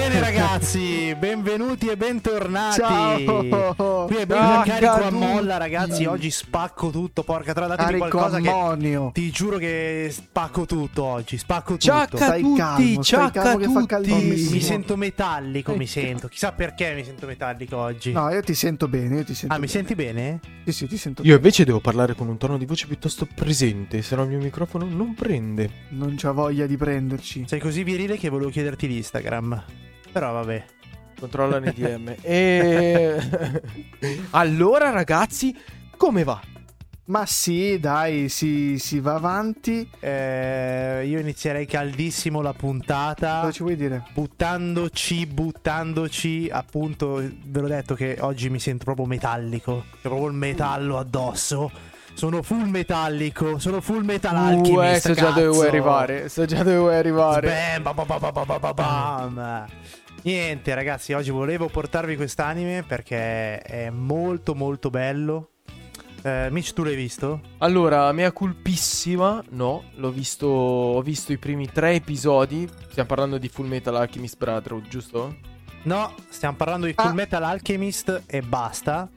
Bene 0.00 0.18
ragazzi, 0.24 1.14
benvenuti 1.14 1.88
e 1.88 1.94
bentornati. 1.94 2.80
Ciao. 2.80 4.06
Qui 4.06 4.16
è 4.16 4.26
Ciao, 4.26 4.62
carico 4.62 4.90
a 4.92 5.00
tutti. 5.02 5.14
molla 5.14 5.58
ragazzi, 5.58 6.06
oggi 6.06 6.30
spacco 6.30 6.88
tutto, 6.88 7.22
porca 7.22 7.52
tra 7.52 7.66
datemi 7.66 7.98
Carico 7.98 8.16
qualcosa 8.16 8.36
ammonio. 8.38 9.10
che 9.12 9.20
ti 9.20 9.30
giuro 9.30 9.58
che 9.58 10.08
spacco 10.10 10.64
tutto 10.64 11.04
oggi, 11.04 11.36
spacco 11.36 11.72
tutto. 11.72 11.84
Ciacca 11.84 12.16
Stai 12.16 12.40
tutti, 12.40 12.58
calmo, 12.58 13.02
stai 13.02 13.30
calmo 13.30 13.56
che 13.58 13.64
fa 13.66 13.72
tutti. 13.72 13.86
caldissimo. 13.86 14.50
Mi 14.52 14.60
sento 14.62 14.96
metallico, 14.96 15.76
mi 15.76 15.86
sento. 15.86 16.28
Chissà 16.28 16.52
perché 16.52 16.94
mi 16.94 17.04
sento 17.04 17.26
metallico 17.26 17.76
oggi. 17.76 18.12
No, 18.12 18.30
io 18.30 18.40
ti 18.40 18.54
sento 18.54 18.88
bene, 18.88 19.16
io 19.16 19.24
ti 19.24 19.34
sento 19.34 19.54
ah, 19.54 19.58
mi 19.58 19.66
bene. 19.66 19.72
senti 19.72 19.94
bene? 19.94 20.40
Sì, 20.64 20.72
sì, 20.72 20.86
ti 20.86 20.96
sento 20.96 21.22
Io 21.26 21.34
invece 21.34 21.64
devo 21.66 21.80
parlare 21.80 22.14
con 22.14 22.26
un 22.26 22.38
tono 22.38 22.56
di 22.56 22.64
voce 22.64 22.86
piuttosto 22.86 23.28
presente, 23.34 24.00
se 24.00 24.16
no 24.16 24.22
il 24.22 24.30
mio 24.30 24.38
microfono 24.38 24.86
non 24.86 25.12
prende. 25.14 25.66
bene. 25.66 25.72
Non 25.90 26.14
c'ha 26.16 26.32
voglia 26.32 26.64
di 26.64 26.78
prenderci. 26.78 27.44
Sei 27.46 27.60
così 27.60 27.84
virile 27.84 28.16
che 28.16 28.30
volevo 28.30 28.48
chiederti 28.48 28.88
l'Instagram. 28.88 29.62
Però 30.12 30.32
vabbè. 30.32 30.64
Controllano 31.18 31.66
i 31.66 31.72
DM. 31.72 32.14
e... 32.22 33.20
allora 34.30 34.90
ragazzi, 34.90 35.56
come 35.96 36.24
va? 36.24 36.40
Ma 37.10 37.26
sì, 37.26 37.80
dai, 37.80 38.28
si, 38.28 38.78
si 38.78 39.00
va 39.00 39.14
avanti. 39.14 39.88
Eh, 39.98 41.04
io 41.06 41.18
inizierei 41.18 41.66
caldissimo 41.66 42.40
la 42.40 42.52
puntata. 42.52 43.40
Cosa 43.40 43.52
ci 43.52 43.62
vuoi 43.64 43.74
dire? 43.74 44.04
Buttandoci, 44.12 45.26
buttandoci. 45.26 46.48
Appunto, 46.50 47.16
ve 47.16 47.60
l'ho 47.60 47.66
detto 47.66 47.96
che 47.96 48.16
oggi 48.20 48.48
mi 48.48 48.60
sento 48.60 48.84
proprio 48.84 49.06
metallico. 49.06 49.86
C'è 50.00 50.08
proprio 50.08 50.28
il 50.28 50.34
metallo 50.34 50.98
addosso. 50.98 51.70
Sono 52.14 52.42
full 52.42 52.68
metallico, 52.68 53.58
sono 53.58 53.80
full 53.80 54.04
metal 54.04 54.34
uh, 54.34 54.58
alchemist. 54.58 54.94
Eh, 54.94 55.00
so 55.00 55.14
già 55.14 55.24
cazzo. 55.26 55.40
dove 55.40 55.48
vuoi 55.48 55.66
arrivare, 55.66 56.28
so 56.28 56.44
già 56.44 56.62
dove 56.62 56.76
vuoi 56.76 56.94
arrivare. 56.94 57.80
Bam, 57.80 57.82
ba 57.82 58.04
ba 58.04 58.04
bam, 58.04 58.32
bam, 58.32 58.58
bam, 58.60 58.74
bam. 59.34 59.66
Niente 60.22 60.74
ragazzi, 60.74 61.14
oggi 61.14 61.30
volevo 61.30 61.68
portarvi 61.68 62.14
quest'anime 62.14 62.82
perché 62.86 63.58
è 63.60 63.88
molto 63.90 64.54
molto 64.54 64.90
bello. 64.90 65.52
Eh, 66.22 66.48
Mitch, 66.50 66.74
tu 66.74 66.82
l'hai 66.82 66.94
visto? 66.94 67.40
Allora, 67.58 68.12
mea 68.12 68.30
culpissima, 68.30 69.42
no, 69.50 69.84
l'ho 69.94 70.10
visto, 70.10 70.46
ho 70.46 71.00
visto 71.00 71.32
i 71.32 71.38
primi 71.38 71.66
tre 71.72 71.92
episodi, 71.94 72.68
stiamo 72.90 73.08
parlando 73.08 73.38
di 73.38 73.48
Full 73.48 73.66
Metal 73.66 73.96
Alchemist 73.96 74.36
Brotherhood, 74.36 74.88
giusto? 74.88 75.36
No, 75.84 76.14
stiamo 76.28 76.56
parlando 76.56 76.84
di 76.84 76.92
Full 76.92 77.06
Ah. 77.08 77.14
Metal 77.14 77.42
Alchemist 77.42 78.24
e 78.26 78.42
basta. 78.42 79.08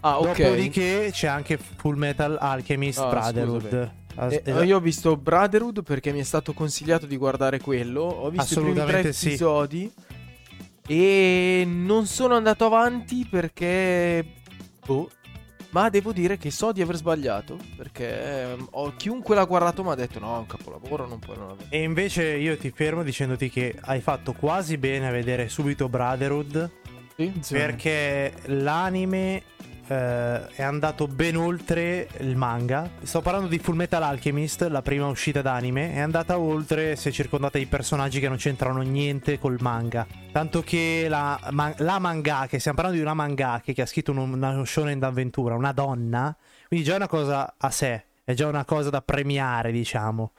Ah, 0.00 0.20
ok. 0.20 0.40
Dopodiché 0.42 1.08
c'è 1.12 1.26
anche 1.26 1.58
Full 1.58 1.96
Metal 1.96 2.36
Alchemist 2.40 3.00
Ah, 3.00 3.08
Brotherhood. 3.08 3.90
scusami. 4.14 4.40
Eh, 4.44 4.64
io 4.64 4.76
ho 4.76 4.80
visto 4.80 5.16
Brotherhood 5.16 5.82
perché 5.82 6.12
mi 6.12 6.20
è 6.20 6.24
stato 6.24 6.52
consigliato 6.52 7.06
di 7.06 7.16
guardare 7.16 7.58
quello. 7.58 8.02
Ho 8.02 8.30
visto 8.30 8.60
i 8.60 8.62
primi 8.62 8.72
tre 8.74 8.82
Assolutamente 8.82 9.12
sì. 9.12 9.26
episodi. 9.28 9.92
E 10.86 11.64
non 11.66 12.06
sono 12.06 12.34
andato 12.34 12.64
avanti 12.64 13.26
perché. 13.28 14.24
Boh. 14.84 15.10
Ma 15.70 15.88
devo 15.88 16.12
dire 16.12 16.36
che 16.36 16.50
so 16.50 16.70
di 16.70 16.82
aver 16.82 16.96
sbagliato. 16.96 17.56
Perché 17.76 18.50
ehm, 18.52 18.68
ho- 18.72 18.94
chiunque 18.96 19.34
l'ha 19.34 19.44
guardato 19.44 19.82
mi 19.82 19.90
ha 19.90 19.94
detto: 19.94 20.18
no, 20.18 20.36
è 20.36 20.38
un 20.38 20.46
capolavoro, 20.46 21.06
non 21.06 21.18
puoi 21.18 21.38
non. 21.38 21.56
E 21.70 21.82
invece 21.82 22.24
io 22.36 22.56
ti 22.58 22.70
fermo 22.70 23.02
dicendoti 23.02 23.48
che 23.48 23.74
hai 23.80 24.00
fatto 24.00 24.32
quasi 24.34 24.76
bene 24.76 25.08
a 25.08 25.10
vedere 25.10 25.48
subito 25.48 25.88
Brotherhood. 25.88 26.70
Sì? 27.16 27.32
Perché 27.50 28.34
l'anime 28.46 29.42
eh, 29.92 30.46
è 30.54 30.62
andato 30.62 31.06
ben 31.06 31.36
oltre 31.36 32.08
il 32.18 32.36
manga. 32.36 32.88
Sto 33.02 33.20
parlando 33.20 33.48
di 33.48 33.58
Full 33.58 33.76
Metal 33.76 34.02
Alchemist, 34.02 34.62
la 34.62 34.80
prima 34.82 35.06
uscita 35.06 35.42
d'anime. 35.42 35.92
È 35.92 36.00
andata 36.00 36.38
oltre, 36.38 36.96
si 36.96 37.08
è 37.08 37.12
circondata 37.12 37.58
di 37.58 37.66
personaggi 37.66 38.20
che 38.20 38.28
non 38.28 38.38
c'entrano 38.38 38.80
niente 38.80 39.38
col 39.38 39.58
manga. 39.60 40.06
Tanto 40.32 40.62
che 40.62 41.06
la, 41.08 41.38
ma- 41.50 41.74
la 41.78 41.98
manga, 41.98 42.46
che 42.48 42.58
stiamo 42.58 42.76
parlando 42.76 43.00
di 43.00 43.06
una 43.06 43.14
manga 43.14 43.60
che 43.62 43.80
ha 43.80 43.86
scritto 43.86 44.12
un- 44.12 44.32
una 44.32 44.64
shonen 44.64 44.98
d'avventura, 44.98 45.54
una 45.54 45.72
donna. 45.72 46.34
Quindi 46.68 46.86
già 46.86 46.94
è 46.94 46.96
una 46.96 47.08
cosa 47.08 47.54
a 47.58 47.70
sé, 47.70 48.04
è 48.24 48.32
già 48.32 48.46
una 48.46 48.64
cosa 48.64 48.88
da 48.88 49.02
premiare, 49.02 49.72
diciamo. 49.72 50.32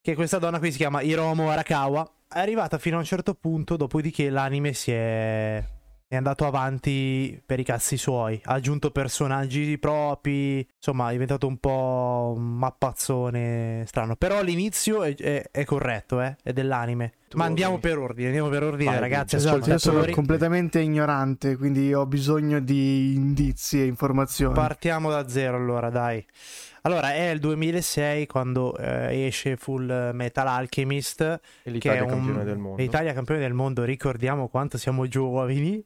Che 0.00 0.14
questa 0.14 0.38
donna 0.38 0.58
qui 0.58 0.70
si 0.70 0.78
chiama 0.78 1.02
Hiromo 1.02 1.50
Arakawa. 1.50 2.08
È 2.32 2.38
arrivata 2.38 2.78
fino 2.78 2.96
a 2.96 3.00
un 3.00 3.04
certo 3.04 3.34
punto, 3.34 3.76
dopodiché 3.76 4.30
l'anime 4.30 4.72
si 4.72 4.92
è 4.92 5.62
è 6.10 6.16
andato 6.16 6.44
avanti 6.44 7.40
per 7.46 7.60
i 7.60 7.62
cazzi 7.62 7.96
suoi, 7.96 8.40
ha 8.46 8.54
aggiunto 8.54 8.90
personaggi 8.90 9.78
propri, 9.78 10.66
insomma 10.76 11.08
è 11.08 11.12
diventato 11.12 11.46
un 11.46 11.58
po' 11.58 12.34
un 12.36 12.58
mappazzone 12.58 13.84
strano, 13.86 14.16
però 14.16 14.42
l'inizio 14.42 15.04
è, 15.04 15.14
è- 15.14 15.50
è 15.52 15.64
corretto, 15.64 16.20
eh, 16.20 16.36
è 16.42 16.52
dell'anime. 16.52 17.12
Tu 17.28 17.36
Ma 17.36 17.44
andiamo 17.44 17.78
per 17.78 17.96
ordine, 17.96 18.26
andiamo 18.26 18.48
per 18.48 18.64
ordine 18.64 18.90
Vai, 18.90 18.98
ragazzi, 18.98 19.36
Esatto, 19.36 19.70
io 19.70 19.78
sono 19.78 20.04
completamente 20.06 20.80
ignorante, 20.80 21.56
quindi 21.56 21.94
ho 21.94 22.04
bisogno 22.06 22.58
di 22.58 23.14
indizi 23.14 23.80
e 23.80 23.84
informazioni. 23.84 24.52
Partiamo 24.52 25.10
da 25.10 25.28
zero 25.28 25.58
allora, 25.58 25.90
dai. 25.90 26.26
Allora, 26.82 27.12
è 27.12 27.30
il 27.30 27.40
2006 27.40 28.26
quando 28.26 28.76
eh, 28.76 29.26
esce 29.26 29.56
Full 29.56 30.10
Metal 30.12 30.46
Alchemist, 30.46 31.20
E 31.20 31.40
che 31.62 31.70
l'Italia 31.70 32.00
è 32.00 32.02
è 32.02 32.04
un... 32.04 32.10
campione 32.10 32.44
del 32.44 32.58
mondo. 32.58 32.82
L'Italia 32.82 33.12
campione 33.12 33.40
del 33.40 33.52
mondo, 33.52 33.84
ricordiamo 33.84 34.48
quanto 34.48 34.78
siamo 34.78 35.06
giovani. 35.06 35.84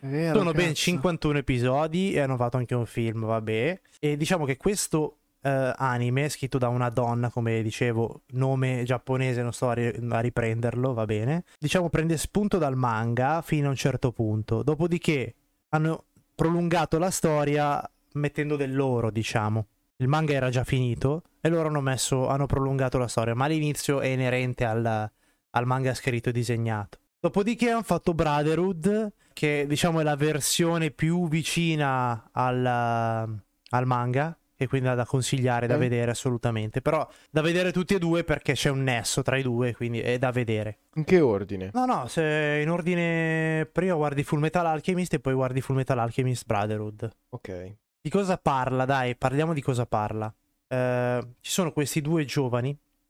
Vero, 0.00 0.38
Sono 0.38 0.52
ben 0.52 0.68
cazzo. 0.68 0.74
51 0.82 1.38
episodi 1.38 2.12
e 2.12 2.20
hanno 2.20 2.36
fatto 2.36 2.56
anche 2.56 2.74
un 2.74 2.86
film, 2.86 3.24
vabbè. 3.24 3.80
E 4.00 4.16
diciamo 4.16 4.44
che 4.44 4.56
questo 4.56 5.18
eh, 5.42 5.72
anime, 5.76 6.28
scritto 6.28 6.58
da 6.58 6.68
una 6.68 6.88
donna, 6.88 7.30
come 7.30 7.62
dicevo, 7.62 8.22
nome 8.32 8.82
giapponese, 8.84 9.42
non 9.42 9.52
sto 9.52 9.68
a, 9.70 9.74
ri- 9.74 9.98
a 10.08 10.20
riprenderlo, 10.20 10.92
va 10.92 11.04
bene. 11.04 11.44
Diciamo 11.58 11.88
prende 11.88 12.16
spunto 12.16 12.58
dal 12.58 12.76
manga 12.76 13.42
fino 13.42 13.66
a 13.66 13.70
un 13.70 13.76
certo 13.76 14.12
punto. 14.12 14.62
Dopodiché 14.62 15.34
hanno 15.70 16.04
prolungato 16.34 16.98
la 16.98 17.10
storia 17.10 17.90
mettendo 18.16 18.56
del 18.56 18.74
loro, 18.74 19.10
diciamo. 19.10 19.66
Il 19.98 20.08
manga 20.08 20.32
era 20.34 20.50
già 20.50 20.64
finito 20.64 21.22
e 21.40 21.48
loro 21.48 21.68
hanno 21.68 21.80
messo, 21.80 22.28
hanno 22.28 22.46
prolungato 22.46 22.98
la 22.98 23.08
storia, 23.08 23.34
ma 23.34 23.46
l'inizio 23.46 24.00
è 24.00 24.08
inerente 24.08 24.64
al, 24.64 25.10
al 25.50 25.66
manga 25.66 25.94
scritto 25.94 26.28
e 26.28 26.32
disegnato. 26.32 26.98
Dopodiché 27.18 27.70
hanno 27.70 27.82
fatto 27.82 28.12
Brotherhood, 28.12 29.12
che 29.32 29.64
diciamo 29.66 30.00
è 30.00 30.02
la 30.02 30.16
versione 30.16 30.90
più 30.90 31.28
vicina 31.28 32.28
al, 32.32 32.64
al 32.66 33.86
manga, 33.86 34.38
e 34.58 34.66
quindi 34.68 34.88
è 34.88 34.94
da 34.94 35.04
consigliare, 35.06 35.66
da 35.66 35.74
Ok. 35.74 35.80
vedere 35.80 36.10
assolutamente. 36.10 36.80
Però 36.82 37.06
da 37.30 37.40
vedere 37.42 37.72
tutti 37.72 37.94
e 37.94 37.98
due 37.98 38.22
perché 38.24 38.52
c'è 38.52 38.70
un 38.70 38.82
nesso 38.82 39.22
tra 39.22 39.36
i 39.38 39.42
due, 39.42 39.74
quindi 39.74 40.00
è 40.00 40.18
da 40.18 40.30
vedere. 40.30 40.78
In 40.94 41.04
che 41.04 41.20
ordine? 41.20 41.70
No, 41.72 41.84
no, 41.86 42.06
se 42.06 42.60
in 42.62 42.70
ordine 42.70 43.68
prima 43.70 43.94
guardi 43.94 44.22
Full 44.24 44.40
Metal 44.40 44.64
Alchemist 44.64 45.14
e 45.14 45.20
poi 45.20 45.34
guardi 45.34 45.60
Full 45.60 45.76
Metal 45.76 45.98
Alchemist 45.98 46.44
Brotherhood. 46.46 47.10
Ok. 47.30 47.74
Di 48.06 48.12
cosa 48.12 48.38
parla? 48.38 48.84
Dai, 48.84 49.16
parliamo 49.16 49.52
di 49.52 49.60
cosa 49.60 49.84
parla. 49.84 50.32
Eh, 50.68 51.26
ci 51.40 51.50
sono 51.50 51.72
questi 51.72 52.00
due 52.00 52.24
giovani. 52.24 52.68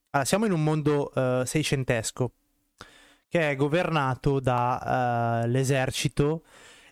Allora, 0.09 0.27
siamo 0.27 0.47
in 0.47 0.53
un 0.53 0.65
mondo 0.65 1.12
eh, 1.12 1.43
seicentesco 1.45 2.33
che 3.29 3.51
è 3.51 3.57
governato 3.57 4.41
dall'esercito 4.41 6.45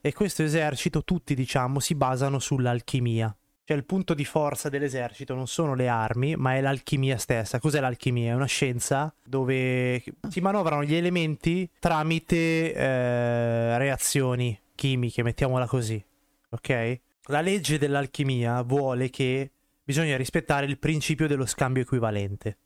e 0.03 0.13
questo 0.13 0.43
esercito, 0.43 1.03
tutti 1.03 1.35
diciamo, 1.35 1.81
si 1.81 1.95
basano 1.95 2.39
sull'alchimia. 2.39 3.35
Cioè 3.65 3.75
il 3.75 3.87
punto 3.87 4.13
di 4.13 4.27
forza 4.27 4.69
dell'esercito 4.69 5.35
non 5.35 5.47
sono 5.47 5.75
le 5.75 5.89
armi, 5.89 6.37
ma 6.37 6.57
è 6.57 6.61
l'alchimia 6.61 7.17
stessa. 7.17 7.59
Cos'è 7.59 7.81
l'alchimia? 7.81 8.33
È 8.33 8.35
una 8.35 8.45
scienza 8.45 9.15
dove 9.25 10.05
si 10.29 10.41
manovrano 10.43 10.85
gli 10.85 10.95
elementi 10.95 11.67
tramite 11.79 12.75
eh, 12.75 13.79
reazioni 13.79 14.61
chimiche, 14.75 15.23
mettiamola 15.23 15.67
così. 15.67 16.05
Ok? 16.51 17.01
La 17.29 17.41
legge 17.41 17.79
dell'alchimia 17.79 18.61
vuole 18.63 19.09
che 19.09 19.51
bisogna 19.83 20.17
rispettare 20.17 20.67
il 20.67 20.79
principio 20.79 21.27
dello 21.27 21.47
scambio 21.47 21.83
equivalente. 21.83 22.59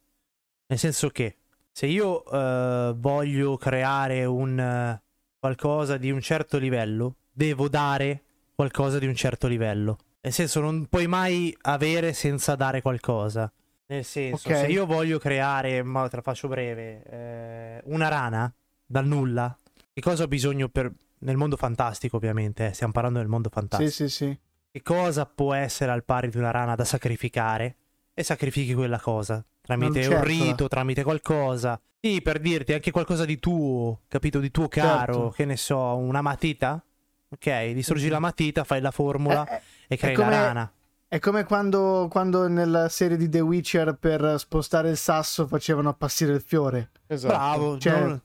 Nel 0.66 0.78
senso 0.78 1.10
che 1.10 1.36
se 1.70 1.86
io 1.86 2.24
eh, 2.24 2.92
voglio 2.96 3.56
creare 3.56 4.24
un 4.24 4.58
eh, 4.58 5.02
qualcosa 5.38 5.96
di 5.96 6.10
un 6.10 6.20
certo 6.20 6.58
livello, 6.58 7.16
devo 7.30 7.68
dare 7.68 8.22
qualcosa 8.54 8.98
di 8.98 9.06
un 9.06 9.14
certo 9.14 9.46
livello. 9.46 9.98
Nel 10.20 10.32
senso, 10.32 10.60
non 10.60 10.86
puoi 10.86 11.06
mai 11.06 11.56
avere 11.62 12.12
senza 12.12 12.56
dare 12.56 12.82
qualcosa. 12.82 13.50
Nel 13.86 14.04
senso, 14.04 14.48
Ok. 14.48 14.56
se 14.56 14.66
io 14.66 14.84
voglio 14.84 15.18
creare, 15.18 15.84
ma 15.84 16.08
te 16.08 16.16
la 16.16 16.22
faccio 16.22 16.48
breve, 16.48 17.02
eh, 17.04 17.80
una 17.84 18.08
rana 18.08 18.52
dal 18.84 19.06
nulla, 19.06 19.56
che 19.92 20.00
cosa 20.00 20.24
ho 20.24 20.28
bisogno 20.28 20.68
per... 20.68 20.92
Nel 21.20 21.36
mondo 21.36 21.56
fantastico, 21.56 22.16
ovviamente, 22.16 22.66
eh, 22.66 22.72
stiamo 22.72 22.92
parlando 22.92 23.18
del 23.18 23.26
mondo 23.28 23.48
fantastico. 23.48 23.90
Sì, 23.90 24.08
sì, 24.08 24.24
sì. 24.26 24.38
Che 24.70 24.82
cosa 24.82 25.24
può 25.24 25.54
essere 25.54 25.90
al 25.90 26.04
pari 26.04 26.28
di 26.28 26.36
una 26.36 26.50
rana 26.50 26.74
da 26.74 26.84
sacrificare? 26.84 27.76
E 28.12 28.22
sacrifichi 28.22 28.74
quella 28.74 29.00
cosa. 29.00 29.42
Tramite 29.62 30.00
un 30.00 30.04
lucertola. 30.04 30.24
rito, 30.44 30.68
tramite 30.68 31.02
qualcosa. 31.02 31.80
Sì, 32.00 32.20
per 32.20 32.38
dirti 32.38 32.74
anche 32.74 32.90
qualcosa 32.90 33.24
di 33.24 33.38
tuo, 33.38 34.00
capito? 34.08 34.40
Di 34.40 34.50
tuo 34.50 34.68
caro, 34.68 35.12
Certo. 35.14 35.28
che 35.30 35.44
ne 35.46 35.56
so, 35.56 35.96
una 35.96 36.20
matita. 36.20 36.82
Ok, 37.30 37.72
distruggi 37.72 38.06
Mhm. 38.06 38.10
la 38.12 38.18
matita, 38.18 38.64
fai 38.64 38.80
la 38.80 38.90
formula 38.90 39.46
Eh, 39.46 39.54
eh, 39.54 39.60
e 39.88 39.96
crei 39.96 40.14
come- 40.14 40.30
la 40.30 40.44
rana. 40.46 40.72
È 41.08 41.18
come 41.18 41.44
quando, 41.44 42.06
quando 42.10 42.46
nella 42.48 42.88
serie 42.90 43.16
di 43.16 43.28
The 43.30 43.40
Witcher 43.40 43.94
per 43.94 44.34
spostare 44.38 44.90
il 44.90 44.96
sasso 44.98 45.46
facevano 45.46 45.88
appassire 45.88 46.32
il 46.34 46.42
fiore. 46.42 46.90
Esatto. 47.06 47.34
Bravo, 47.34 47.78
Cioè, 47.78 47.98
non- 48.00 48.20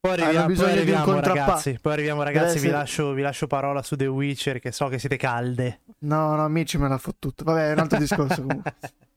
Poi 0.00 0.12
Hanno 0.12 0.22
arriviamo, 0.22 0.46
poi 0.46 0.54
bisogno 0.54 0.68
di 0.70 0.72
un 0.76 0.80
arriviamo 0.82 1.04
contrappa- 1.04 1.38
ragazzi, 1.44 1.78
poi 1.78 1.92
arriviamo 1.92 2.22
ragazzi, 2.22 2.58
vi, 2.58 2.68
lascio, 2.70 3.12
vi 3.12 3.20
lascio 3.20 3.46
parola 3.46 3.82
su 3.82 3.96
The 3.96 4.06
Witcher 4.06 4.58
che 4.58 4.72
so 4.72 4.88
che 4.88 4.98
siete 4.98 5.16
calde. 5.18 5.80
No, 6.00 6.34
no, 6.36 6.48
Mitch 6.48 6.76
me 6.76 6.88
l'ha 6.88 6.96
fottuto. 6.96 7.44
Vabbè, 7.44 7.68
è 7.68 7.72
un 7.72 7.78
altro 7.80 7.98
discorso 7.98 8.42
comunque. 8.42 8.74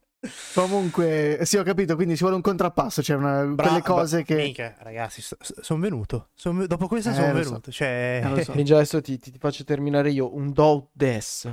Comunque, 0.54 1.40
sì, 1.44 1.58
ho 1.58 1.64
capito, 1.64 1.96
quindi 1.96 2.14
ci 2.16 2.22
vuole 2.22 2.36
un 2.38 2.42
contrappasso, 2.42 3.04
cioè 3.04 3.18
una, 3.18 3.44
Bra- 3.44 3.68
quelle 3.68 3.82
cose 3.82 4.24
bra- 4.24 4.36
che... 4.36 4.42
Mica, 4.42 4.76
ragazzi, 4.80 5.22
sono 5.42 5.82
venuto. 5.82 6.30
Son 6.34 6.66
dopo 6.66 6.88
questa 6.88 7.12
Eh, 7.12 7.14
sono 7.14 7.34
lo 7.34 7.44
so. 7.44 7.50
venuto. 7.50 7.72
Cioè, 7.72 8.22
Eh, 8.38 8.44
so. 8.46 8.54
Ninja, 8.54 8.76
adesso 8.76 9.02
ti, 9.02 9.20
ti- 9.20 9.32
ti 9.32 9.38
faccio 9.38 9.66
terminare 9.66 10.12
io. 10.12 10.34
Un 10.34 10.54
Doubt 10.54 10.90
Des. 10.94 11.52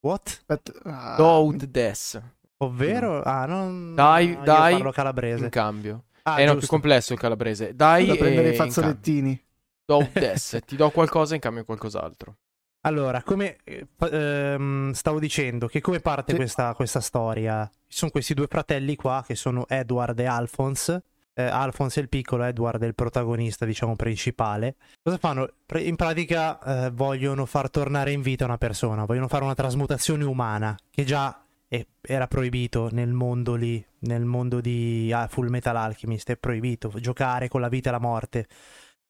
what? 0.00 0.28
Aspetta, 0.46 0.72
ah, 0.84 1.14
Doubt 1.16 1.64
Des. 1.64 2.20
Ovvero? 2.58 3.22
Ah, 3.22 3.46
non... 3.46 3.94
Dai, 3.94 4.26
no, 4.26 4.32
io 4.40 4.44
dai. 4.44 4.72
parlo 4.74 4.92
calabrese. 4.92 5.44
In 5.44 5.50
cambio. 5.50 6.04
Ah, 6.28 6.40
eh 6.40 6.44
no, 6.44 6.50
più 6.52 6.60
giusto. 6.60 6.74
complesso 6.74 7.12
il 7.12 7.18
calabrese. 7.18 7.74
Dai, 7.74 8.06
da 8.06 8.16
prendere 8.16 8.50
i 8.50 8.54
fazzolettini. 8.54 9.40
Doubt 9.84 10.10
Des. 10.18 10.58
ti 10.66 10.74
do 10.76 10.90
qualcosa 10.90 11.34
in 11.34 11.40
cambio 11.40 11.60
di 11.60 11.66
qualcos'altro. 11.66 12.36
Allora, 12.80 13.22
come 13.22 13.56
eh, 13.64 13.86
ehm, 13.98 14.92
stavo 14.92 15.18
dicendo, 15.20 15.66
che 15.66 15.80
come 15.80 16.00
parte 16.00 16.32
Sì. 16.32 16.38
questa, 16.38 16.74
questa 16.74 17.00
storia? 17.00 17.68
Ci 17.86 17.96
sono 17.98 18.10
questi 18.10 18.34
due 18.34 18.46
fratelli 18.48 18.96
qua 18.96 19.22
che 19.26 19.34
sono 19.34 19.66
Edward 19.68 20.18
e 20.18 20.26
Alphonse. 20.26 21.02
Eh, 21.34 21.42
Alphonse 21.42 22.00
è 22.00 22.02
il 22.02 22.08
piccolo, 22.08 22.44
Edward 22.44 22.82
è 22.82 22.86
il 22.86 22.94
protagonista, 22.94 23.64
diciamo, 23.64 23.94
principale. 23.94 24.76
Cosa 25.02 25.18
fanno? 25.18 25.48
Pre- 25.66 25.82
In 25.82 25.94
pratica 25.96 26.86
eh, 26.86 26.90
vogliono 26.90 27.44
far 27.44 27.70
tornare 27.70 28.10
in 28.12 28.22
vita 28.22 28.44
una 28.44 28.56
persona, 28.58 29.04
vogliono 29.04 29.28
fare 29.28 29.44
una 29.44 29.54
trasmutazione 29.54 30.24
umana, 30.24 30.76
che 30.90 31.04
già 31.04 31.40
è- 31.68 31.86
era 32.00 32.26
proibito 32.26 32.88
nel 32.92 33.12
mondo 33.12 33.54
lì, 33.54 33.84
nel 34.00 34.24
mondo 34.24 34.60
di 34.60 35.10
ah, 35.12 35.26
Full 35.28 35.48
Metal 35.48 35.76
Alchemist, 35.76 36.30
è 36.30 36.36
proibito 36.36 36.92
giocare 37.00 37.48
con 37.48 37.60
la 37.60 37.68
vita 37.68 37.88
e 37.88 37.92
la 37.92 37.98
morte, 37.98 38.46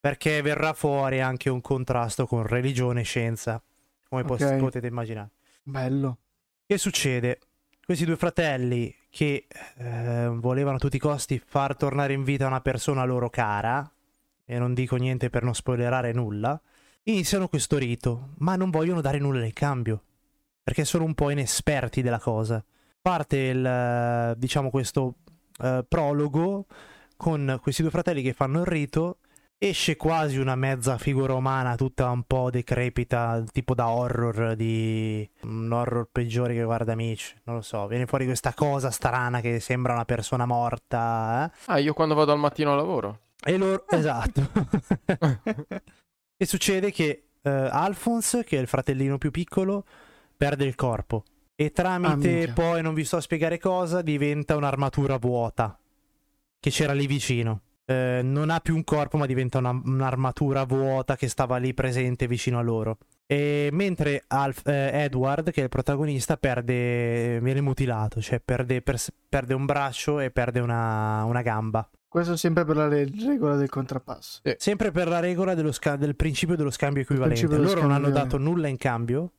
perché 0.01 0.41
verrà 0.43 0.73
fuori 0.73 1.21
anche 1.21 1.51
un 1.51 1.61
contrasto 1.61 2.27
con 2.27 2.47
religione 2.47 3.01
e 3.01 3.05
scienza, 3.05 3.63
come 4.09 4.25
pos- 4.25 4.43
Ok. 4.43 4.57
potete 4.57 4.87
immaginare. 4.87 5.31
Bello. 5.63 6.19
Che 6.67 6.79
succede? 6.79 7.41
Questi 7.85 8.05
due 8.05 8.17
fratelli 8.17 8.93
che 9.11 9.47
eh, 9.77 10.29
volevano 10.33 10.77
a 10.77 10.79
tutti 10.81 10.97
i 10.97 11.01
costi 11.01 11.41
far 11.45 11.77
tornare 11.77 12.13
in 12.13 12.25
vita 12.25 12.47
una 12.47 12.61
persona 12.61 13.05
loro 13.05 13.31
cara, 13.31 13.89
e 14.45 14.59
non 14.59 14.75
dico 14.75 14.97
niente 14.97 15.31
per 15.31 15.43
non 15.43 15.55
spoilerare 15.55 16.13
nulla, 16.13 16.61
iniziano 17.05 17.49
questo 17.49 17.79
rito, 17.79 18.31
ma 18.39 18.57
non 18.57 18.71
vogliono 18.71 19.01
dare 19.01 19.19
nulla 19.19 19.45
in 19.45 19.53
cambio, 19.53 20.03
perché 20.67 20.85
sono 20.85 21.05
un 21.05 21.15
po' 21.15 21.31
inesperti 21.31 22.03
della 22.03 22.19
cosa. 22.19 22.61
Parte 23.01 23.37
il, 23.37 23.65
eh, 23.65 24.35
diciamo, 24.37 24.69
questo 24.69 25.15
eh, 25.63 25.85
prologo 25.87 26.67
con 27.17 27.61
questi 27.63 27.83
due 27.83 27.93
fratelli 27.93 28.21
che 28.21 28.33
fanno 28.33 28.63
il 28.63 28.67
rito 28.67 29.19
esce 29.59 29.95
quasi 29.95 30.39
una 30.39 30.57
mezza 30.57 30.99
figura 30.99 31.35
umana 31.35 31.77
tutta 31.77 32.11
un 32.11 32.25
po' 32.25 32.51
decrepita, 32.51 33.45
tipo 33.53 33.77
da 33.77 33.91
horror 33.91 34.57
di 34.57 35.31
un 35.43 35.71
horror 35.71 36.09
peggiore 36.11 36.55
che 36.55 36.65
guarda 36.65 36.97
Mitch, 36.97 37.37
non 37.45 37.55
lo 37.55 37.63
so, 37.63 37.87
viene 37.87 38.07
fuori 38.07 38.25
questa 38.25 38.53
cosa 38.53 38.91
strana 38.91 39.41
che 39.41 39.61
sembra 39.61 39.93
una 39.93 40.05
persona 40.05 40.47
morta, 40.47 41.45
eh? 41.45 41.59
Ah, 41.67 41.79
io 41.79 41.95
quando 41.95 42.17
vado 42.17 42.33
al 42.33 42.41
mattino 42.41 42.73
al 42.73 42.79
lavoro. 42.79 43.21
E 43.41 43.57
loro 43.57 43.87
esatto. 43.89 44.51
e 46.37 46.45
succede 46.45 46.91
che 46.91 47.29
eh, 47.41 47.51
Alphonse, 47.51 48.43
che 48.43 48.59
è 48.59 48.61
il 48.61 48.67
fratellino 48.67 49.17
più 49.17 49.31
piccolo, 49.31 49.85
perde 50.37 50.65
il 50.65 50.75
corpo 50.75 51.25
e 51.55 51.67
Ah, 51.67 51.71
tramite 51.71 52.29
minchia. 52.29 52.53
poi 52.53 52.83
non 52.83 52.95
vi 52.95 53.05
sto 53.05 53.17
a 53.17 53.21
spiegare 53.21 53.59
cosa, 53.59 54.03
diventa 54.03 54.57
un'armatura 54.57 55.17
vuota 55.17 55.79
che 56.61 56.71
c'era 56.71 56.93
lì 56.93 57.07
vicino. 57.07 57.61
Eh, 57.89 58.21
non 58.23 58.51
ha 58.51 58.59
più 58.59 58.75
un 58.75 58.83
corpo, 58.83 59.17
ma 59.17 59.27
diventa 59.27 59.59
una- 59.59 59.71
un'armatura 59.85 60.65
vuota 60.65 61.15
che 61.17 61.29
stava 61.29 61.57
lì 61.57 61.73
presente 61.73 62.27
vicino 62.27 62.59
a 62.59 62.63
loro. 62.63 62.99
E 63.27 63.69
mentre 63.73 64.25
Alf- 64.27 64.67
eh, 64.67 65.05
Edward, 65.05 65.51
che 65.53 65.61
è 65.61 65.65
il 65.65 65.69
protagonista, 65.69 66.37
perde, 66.37 67.39
viene 67.41 67.61
mutilato, 67.61 68.21
cioè 68.21 68.41
perde, 68.45 68.83
pers- 68.83 69.13
perde 69.29 69.55
un 69.55 69.65
braccio 69.67 70.19
e 70.21 70.31
perde 70.33 70.59
una, 70.61 71.23
una 71.25 71.43
gamba. 71.43 71.89
Questo 72.09 72.37
sempre 72.37 72.65
per 72.65 72.77
la 72.77 72.89
re- 72.89 73.09
regola 73.25 73.57
del 73.57 73.69
contrappasso. 73.69 74.41
Sempre 74.57 74.91
per 74.91 75.07
la 75.09 75.21
regola 75.21 75.55
dello 75.55 75.73
sca- 75.73 75.97
del 75.97 76.17
principio 76.17 76.57
dello 76.57 76.71
scambio 76.71 77.03
equivalente. 77.03 77.47
dello 77.47 77.63
Loro 77.63 77.83
non 77.83 77.91
hanno 77.93 78.05
scambio, 78.09 78.23
dato 78.23 78.39
nulla 78.39 78.67
in 78.69 78.77
cambio 78.79 79.31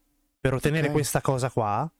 per 0.49 0.57
ottenere 0.57 0.87
Ok. 0.87 0.93
questa 0.93 1.21
cosa 1.21 1.49
qua. 1.49 1.91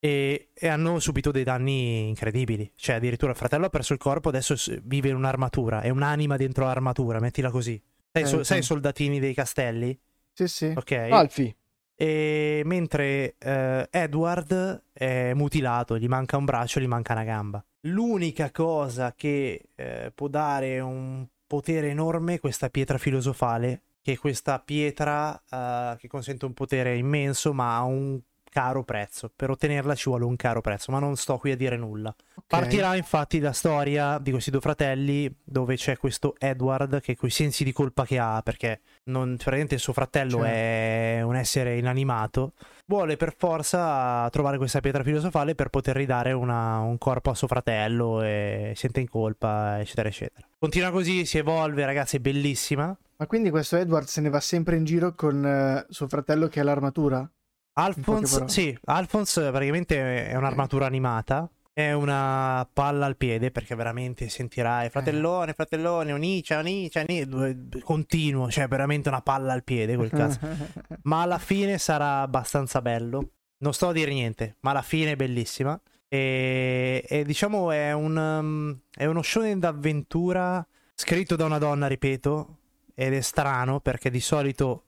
E, 0.00 0.50
e 0.54 0.68
hanno 0.68 1.00
subito 1.00 1.30
dei 1.32 1.42
danni 1.42 2.08
incredibili. 2.08 2.70
Cioè, 2.76 2.96
addirittura 2.96 3.32
il 3.32 3.36
fratello 3.36 3.66
ha 3.66 3.68
perso 3.68 3.92
il 3.94 3.98
corpo, 3.98 4.28
adesso 4.28 4.54
vive 4.84 5.08
in 5.08 5.16
un'armatura. 5.16 5.80
È 5.80 5.88
un'anima 5.88 6.36
dentro 6.36 6.64
l'armatura, 6.66 7.18
mettila 7.18 7.50
così. 7.50 7.80
Sai, 8.12 8.26
so- 8.26 8.36
Ok. 8.36 8.44
sai 8.44 8.58
i 8.60 8.62
soldatini 8.62 9.18
dei 9.18 9.34
castelli? 9.34 9.98
Sì, 10.32 10.46
sì. 10.46 10.72
Ok. 10.74 10.92
Alfi. 10.92 11.54
E 11.96 12.62
mentre 12.64 13.34
eh, 13.38 13.88
Edward 13.90 14.84
è 14.92 15.32
mutilato, 15.34 15.98
gli 15.98 16.06
manca 16.06 16.36
un 16.36 16.44
braccio, 16.44 16.78
gli 16.78 16.86
manca 16.86 17.12
una 17.14 17.24
gamba. 17.24 17.64
L'unica 17.82 18.52
cosa 18.52 19.14
che 19.16 19.70
eh, 19.74 20.12
può 20.14 20.28
dare 20.28 20.78
un 20.78 21.26
potere 21.44 21.88
enorme 21.88 22.38
questa 22.38 22.70
pietra 22.70 22.98
filosofale, 22.98 23.82
che 24.08 24.14
è 24.14 24.16
questa 24.16 24.58
pietra 24.58 25.38
eh, 25.50 25.96
che 25.98 26.08
consente 26.08 26.46
un 26.46 26.54
potere 26.54 26.96
immenso, 26.96 27.52
ma 27.52 27.76
ha 27.76 27.82
un 27.82 28.18
caro 28.50 28.82
prezzo. 28.82 29.30
Per 29.34 29.50
ottenerla 29.50 29.94
ci 29.94 30.08
vuole 30.08 30.24
un 30.24 30.34
caro 30.34 30.62
prezzo, 30.62 30.90
ma 30.90 30.98
non 30.98 31.16
sto 31.16 31.36
qui 31.36 31.50
a 31.50 31.56
dire 31.56 31.76
nulla. 31.76 32.08
Ok. 32.08 32.44
Partirà 32.46 32.96
infatti 32.96 33.38
la 33.38 33.52
storia 33.52 34.18
di 34.18 34.30
questi 34.30 34.50
due 34.50 34.60
fratelli 34.60 35.30
dove 35.44 35.76
c'è 35.76 35.98
questo 35.98 36.34
Edward 36.38 37.02
che 37.02 37.16
coi 37.16 37.28
sensi 37.28 37.64
di 37.64 37.72
colpa 37.72 38.06
che 38.06 38.18
ha 38.18 38.40
perché 38.42 38.80
non, 39.04 39.34
praticamente 39.36 39.74
il 39.74 39.80
suo 39.80 39.92
fratello 39.92 40.38
Certo. 40.38 40.46
è 40.46 41.20
un 41.22 41.36
essere 41.36 41.76
inanimato 41.76 42.54
vuole 42.86 43.18
per 43.18 43.34
forza 43.36 44.26
trovare 44.30 44.56
questa 44.56 44.80
pietra 44.80 45.02
filosofale 45.02 45.54
per 45.54 45.68
poter 45.68 45.94
ridare 45.96 46.32
una- 46.32 46.78
un 46.78 46.96
corpo 46.96 47.28
a 47.28 47.34
suo 47.34 47.46
fratello 47.46 48.22
e 48.22 48.72
sente 48.74 49.00
in 49.00 49.08
colpa 49.08 49.78
eccetera 49.80 50.08
eccetera. 50.08 50.46
Continua 50.58 50.90
così, 50.90 51.26
si 51.26 51.36
evolve 51.36 51.84
ragazzi, 51.84 52.16
è 52.16 52.20
bellissima. 52.20 52.96
Ma 53.20 53.26
quindi 53.26 53.50
questo 53.50 53.76
Edward 53.76 54.06
se 54.06 54.20
ne 54.20 54.30
va 54.30 54.38
sempre 54.38 54.76
in 54.76 54.84
giro 54.84 55.14
con 55.14 55.44
eh, 55.44 55.86
suo 55.90 56.06
fratello 56.06 56.46
che 56.46 56.60
ha 56.60 56.64
l'armatura? 56.64 57.28
Alphonse, 57.72 58.48
sì, 58.48 58.76
Alphonse 58.84 59.50
praticamente 59.50 60.28
è 60.28 60.36
un'armatura 60.36 60.86
animata. 60.86 61.48
È 61.72 61.92
una 61.92 62.68
palla 62.72 63.06
al 63.06 63.16
piede 63.16 63.52
perché 63.52 63.76
veramente 63.76 64.28
sentirai 64.28 64.90
fratellone, 64.90 65.52
fratellone, 65.52 66.12
onicia, 66.12 66.58
onicia, 66.58 67.04
onicia, 67.08 67.54
continuo, 67.82 68.50
cioè 68.50 68.66
veramente 68.66 69.08
una 69.08 69.22
palla 69.22 69.52
al 69.52 69.62
piede 69.62 69.94
quel 69.94 70.10
cazzo. 70.10 70.40
Ma 71.02 71.22
alla 71.22 71.38
fine 71.38 71.78
sarà 71.78 72.20
abbastanza 72.20 72.82
bello. 72.82 73.30
Non 73.58 73.74
sto 73.74 73.88
a 73.88 73.92
dire 73.92 74.12
niente, 74.12 74.56
ma 74.60 74.70
alla 74.70 74.82
fine 74.82 75.12
è 75.12 75.16
bellissima. 75.16 75.80
E, 76.08 77.04
e 77.08 77.24
diciamo 77.24 77.70
è, 77.70 77.92
un, 77.92 78.16
um, 78.16 78.80
è 78.92 79.04
uno 79.04 79.22
shonen 79.22 79.58
d'avventura 79.58 80.66
scritto 80.94 81.36
da 81.36 81.44
una 81.44 81.58
donna, 81.58 81.86
ripeto, 81.86 82.57
ed 83.00 83.14
è 83.14 83.20
strano 83.20 83.78
perché 83.78 84.10
di 84.10 84.18
solito 84.18 84.82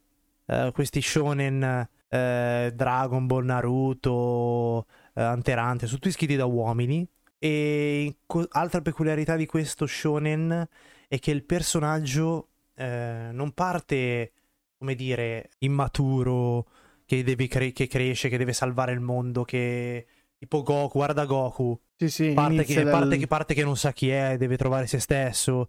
eh, 0.47 0.73
questi 0.75 1.00
shonen 1.00 1.62
eh, 2.09 2.73
Dragon 2.75 3.25
Ball, 3.26 3.45
Naruto, 3.45 4.87
eh, 5.14 5.25
Hunter 5.25 5.59
Hunter, 5.59 5.87
sono 5.87 6.00
tutti 6.00 6.11
scritti 6.11 6.35
da 6.35 6.45
uomini. 6.47 7.09
E 7.38 8.17
co- 8.26 8.49
altra 8.50 8.81
peculiarità 8.81 9.37
di 9.37 9.47
questo 9.47 9.87
shonen 9.87 10.67
è 11.07 11.19
che 11.21 11.31
il 11.31 11.45
personaggio 11.45 12.49
eh, 12.75 13.29
non 13.31 13.52
parte, 13.52 14.33
come 14.76 14.97
dire, 14.97 15.50
immaturo, 15.59 16.67
che, 17.07 17.23
deve 17.23 17.47
cre- 17.47 17.71
che 17.71 17.87
cresce, 17.87 18.29
che 18.29 18.38
deve 18.38 18.52
salvare 18.52 18.90
il 18.90 19.00
mondo, 19.00 19.45
che 19.45 20.05
tipo 20.37 20.62
Goku, 20.64 20.99
guarda 20.99 21.26
Goku, 21.26 21.81
Sì, 21.97 22.09
sì, 22.11 22.33
parte 22.35 22.64
che, 22.64 22.83
dal- 22.83 22.90
parte, 22.90 23.17
che, 23.19 23.26
parte 23.29 23.55
che 23.55 23.62
non 23.62 23.76
sa 23.76 23.93
chi 23.93 24.11
è, 24.11 24.37
deve 24.37 24.57
trovare 24.57 24.88
se 24.88 24.99
stesso, 24.99 25.69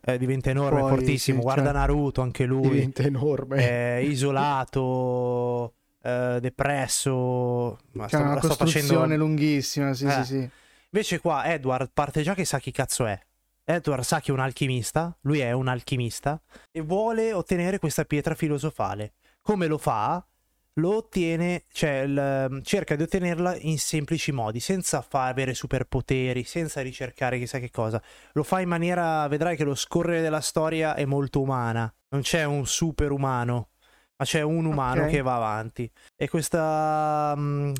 eh, 0.00 0.18
diventa 0.18 0.50
enorme, 0.50 0.80
Poi, 0.80 0.88
fortissimo. 0.90 1.38
sì, 1.38 1.42
Guarda 1.44 1.62
certo. 1.64 1.78
Naruto, 1.78 2.20
anche 2.22 2.44
lui 2.44 2.68
Diventa 2.70 3.02
enorme. 3.02 3.56
è 3.56 3.96
isolato, 4.02 5.74
eh, 6.02 6.38
depresso. 6.40 7.78
Ma 7.92 8.06
C'è 8.06 8.16
sto, 8.16 8.24
una 8.24 8.38
costruzione 8.38 8.86
facendo. 8.96 9.16
lunghissima, 9.16 9.92
sì, 9.94 10.06
Eh. 10.06 10.10
sì, 10.12 10.24
sì. 10.24 10.50
Invece, 10.90 11.18
qua 11.20 11.44
Edward 11.44 11.90
parte 11.92 12.22
già 12.22 12.34
che 12.34 12.44
sa 12.44 12.58
chi 12.58 12.70
cazzo 12.70 13.04
è. 13.06 13.18
Edward 13.64 14.02
sa 14.02 14.20
che 14.20 14.30
è 14.30 14.32
un 14.32 14.40
alchimista, 14.40 15.14
lui 15.22 15.40
è 15.40 15.52
un 15.52 15.68
alchimista 15.68 16.40
e 16.70 16.80
vuole 16.80 17.34
ottenere 17.34 17.78
questa 17.78 18.04
pietra 18.06 18.34
filosofale. 18.34 19.12
Come 19.42 19.66
lo 19.66 19.76
fa? 19.76 20.26
Lo 20.78 20.96
ottiene, 20.96 21.64
cioè 21.72 22.00
il- 22.02 22.60
cerca 22.64 22.94
di 22.94 23.02
ottenerla 23.02 23.56
in 23.60 23.78
semplici 23.78 24.30
modi, 24.32 24.60
senza 24.60 25.02
far 25.02 25.28
avere 25.30 25.52
superpoteri, 25.54 26.44
senza 26.44 26.80
ricercare 26.82 27.38
chissà 27.38 27.58
che 27.58 27.70
cosa. 27.70 28.00
Lo 28.32 28.42
fa 28.44 28.60
in 28.60 28.68
maniera, 28.68 29.26
vedrai 29.28 29.56
che 29.56 29.64
lo 29.64 29.74
scorrere 29.74 30.20
della 30.20 30.40
storia 30.40 30.94
è 30.94 31.04
molto 31.04 31.40
umana. 31.40 31.92
Non 32.10 32.20
c'è 32.22 32.44
un 32.44 32.64
superumano, 32.66 33.70
ma 34.16 34.24
c'è 34.24 34.42
un 34.42 34.64
umano 34.66 35.02
Ok. 35.04 35.10
che 35.10 35.20
va 35.22 35.34
avanti. 35.36 35.90
E 36.16 36.28
questa, 36.28 37.34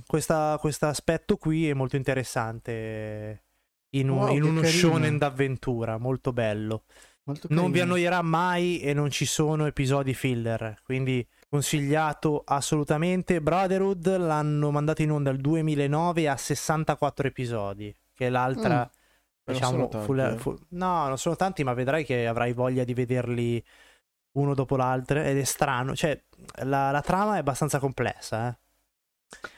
questo 0.07 0.87
aspetto 0.87 1.37
qui 1.37 1.69
è 1.69 1.75
molto 1.75 1.97
interessante 1.97 3.45
in, 3.91 4.09
un- 4.11 4.19
Wow, 4.19 4.35
in 4.35 4.43
uno 4.43 4.61
carino. 4.61 4.79
shonen 4.79 5.19
d'avventura, 5.19 5.99
molto 5.99 6.33
bello. 6.33 6.85
Molto 7.25 7.47
Non 7.51 7.71
vi 7.71 7.81
annoierà 7.81 8.23
mai 8.23 8.81
e 8.81 8.95
non 8.95 9.11
ci 9.11 9.27
sono 9.27 9.67
episodi 9.67 10.15
filler, 10.15 10.81
quindi 10.83 11.27
consigliato 11.49 12.43
assolutamente. 12.45 13.41
Brotherhood 13.41 14.17
l'hanno 14.17 14.71
mandato 14.71 15.03
in 15.03 15.11
onda 15.13 15.31
il 15.31 15.39
2009 15.41 16.29
a 16.29 16.37
64 16.37 17.27
episodi, 17.29 17.95
che 18.15 18.27
è 18.27 18.31
l'altra, 18.31 18.83
Mm. 18.91 19.53
diciamo, 19.53 19.89
tanti, 19.89 20.05
full- 20.07 20.19
eh. 20.19 20.37
full- 20.39 20.59
no, 20.71 21.09
non 21.09 21.19
sono 21.19 21.37
tanti, 21.37 21.65
ma 21.65 21.73
vedrai 21.75 22.05
che 22.05 22.27
avrai 22.27 22.53
voglia 22.53 22.85
di 22.85 22.93
vederli 22.95 23.65
uno 24.33 24.55
dopo 24.55 24.77
l'altro 24.77 25.21
ed 25.23 25.39
è 25.39 25.45
strano, 25.45 25.97
cioè 25.97 26.21
la, 26.65 26.91
la 26.91 27.01
trama 27.01 27.37
è 27.37 27.39
abbastanza 27.39 27.79
complessa, 27.79 28.49
eh. 28.49 28.57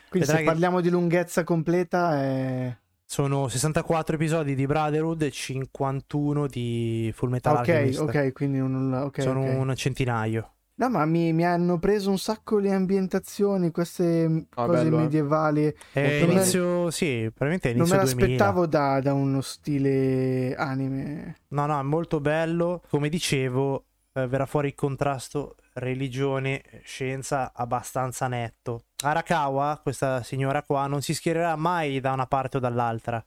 Quindi 0.08 0.26
se 0.28 0.34
vedrai 0.34 0.38
che- 0.44 0.44
parliamo 0.50 0.80
di 0.80 0.90
lunghezza 0.90 1.44
completa 1.44 2.20
è... 2.20 2.76
Sono 3.04 3.48
64 3.48 4.14
episodi 4.14 4.54
di 4.54 4.66
Brotherhood 4.66 5.22
e 5.22 5.30
51 5.32 6.46
di 6.46 7.12
Full 7.14 7.28
Metal 7.30 7.52
Ok, 7.54 7.58
Alchemist. 7.58 7.98
ok, 8.00 8.32
quindi 8.32 8.60
un... 8.60 8.92
ok, 8.92 9.20
Sono 9.22 9.40
ok. 9.42 9.56
un 9.58 9.74
centinaio. 9.76 10.52
No, 10.80 10.88
ma 10.88 11.04
mi, 11.04 11.32
mi 11.34 11.44
hanno 11.44 11.78
preso 11.78 12.08
un 12.08 12.18
sacco 12.18 12.56
le 12.58 12.72
ambientazioni, 12.72 13.70
queste 13.70 14.46
Ah, 14.54 14.64
cose 14.64 14.82
bello, 14.84 14.96
eh. 14.96 15.00
medievali. 15.02 15.74
È 15.92 16.20
Non 16.20 16.28
me- 16.28 16.34
inizio, 16.34 16.90
sì, 16.90 17.30
probabilmente 17.34 17.70
è 17.70 17.74
Non 17.74 17.86
me 17.86 17.96
inizio 17.96 18.14
2000. 18.16 18.26
l'aspettavo 18.26 18.66
da, 18.66 19.00
da 19.00 19.12
uno 19.12 19.42
stile 19.42 20.54
anime. 20.54 21.36
No, 21.48 21.66
no, 21.66 21.78
è 21.78 21.82
molto 21.82 22.20
bello. 22.20 22.82
Come 22.88 23.10
dicevo, 23.10 23.84
eh, 24.14 24.26
verrà 24.26 24.46
fuori 24.46 24.68
il 24.68 24.74
contrasto 24.74 25.56
religione-scienza 25.74 27.52
abbastanza 27.54 28.26
netto. 28.28 28.84
Arakawa, 29.04 29.80
questa 29.82 30.22
signora 30.22 30.62
qua, 30.62 30.86
non 30.86 31.02
si 31.02 31.12
schiererà 31.14 31.56
mai 31.56 32.00
da 32.00 32.12
una 32.12 32.26
parte 32.26 32.56
o 32.56 32.60
dall'altra. 32.60 33.22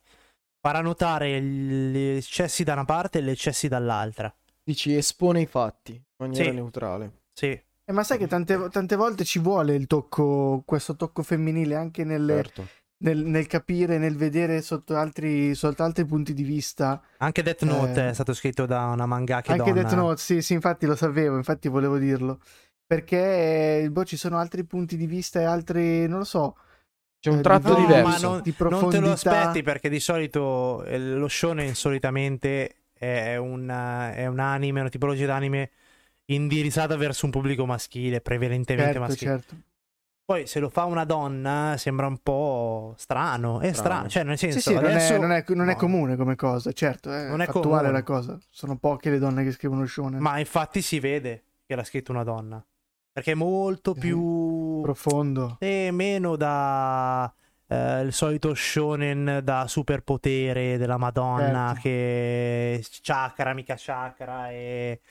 Farà 0.60 0.82
notare 0.82 1.42
gli 1.42 2.16
eccessi 2.18 2.64
da 2.64 2.74
una 2.74 2.86
parte 2.86 3.20
e 3.20 3.22
gli 3.24 3.30
eccessi 3.30 3.68
dall'altra. 3.68 4.34
Dici 4.64 4.96
espone 4.96 5.42
i 5.42 5.46
fatti 5.46 5.92
in 5.94 6.02
maniera 6.18 6.50
Sì. 6.50 6.52
neutrale. 6.56 7.12
Sì, 7.34 7.48
Eh, 7.86 7.92
ma 7.92 8.04
sai 8.04 8.18
che 8.18 8.28
tante, 8.28 8.70
tante 8.70 8.96
volte 8.96 9.24
ci 9.26 9.40
vuole 9.40 9.76
il 9.76 9.88
tocco, 9.88 10.62
questo 10.66 10.96
tocco 10.96 11.22
femminile 11.22 11.76
anche 11.76 12.04
nel, 12.06 12.26
Certo. 12.28 12.68
nel- 13.04 13.26
nel 13.26 13.46
capire, 13.48 13.98
nel 13.98 14.16
vedere 14.16 14.62
sotto 14.62 14.96
altri, 14.96 15.54
sotto 15.54 15.84
altri 15.84 16.06
punti 16.06 16.34
di 16.34 16.44
vista. 16.44 17.02
anche 17.18 17.42
Death 17.44 17.64
Note 17.64 18.06
Eh. 18.06 18.10
è 18.10 18.14
stato 18.14 18.34
scritto 18.34 18.66
da 18.66 18.86
una 18.86 19.06
mangaka 19.06 19.52
anche 19.52 19.72
donna. 19.72 19.82
Death 19.82 19.96
Note, 19.96 20.22
sì, 20.22 20.42
sì, 20.42 20.54
infatti 20.54 20.86
lo 20.86 20.96
sapevo, 20.96 21.36
infatti 21.36 21.68
volevo 21.68 21.98
dirlo. 21.98 22.40
Perché 22.86 23.82
eh, 23.84 23.90
boh, 23.92 24.06
ci 24.06 24.16
sono 24.18 24.38
altri 24.38 24.64
punti 24.66 24.96
di 24.96 25.08
vista 25.08 25.40
e 25.42 25.44
altri, 25.46 26.08
non 26.08 26.20
lo 26.20 26.24
so. 26.26 26.56
C'è 27.20 27.32
un 27.32 27.40
eh, 27.40 27.42
tratto 27.42 27.70
No, 27.74 27.80
diverso. 27.80 28.08
ma 28.08 28.18
non, 28.18 28.42
di 28.42 28.50
non 28.50 28.54
te 28.54 28.54
profondità. 28.56 29.00
lo 29.02 29.12
aspetti 29.12 29.62
perché 29.64 29.90
di 29.90 30.00
solito 30.00 30.84
eh, 30.86 31.00
lo 31.00 31.28
shonen 31.28 31.74
solitamente 31.76 32.84
è 32.94 33.36
un, 33.36 33.68
è 33.68 34.26
un 34.28 34.40
anime, 34.40 34.80
una 34.82 34.90
tipologia 34.90 35.26
d'anime 35.26 35.72
indirizzata 36.26 36.96
verso 36.96 37.26
un 37.26 37.32
pubblico 37.32 37.66
maschile, 37.66 38.22
prevalentemente 38.22 38.94
Certo, 38.94 39.08
maschile. 39.08 39.32
certo. 39.32 39.56
Poi 40.26 40.48
se 40.48 40.60
lo 40.62 40.70
fa 40.70 40.86
una 40.86 41.04
donna 41.04 41.76
sembra 41.78 42.08
un 42.08 42.18
po' 42.20 42.94
strano, 42.98 43.60
è 43.60 43.74
strano, 43.74 44.08
Strano. 44.08 44.08
cioè 44.10 44.24
nel 44.24 44.38
senso 44.38 44.58
Sì, 44.60 44.70
sì, 44.70 44.74
non, 44.74 44.86
adesso 44.86 45.14
è, 45.16 45.20
non 45.20 45.32
è- 45.34 45.44
non 45.50 45.70
è 45.70 45.76
comune 45.76 46.16
come 46.16 46.36
cosa, 46.36 46.72
certo, 46.72 47.12
è 47.12 47.28
Non 47.28 47.42
è 47.42 47.46
fattuale 47.46 47.68
comune. 47.78 47.92
la 47.92 48.04
cosa. 48.04 48.38
Sono 48.50 48.78
poche 48.78 49.10
le 49.10 49.20
donne 49.20 49.44
che 49.44 49.52
scrivono 49.52 49.86
shonen. 49.86 50.22
Ma 50.22 50.40
infatti 50.40 50.82
si 50.82 51.00
vede 51.02 51.44
che 51.66 51.76
l'ha 51.76 51.84
scritto 51.84 52.14
una 52.14 52.24
donna, 52.24 52.66
perché 53.12 53.34
è 53.34 53.36
molto 53.36 53.94
Sì. 53.94 54.00
più 54.00 54.80
Profondo. 54.82 55.58
e 55.60 55.90
meno 55.92 56.38
da 56.38 57.32
eh, 57.68 58.02
il 58.02 58.14
solito 58.14 58.54
shonen 58.56 59.42
da 59.44 59.68
superpotere 59.68 60.78
della 60.78 60.98
Madonna 60.98 61.68
Certo. 61.74 61.82
che 61.82 62.86
chakra, 63.02 63.54
mica 63.54 63.76
chakra 63.78 64.52
e, 64.52 65.02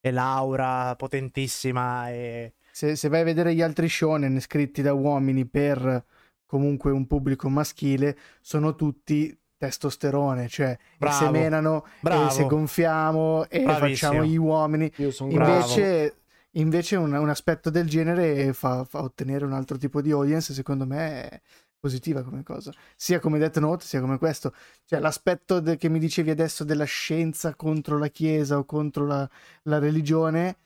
e 0.00 0.10
Laura 0.10 0.94
potentissima 0.96 2.10
e 2.10 2.54
Se, 2.70 2.94
se 2.96 3.08
vai 3.08 3.20
a 3.22 3.24
vedere 3.24 3.54
gli 3.54 3.62
altri 3.62 3.88
shonen 3.88 4.40
scritti 4.40 4.82
da 4.82 4.92
uomini 4.92 5.44
per 5.46 6.04
comunque 6.46 6.90
un 6.92 7.06
pubblico 7.06 7.48
maschile, 7.48 8.16
sono 8.40 8.74
tutti 8.74 9.36
testosterone, 9.58 10.48
cioè 10.48 10.70
e 10.70 10.78
Bravo. 10.98 11.16
se 11.16 11.30
menano 11.30 11.86
bravo 12.00 12.28
e 12.28 12.30
se 12.30 12.44
gonfiamo 12.46 13.48
e 13.48 13.62
Bravissimo. 13.62 13.88
facciamo 13.88 14.24
gli 14.24 14.36
uomini. 14.36 14.90
Io 14.96 15.10
sono 15.10 15.32
Bravo. 15.32 15.52
Invece, 15.52 16.14
invece 16.52 16.96
un, 16.96 17.12
un 17.12 17.28
aspetto 17.28 17.68
del 17.70 17.88
genere 17.88 18.52
fa, 18.52 18.84
fa 18.84 19.02
ottenere 19.02 19.44
un 19.44 19.52
altro 19.52 19.76
tipo 19.76 20.00
di 20.00 20.12
audience, 20.12 20.54
secondo 20.54 20.86
me 20.86 21.28
è 21.28 21.40
positiva 21.80 22.22
come 22.22 22.42
cosa, 22.42 22.72
sia 22.96 23.20
come 23.20 23.38
Death 23.38 23.58
Note 23.58 23.84
sia 23.84 24.00
come 24.00 24.18
questo. 24.18 24.52
Cioè 24.84 24.98
l'aspetto 24.98 25.60
de- 25.60 25.76
che 25.76 25.88
mi 25.88 25.98
dicevi 25.98 26.30
adesso 26.30 26.64
della 26.64 26.84
scienza 26.84 27.54
contro 27.54 27.98
la 27.98 28.08
chiesa 28.08 28.58
o 28.58 28.64
contro 28.64 29.06
la, 29.06 29.28
la 29.62 29.78
religione 29.78 30.56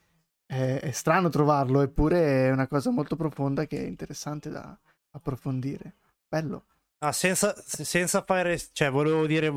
è, 0.47 0.79
è 0.81 0.91
strano 0.91 1.29
trovarlo, 1.29 1.81
eppure 1.83 2.47
è 2.49 2.51
una 2.51 2.67
cosa 2.67 2.91
molto 2.91 3.17
profonda 3.17 3.67
che 3.67 3.79
è 3.79 3.87
interessante 3.87 4.51
da 4.51 4.77
approfondire. 5.13 5.95
Bello. 6.29 6.65
Ah, 6.99 7.13
senza, 7.13 7.55
senza 7.67 8.23
fare 8.23 8.61
cioè 8.73 8.91
volevo 8.91 9.27
dire 9.27 9.53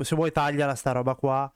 se 0.00 0.14
vuoi 0.16 0.32
tagliala 0.32 0.74
sta 0.74 0.92
roba 0.92 1.14
qua 1.14 1.50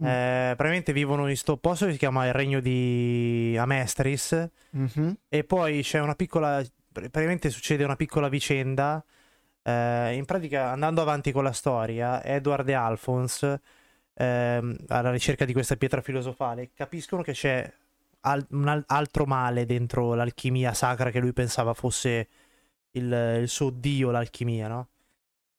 Mm. 0.00 0.06
eh, 0.06 0.54
praticamente 0.54 0.92
vivono 0.92 1.28
in 1.28 1.36
sto 1.36 1.56
posto 1.56 1.86
che 1.86 1.90
si 1.90 1.98
chiama 1.98 2.24
il 2.24 2.32
regno 2.32 2.60
di 2.60 3.56
Amestris 3.58 4.48
Mhm. 4.70 5.16
E 5.28 5.42
poi 5.42 5.82
c'è 5.82 5.98
una 5.98 6.14
piccola. 6.14 6.62
Praticamente 7.00 7.50
succede 7.50 7.84
una 7.84 7.96
piccola 7.96 8.28
vicenda. 8.28 9.04
eh, 9.62 10.14
in 10.14 10.24
pratica, 10.24 10.70
andando 10.70 11.02
avanti 11.02 11.32
con 11.32 11.44
la 11.44 11.52
storia, 11.52 12.22
Edward 12.24 12.68
e 12.68 12.72
Alphonse, 12.74 13.60
ehm, 14.14 14.76
alla 14.88 15.10
ricerca 15.10 15.44
di 15.44 15.52
questa 15.52 15.76
pietra 15.76 16.00
filosofale, 16.02 16.70
capiscono 16.74 17.22
che 17.22 17.32
c'è 17.32 17.70
al- 18.22 18.46
un 18.50 18.68
al- 18.68 18.84
altro 18.88 19.26
male 19.26 19.66
dentro 19.66 20.14
l'alchimia 20.14 20.72
sacra 20.74 21.10
che 21.10 21.20
lui 21.20 21.32
pensava 21.34 21.74
fosse 21.74 22.28
il, 22.92 23.38
il 23.42 23.48
suo 23.48 23.70
dio, 23.70 24.10
l'alchimia, 24.10 24.68
no? 24.68 24.88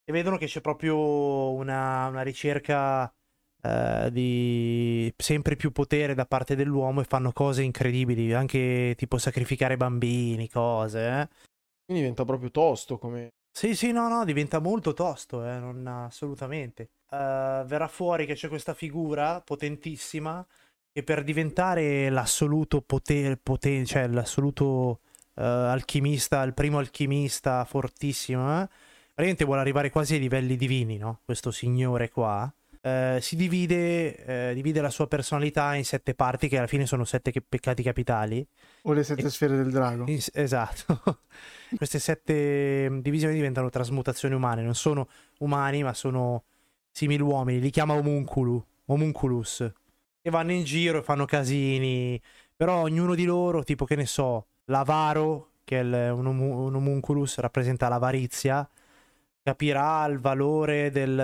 E 0.04 0.12
vedono 0.12 0.38
che 0.38 0.48
c'è 0.48 0.62
proprio 0.62 1.52
una, 1.54 2.08
una 2.08 2.22
ricerca 2.24 3.12
eh, 3.62 4.10
di 4.12 5.14
sempre 5.18 5.56
più 5.56 5.72
potere 5.72 6.14
da 6.14 6.26
parte 6.26 6.56
dell'uomo 6.56 7.02
e 7.02 7.06
fanno 7.06 7.32
cose 7.32 7.64
incredibili, 7.64 8.34
anche 8.34 8.94
tipo 8.98 9.18
sacrificare 9.18 9.78
bambini, 9.78 10.50
cose. 10.50 11.00
eh. 11.00 11.28
Quindi 11.86 12.04
diventa 12.04 12.26
proprio 12.26 12.52
tosto 12.52 12.98
come... 12.98 13.30
Sì, 13.52 13.76
sì, 13.76 13.92
no, 13.92 14.08
no, 14.08 14.24
diventa 14.24 14.60
molto 14.60 14.94
tosto, 14.94 15.44
eh, 15.44 15.58
non, 15.60 15.86
assolutamente. 15.88 16.92
Eh, 17.10 17.64
verrà 17.66 17.88
fuori 17.88 18.26
che 18.26 18.36
c'è 18.36 18.48
questa 18.48 18.74
figura 18.74 19.42
potentissima 19.42 20.46
che 20.92 21.04
per 21.04 21.24
diventare 21.24 22.10
l'assoluto 22.10 22.82
potere, 22.82 23.38
poten- 23.38 23.86
cioè 23.86 24.08
l'assoluto 24.08 25.00
eh, 25.36 25.44
alchimista, 25.44 26.44
il 26.44 26.54
primo 26.54 26.78
alchimista 26.78 27.66
fortissimo, 27.66 28.62
eh, 28.62 28.68
praticamente 29.08 29.46
vuole 29.46 29.62
arrivare 29.62 29.90
quasi 29.90 30.14
ai 30.14 30.20
livelli 30.20 30.56
divini, 30.56 30.98
no? 30.98 31.22
Questo 31.26 31.52
signore 31.52 32.10
qua. 32.10 32.52
Eh, 32.82 33.18
si 33.22 33.36
divide, 33.36 34.50
eh, 34.50 34.54
divide 34.54 34.80
la 34.80 34.90
sua 34.90 35.08
personalità 35.08 35.76
in 35.76 35.84
sette 35.84 36.14
parti, 36.16 36.48
che 36.48 36.58
alla 36.58 36.68
fine 36.68 36.86
sono 36.86 37.04
sette 37.04 37.30
che- 37.32 37.42
peccati 37.42 37.84
capitali. 37.84 38.46
O 38.84 38.94
le 38.94 39.04
sette 39.04 39.30
sfere 39.30 39.58
del 39.58 39.70
drago. 39.72 40.06
In- 40.08 40.20
esatto. 40.34 41.22
Queste 41.76 42.00
sette 42.00 42.90
mm, 42.90 43.00
divisioni 43.00 43.34
diventano 43.36 43.70
trasmutazioni 43.70 44.34
umane, 44.34 44.62
non 44.62 44.76
sono 44.76 45.08
umani, 45.40 45.84
ma 45.84 45.94
sono 45.94 46.44
simili 46.92 47.22
uomini. 47.22 47.60
Li 47.60 47.70
chiama 47.70 47.96
homunculu, 47.96 48.66
homunculus. 48.86 49.70
E 50.22 50.30
vanno 50.30 50.52
in 50.54 50.64
giro 50.64 51.00
e 51.00 51.04
fanno 51.04 51.26
casini. 51.26 52.20
Però 52.56 52.82
ognuno 52.82 53.14
di 53.16 53.26
loro, 53.26 53.64
tipo 53.64 53.84
che 53.86 53.96
ne 53.96 54.06
so, 54.06 54.48
l'avaro, 54.66 55.52
che 55.66 55.80
è 55.80 55.84
il- 55.84 56.12
un, 56.14 56.26
homu- 56.28 56.68
un 56.68 56.76
homunculus, 56.76 57.38
rappresenta 57.40 57.90
l'avarizia. 57.90 58.68
Capirà 59.42 60.06
il 60.06 60.20
valore 60.20 60.92
del, 60.92 61.16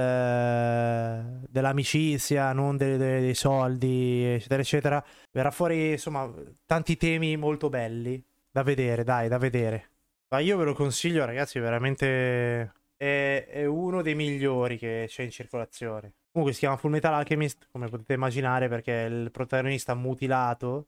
dell'amicizia, 1.47 2.53
non 2.53 2.77
de- 2.77 2.97
de- 2.97 3.19
dei 3.19 3.33
soldi, 3.35 4.23
eccetera, 4.23 4.61
eccetera. 4.61 5.05
Verrà 5.31 5.51
fuori, 5.51 5.91
insomma, 5.91 6.31
tanti 6.65 6.97
temi 6.97 7.37
molto 7.37 7.69
belli 7.69 8.23
da 8.49 8.63
vedere, 8.63 9.03
dai, 9.03 9.27
da 9.27 9.37
vedere. 9.37 9.89
Ma 10.29 10.39
io 10.39 10.57
ve 10.57 10.63
lo 10.63 10.73
consiglio, 10.73 11.25
ragazzi, 11.25 11.59
veramente 11.59 12.71
è, 12.95 13.45
è 13.47 13.65
uno 13.65 14.01
dei 14.01 14.15
migliori 14.15 14.77
che 14.77 15.05
c'è 15.07 15.23
in 15.23 15.31
circolazione. 15.31 16.13
Comunque 16.31 16.53
si 16.53 16.61
chiama 16.61 16.77
Full 16.77 16.91
Metal 16.91 17.13
Alchemist, 17.13 17.67
come 17.71 17.87
potete 17.87 18.13
immaginare, 18.13 18.67
perché 18.67 18.91
il 19.09 19.31
protagonista 19.31 19.93
mutilato 19.93 20.87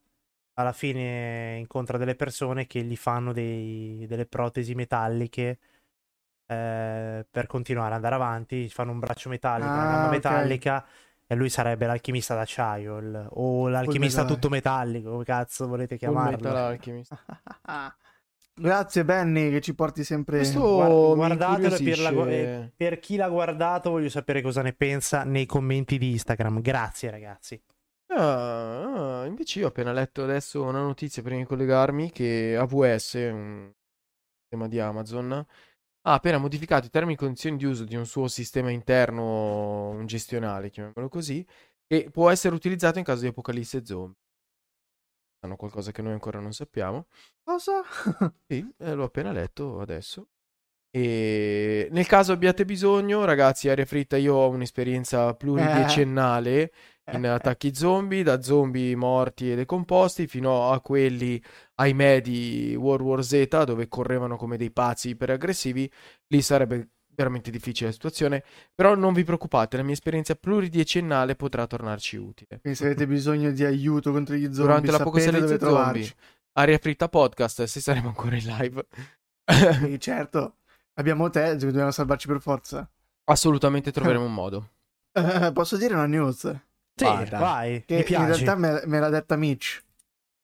alla 0.54 0.74
fine 0.74 1.58
incontra 1.60 1.98
delle 1.98 2.16
persone 2.16 2.66
che 2.66 2.82
gli 2.84 2.96
fanno 2.96 3.32
dei- 3.32 4.06
delle 4.08 4.26
protesi 4.26 4.74
metalliche 4.74 5.60
eh, 6.48 7.26
per 7.30 7.46
continuare 7.48 7.90
ad 7.90 7.94
andare 7.96 8.16
avanti. 8.16 8.68
Fanno 8.70 8.92
un 8.92 9.00
braccio 9.00 9.30
metallico, 9.30 9.70
una 9.72 9.82
Ah, 9.88 9.90
gamba 9.92 10.06
ok. 10.08 10.12
metallica. 10.14 10.86
E 11.30 11.36
lui 11.36 11.50
sarebbe 11.50 11.86
l'alchimista 11.86 12.36
d'acciaio 12.36 12.98
il- 13.00 13.28
o 13.32 13.68
l'alchimista 13.68 14.22
Metal. 14.22 14.36
tutto 14.36 14.50
metallico, 14.50 15.12
come 15.12 15.26
cazzo 15.26 15.68
volete 15.68 15.98
chiamarlo. 15.98 16.38
Grazie 18.60 19.06
Benny 19.06 19.52
che 19.52 19.62
ci 19.62 19.76
porti 19.76 20.04
sempre... 20.04 20.38
Questo 20.38 21.14
guardatelo 21.16 21.70
per, 21.78 22.00
la- 22.00 22.10
incuriosisce. 22.10 22.64
e 22.64 22.72
per 22.76 23.00
chi 23.00 23.16
l'ha 23.18 23.30
guardato 23.30 23.92
voglio 23.92 24.10
sapere 24.10 24.42
cosa 24.42 24.64
ne 24.64 24.74
pensa 24.74 25.24
nei 25.24 25.46
commenti 25.46 25.98
di 26.00 26.12
Instagram. 26.12 26.62
Grazie 26.62 27.12
ragazzi. 27.12 27.54
Eh, 27.56 28.16
Ah, 28.16 29.22
ah, 29.22 29.26
invece 29.26 29.60
io 29.60 29.66
ho 29.66 29.70
appena 29.70 29.92
letto 29.92 30.24
adesso 30.24 30.64
una 30.64 30.82
notizia 30.82 31.22
prima 31.22 31.40
di 31.40 31.46
collegarmi 31.46 32.10
che 32.12 32.56
AWS, 32.58 33.14
un 33.32 33.72
sistema 34.40 34.68
di 34.68 34.80
Amazon, 34.80 35.46
ha 36.08 36.14
appena 36.14 36.38
modificato 36.38 36.86
i 36.86 36.90
termini 36.90 37.16
e 37.16 37.18
condizioni 37.18 37.58
di 37.58 37.66
uso 37.66 37.84
di 37.84 37.98
un 37.98 38.06
suo 38.06 38.30
sistema 38.30 38.72
interno, 38.72 39.90
un 39.90 40.06
gestionale, 40.06 40.70
chiamiamolo 40.70 41.10
così, 41.10 41.46
che 41.86 42.10
può 42.10 42.30
essere 42.30 42.56
utilizzato 42.56 42.98
in 42.98 43.04
caso 43.04 43.22
di 43.22 43.28
apocalisse 43.28 43.86
zombie. 43.86 44.16
Hanno 45.42 45.58
qualcosa 45.58 45.92
che 45.92 46.02
noi 46.02 46.14
ancora 46.14 46.40
non 46.40 46.54
sappiamo. 46.54 47.08
Cosa? 47.44 47.82
Sì, 48.48 48.66
eh, 48.78 48.94
l'ho 48.94 49.04
appena 49.04 49.34
letto 49.34 49.82
adesso. 49.82 50.30
E 50.90 51.90
nel 51.92 52.08
caso 52.08 52.32
abbiate 52.32 52.64
bisogno, 52.64 53.26
ragazzi, 53.26 53.68
aria 53.68 53.86
fritta, 53.86 54.16
io 54.16 54.36
ho 54.36 54.50
un'esperienza 54.50 55.34
pluridecennale 55.36 56.72
in 57.12 57.26
attacchi 57.26 57.74
zombie, 57.74 58.24
da 58.24 58.42
zombie 58.42 58.96
morti 58.96 59.52
e 59.52 59.56
decomposti 59.56 60.28
fino 60.28 60.72
a 60.72 60.82
quelli, 60.82 61.42
ahimè, 61.76 62.22
di 62.22 62.76
World 62.78 63.06
War 63.06 63.24
Z, 63.24 63.64
dove 63.64 63.88
correvano 63.88 64.36
come 64.36 64.58
dei 64.58 64.72
pazzi 64.72 65.10
iperaggressivi. 65.10 65.90
Lì 66.28 66.42
sarebbe 66.42 66.90
veramente 67.18 67.50
difficile 67.50 67.88
la 67.88 67.94
situazione, 67.94 68.44
però 68.76 68.94
non 68.96 69.14
vi 69.14 69.24
preoccupate, 69.24 69.78
la 69.78 69.84
mia 69.84 69.94
esperienza 69.94 70.36
pluridecennale 70.36 71.36
potrà 71.36 71.66
tornarci 71.66 72.16
utile. 72.16 72.60
Quindi 72.62 72.78
se 72.78 72.86
avete 72.86 73.08
bisogno 73.08 73.52
di 73.52 73.66
aiuto 73.66 74.12
contro 74.12 74.36
gli 74.36 74.44
zombie, 74.44 74.62
Durante 74.62 74.92
sapete 74.92 75.04
l'apocalisse 75.04 75.58
dove 75.58 75.60
zombie, 75.60 76.14
aria 76.54 76.78
fritta 76.78 77.10
podcast, 77.10 77.64
se 77.64 77.80
saremo 77.80 78.10
ancora 78.10 78.36
in 78.36 78.46
live. 78.46 78.86
Sì, 79.80 80.00
certo, 80.00 80.58
abbiamo 80.94 81.30
te, 81.30 81.56
dobbiamo 81.56 81.90
salvarci 81.90 82.28
per 82.28 82.40
forza. 82.40 82.88
Assolutamente 83.30 83.92
troveremo 83.92 84.26
un 84.26 84.34
modo. 84.34 84.70
Eh, 85.14 85.52
posso 85.54 85.76
dire 85.78 85.96
una 85.96 86.06
news? 86.06 86.67
Sì, 86.98 87.04
Vai, 87.06 87.30
vai. 87.30 87.84
Che 87.86 87.94
mi 87.94 88.00
in 88.00 88.06
piaci. 88.06 88.44
realtà 88.44 88.56
me, 88.56 88.82
me 88.86 89.00
l'ha 89.00 89.10
detta 89.10 89.36
Mitch. 89.36 89.84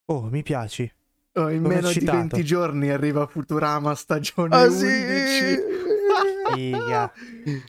Oh, 0.06 0.22
mi 0.30 0.44
piaci. 0.44 0.90
Oh, 1.34 1.50
in 1.50 1.64
Come 1.64 1.76
meno 1.76 1.88
di 1.88 1.96
eccitato. 1.98 2.18
20 2.18 2.44
giorni 2.44 2.90
arriva 2.92 3.26
Futurama 3.26 3.96
stagione 3.96 4.56
Ah, 4.56 4.64
11. 4.66 5.58
Figa. 6.54 7.12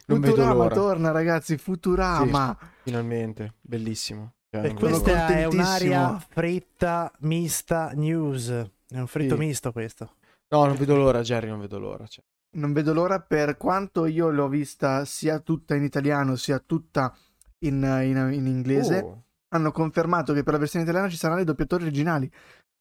Non 0.07 0.21
vedo 0.21 0.35
Futurama 0.35 0.55
l'ora. 0.55 0.75
torna, 0.75 1.11
ragazzi. 1.13 1.57
Futurama. 1.57 2.57
Finalmente, 2.83 3.55
bellissimo. 3.61 4.33
Cioè, 4.51 4.67
E 4.67 4.75
questa 4.75 5.27
è 5.29 5.47
un'aria 5.47 6.23
fritta 6.29 7.11
mista 7.21 7.91
news. 7.95 8.49
È 8.51 8.99
un 8.99 9.07
fritto 9.07 9.35
Sì. 9.35 9.41
misto 9.41 9.73
questo. 9.73 10.17
No, 10.49 10.67
non 10.67 10.77
vedo 10.77 10.95
l'ora, 10.97 11.23
Jerry, 11.23 11.49
non 11.49 11.61
vedo 11.61 11.79
l'ora. 11.79 12.07
cioè. 12.07 12.23
Non 12.57 12.73
vedo 12.73 12.93
l'ora 12.93 13.19
per 13.21 13.57
quanto 13.57 14.07
io 14.07 14.29
l'ho 14.31 14.47
vista 14.49 15.05
sia 15.07 15.41
tutta 15.41 15.75
in 15.75 15.83
italiano 15.83 16.37
sia 16.37 16.61
tutta 16.65 17.13
in, 17.61 17.83
in- 17.83 18.31
in 18.33 18.47
inglese. 18.47 18.99
Oh, 18.99 19.23
Hanno 19.55 19.71
confermato 19.73 20.33
che 20.33 20.43
per 20.43 20.53
la 20.55 20.59
versione 20.59 20.85
italiana 20.85 21.09
ci 21.09 21.17
saranno 21.17 21.41
i 21.41 21.45
doppiatori 21.45 21.85
originali 21.85 22.31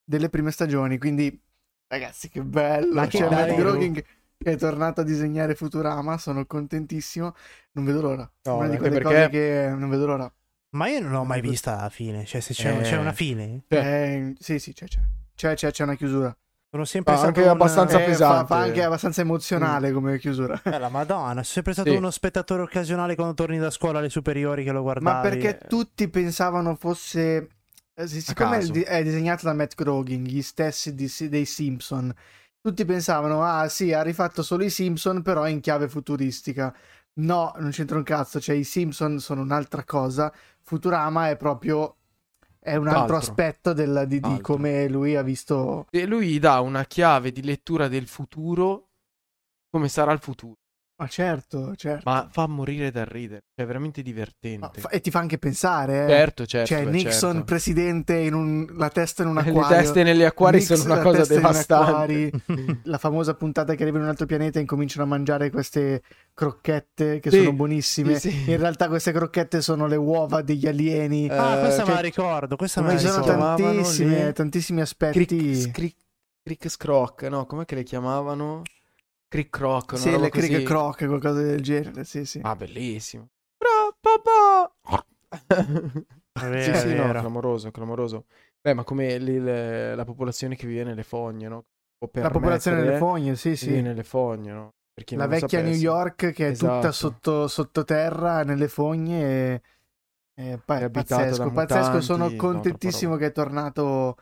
delle 0.03 0.29
prime 0.29 0.51
stagioni. 0.51 0.97
Quindi, 0.97 1.39
ragazzi, 1.87 2.29
che 2.29 2.41
bello! 2.41 2.93
Ma 2.93 3.07
che 3.07 3.19
C'è 3.19 3.29
Matt. 3.29 3.55
Groening 3.55 4.03
che 4.37 4.51
è 4.51 4.57
tornato 4.57 5.01
a 5.01 5.03
disegnare 5.03 5.55
Futurama. 5.55 6.17
Sono 6.17 6.45
contentissimo. 6.45 7.33
Non 7.73 7.85
vedo 7.85 8.01
l'ora. 8.01 8.29
No, 8.43 8.57
Una 8.57 8.67
di 8.67 8.77
quelle 8.77 8.99
perché- 8.99 9.15
cose 9.15 9.29
che 9.29 9.75
non 9.77 9.89
vedo 9.89 10.05
l'ora. 10.07 10.33
Ma 10.75 10.87
io 10.87 10.99
non 11.01 11.11
l'ho 11.11 11.23
mai 11.23 11.39
vista 11.41 11.77
alla 11.79 11.89
fine. 11.89 12.25
Cioè, 12.25 12.41
se 12.41 12.53
c'è, 12.55 12.75
Eh. 12.77 12.81
c'è 12.81 12.97
una 12.97 13.13
fine. 13.13 13.63
Sì. 13.69 13.75
Eh, 13.75 14.33
sì, 14.39 14.59
sì, 14.59 14.73
c'è, 14.73 14.87
c'è. 14.87 14.99
C'è, 15.35 15.53
c'è, 15.55 15.71
c'è 15.71 15.83
una 15.83 15.95
chiusura. 15.95 16.35
Sono 16.73 16.85
sempre 16.85 17.13
stato 17.13 17.27
anche 17.27 17.41
un- 17.43 17.49
abbastanza 17.49 18.01
Eh, 18.01 18.05
pesante. 18.05 18.47
Fa, 18.47 18.55
fa 18.55 18.57
anche 18.63 18.83
abbastanza 18.83 19.21
emozionale 19.21 19.91
come 19.91 20.17
chiusura. 20.17 20.59
Eh, 20.63 20.79
la 20.79 20.89
madonna, 20.89 21.29
sono 21.33 21.43
sempre 21.43 21.73
stato 21.73 21.91
Sì. 21.91 21.95
uno 21.95 22.09
spettatore 22.09 22.63
occasionale 22.63 23.13
quando 23.13 23.35
torni 23.35 23.59
da 23.59 23.69
scuola 23.69 23.99
alle 23.99 24.09
superiori 24.09 24.63
che 24.63 24.71
lo 24.71 24.81
guardavi. 24.81 25.05
Ma 25.15 25.21
perché 25.21 25.59
tutti 25.67 26.09
pensavano 26.09 26.73
fosse. 26.75 27.47
eh, 27.93 28.07
Siccome 28.07 28.57
è, 28.57 28.67
è 28.85 29.03
disegnato 29.03 29.45
da 29.45 29.53
Matt 29.53 29.75
Groening, 29.75 30.25
gli 30.25 30.41
stessi 30.41 30.95
di- 30.95 31.11
dei 31.29 31.45
Simpson, 31.45 32.11
tutti 32.59 32.83
pensavano: 32.85 33.43
ah, 33.43 33.69
sì, 33.69 33.93
ha 33.93 34.01
rifatto 34.01 34.41
solo 34.41 34.63
i 34.63 34.71
Simpson, 34.71 35.21
però 35.21 35.47
in 35.47 35.59
chiave 35.59 35.87
futuristica. 35.87 36.73
No, 37.19 37.53
non 37.59 37.69
c'entra 37.69 37.97
un 37.97 38.03
cazzo. 38.03 38.39
Cioè, 38.39 38.55
i 38.55 38.63
Simpson 38.63 39.19
sono 39.19 39.41
un'altra 39.41 39.83
cosa. 39.83 40.33
Futurama 40.63 41.29
è 41.29 41.37
proprio. 41.37 41.97
È 42.63 42.75
un 42.77 42.87
altro 42.87 43.01
Altro. 43.01 43.17
aspetto 43.17 43.73
del- 43.73 44.05
di, 44.07 44.21
di 44.21 44.39
come 44.39 44.87
lui 44.87 45.17
ha 45.17 45.21
visto. 45.21 45.85
E 45.91 46.05
lui 46.05 46.39
dà 46.39 46.61
una 46.61 46.85
chiave 46.85 47.33
di 47.33 47.43
lettura 47.43 47.89
del 47.89 48.07
futuro, 48.07 48.91
come 49.69 49.89
sarà 49.89 50.13
il 50.13 50.19
futuro. 50.19 50.55
Ma 50.95 51.07
certo, 51.07 51.75
certo. 51.75 52.07
Ma 52.09 52.27
fa 52.31 52.45
morire 52.47 52.91
dal 52.91 53.07
ridere. 53.07 53.45
È 53.55 53.65
veramente 53.65 54.03
divertente. 54.03 54.79
fa- 54.79 54.89
e 54.89 55.01
ti 55.01 55.09
fa 55.09 55.19
anche 55.19 55.39
pensare, 55.39 56.05
eh. 56.05 56.07
Certo, 56.09 56.45
certo. 56.45 56.67
Cioè, 56.67 56.83
beh, 56.85 56.91
Nixon 56.91 57.31
certo. 57.31 57.43
presidente 57.45 58.15
in 58.17 58.33
un, 58.35 58.67
la 58.77 58.89
testa 58.89 59.23
in 59.23 59.29
un 59.29 59.35
Le 59.41 59.41
acquario. 59.41 59.75
teste 59.77 60.03
negli 60.03 60.21
acquari 60.23 60.57
Nix, 60.59 60.71
sono 60.73 60.93
una 60.93 61.01
cosa 61.01 61.25
devastante. 61.25 62.31
la 62.83 62.97
famosa 62.99 63.33
puntata 63.33 63.73
che 63.73 63.81
arriva 63.81 63.97
in 63.97 64.03
un 64.03 64.09
altro 64.09 64.27
pianeta 64.27 64.59
e 64.59 64.61
incominciano 64.61 65.03
a 65.03 65.07
mangiare 65.07 65.49
queste 65.49 66.03
crocchette 66.33 67.19
che 67.19 67.31
Sì, 67.31 67.37
sono 67.39 67.53
buonissime. 67.53 68.19
sì, 68.19 68.29
sì. 68.29 68.51
In 68.51 68.57
realtà 68.57 68.87
queste 68.87 69.11
crocchette 69.11 69.61
sono 69.61 69.87
le 69.87 69.95
uova 69.95 70.41
degli 70.43 70.67
alieni. 70.67 71.25
Eh, 71.25 71.35
Ah, 71.35 71.57
questa 71.59 71.81
me 71.81 71.85
cioè, 71.87 71.95
la 71.95 72.01
ricordo. 72.01 72.55
Questa 72.55 72.81
me 72.81 72.93
la 72.93 72.99
Ci 72.99 73.05
si 73.07 73.11
sono 73.11 73.25
ricordo. 73.25 73.63
tantissime, 73.63 74.31
tantissimi 74.33 74.81
aspetti. 74.81 75.25
Crick, 75.25 75.71
crick, 75.71 75.97
crick 76.43 76.69
Scroc, 76.69 77.23
no? 77.23 77.45
Com'è 77.47 77.65
che 77.65 77.75
le 77.75 77.83
chiamavano? 77.83 78.61
Crick 79.33 79.49
Croc, 79.49 79.97
sì, 79.97 80.15
le 80.19 80.29
crick 80.29 80.61
croc, 80.61 81.07
qualcosa 81.07 81.41
del 81.41 81.59
genere. 81.61 82.03
Sì, 82.03 82.23
sì. 82.23 82.39
Ah, 82.43 82.55
bellissimo. 82.55 83.29
È 86.33 86.39
sì, 86.39 86.47
vero, 86.49 86.77
sì, 86.77 86.87
è 86.89 86.95
no, 86.95 87.09
clamoroso, 87.19 87.71
clamoroso. 87.71 88.25
Beh, 88.61 88.73
ma 88.75 88.83
come 88.83 89.17
lì 89.17 89.39
le- 89.39 89.95
la 89.95 90.03
popolazione 90.05 90.55
che 90.55 90.67
vive 90.67 90.83
nelle 90.83 91.01
fogne, 91.03 91.47
no? 91.47 91.65
La 92.13 92.29
popolazione 92.29 92.77
delle 92.77 92.91
permettere- 92.91 92.97
fogne, 92.97 93.35
sì, 93.35 93.55
sì. 93.55 93.67
Vive 93.69 93.81
nelle 93.81 94.03
fogne, 94.03 94.51
no? 94.51 94.73
La 95.15 95.25
vecchia 95.25 95.59
New 95.59 95.67
sapesse. 95.69 95.83
York 95.83 96.31
che 96.31 96.47
è 96.49 96.51
tutta 96.55 96.77
Esatto. 96.79 96.91
sotto, 96.91 97.47
sottoterra 97.47 98.43
nelle 98.43 98.67
fogne. 98.67 99.61
E, 100.35 100.53
è 100.53 100.57
pa- 100.63 100.79
È 100.79 100.89
pazzesco, 100.91 101.49
pazzesco. 101.51 101.81
mutanti, 101.81 102.01
Sono 102.05 102.29
no, 102.29 102.35
contentissimo 102.35 103.11
troppa 103.15 103.25
che 103.25 103.29
è 103.29 103.33
tornato. 103.33 104.17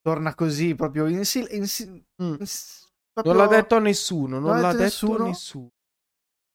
Torna 0.00 0.34
così 0.34 0.74
proprio 0.74 1.06
in, 1.06 1.24
sil- 1.26 1.50
in 1.50 1.66
si- 1.66 1.88
Mm. 2.22 2.34
in 2.38 2.46
s- 2.46 2.85
Non 3.16 3.24
proprio 3.24 3.34
l'ha 3.34 3.46
detto 3.60 3.76
a 3.76 3.80
nessuno, 3.80 4.38
non 4.38 4.50
Non 4.50 4.60
l'ha 4.60 4.72
detto 4.72 4.82
nessuno. 4.82 5.24
nessuno. 5.26 5.70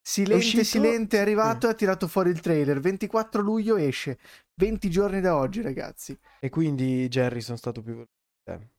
silente, 0.04 0.34
è 0.34 0.38
uscito- 0.38 0.64
silente, 0.64 1.18
è 1.18 1.22
arrivato 1.22 1.60
Sì. 1.62 1.66
e 1.68 1.70
ha 1.70 1.74
tirato 1.76 2.08
fuori 2.08 2.30
il 2.30 2.40
trailer. 2.40 2.80
24 2.80 3.42
luglio 3.42 3.78
esce. 3.78 4.18
20 4.56 4.90
giorni 4.90 5.22
da 5.22 5.36
oggi, 5.36 5.62
ragazzi. 5.62 6.18
E 6.40 6.50
quindi 6.50 7.08
Jerry 7.08 7.42
sono 7.42 7.58
stato 7.58 7.82
più 7.82 7.94
veloce. 7.94 8.70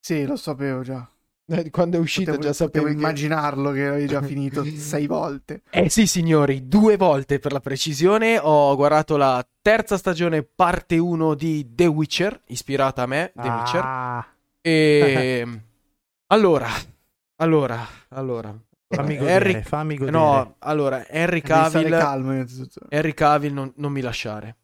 Sì, 0.00 0.24
lo 0.24 0.36
sapevo 0.36 0.82
già. 0.82 1.08
Eh, 1.46 1.70
Quando 1.70 1.96
è 1.98 2.00
uscito 2.00 2.32
Potevo, 2.32 2.52
già 2.52 2.64
potevo 2.64 2.70
sapevo 2.70 2.86
che... 2.86 2.92
immaginarlo 2.92 3.70
che 3.72 3.86
avevi 3.86 4.06
già 4.06 4.22
finito 4.22 4.64
sei 4.76 5.06
volte. 5.06 5.62
Eh 5.70 5.88
sì, 5.90 6.06
signori, 6.06 6.68
due 6.68 6.96
volte 6.96 7.38
per 7.38 7.52
la 7.52 7.60
precisione. 7.60 8.38
Ho 8.38 8.74
guardato 8.76 9.16
la 9.16 9.46
terza 9.62 9.96
stagione, 9.96 10.42
parte 10.42 10.96
1 10.98 11.34
di 11.34 11.74
The 11.74 11.86
Witcher, 11.86 12.40
ispirata 12.46 13.02
a 13.02 13.06
me, 13.06 13.32
The 13.34 13.48
Witcher. 13.48 13.80
Ah, 13.84 14.26
E 14.60 15.46
allora, 16.28 16.68
allora, 17.36 17.86
allora. 18.10 18.54
fammi 18.88 19.16
Allora, 19.16 19.18
godere, 19.18 19.48
Henry... 19.50 19.62
fammi 19.62 19.96
godere. 19.96 20.16
No, 20.16 20.54
allora, 20.60 21.06
Henry 21.06 21.40
Cavill, 21.40 21.90
calmo. 21.90 22.44
Henry 22.88 23.14
Cavill 23.14 23.52
non, 23.52 23.72
non 23.76 23.92
mi 23.92 24.00
lasciare. 24.00 24.56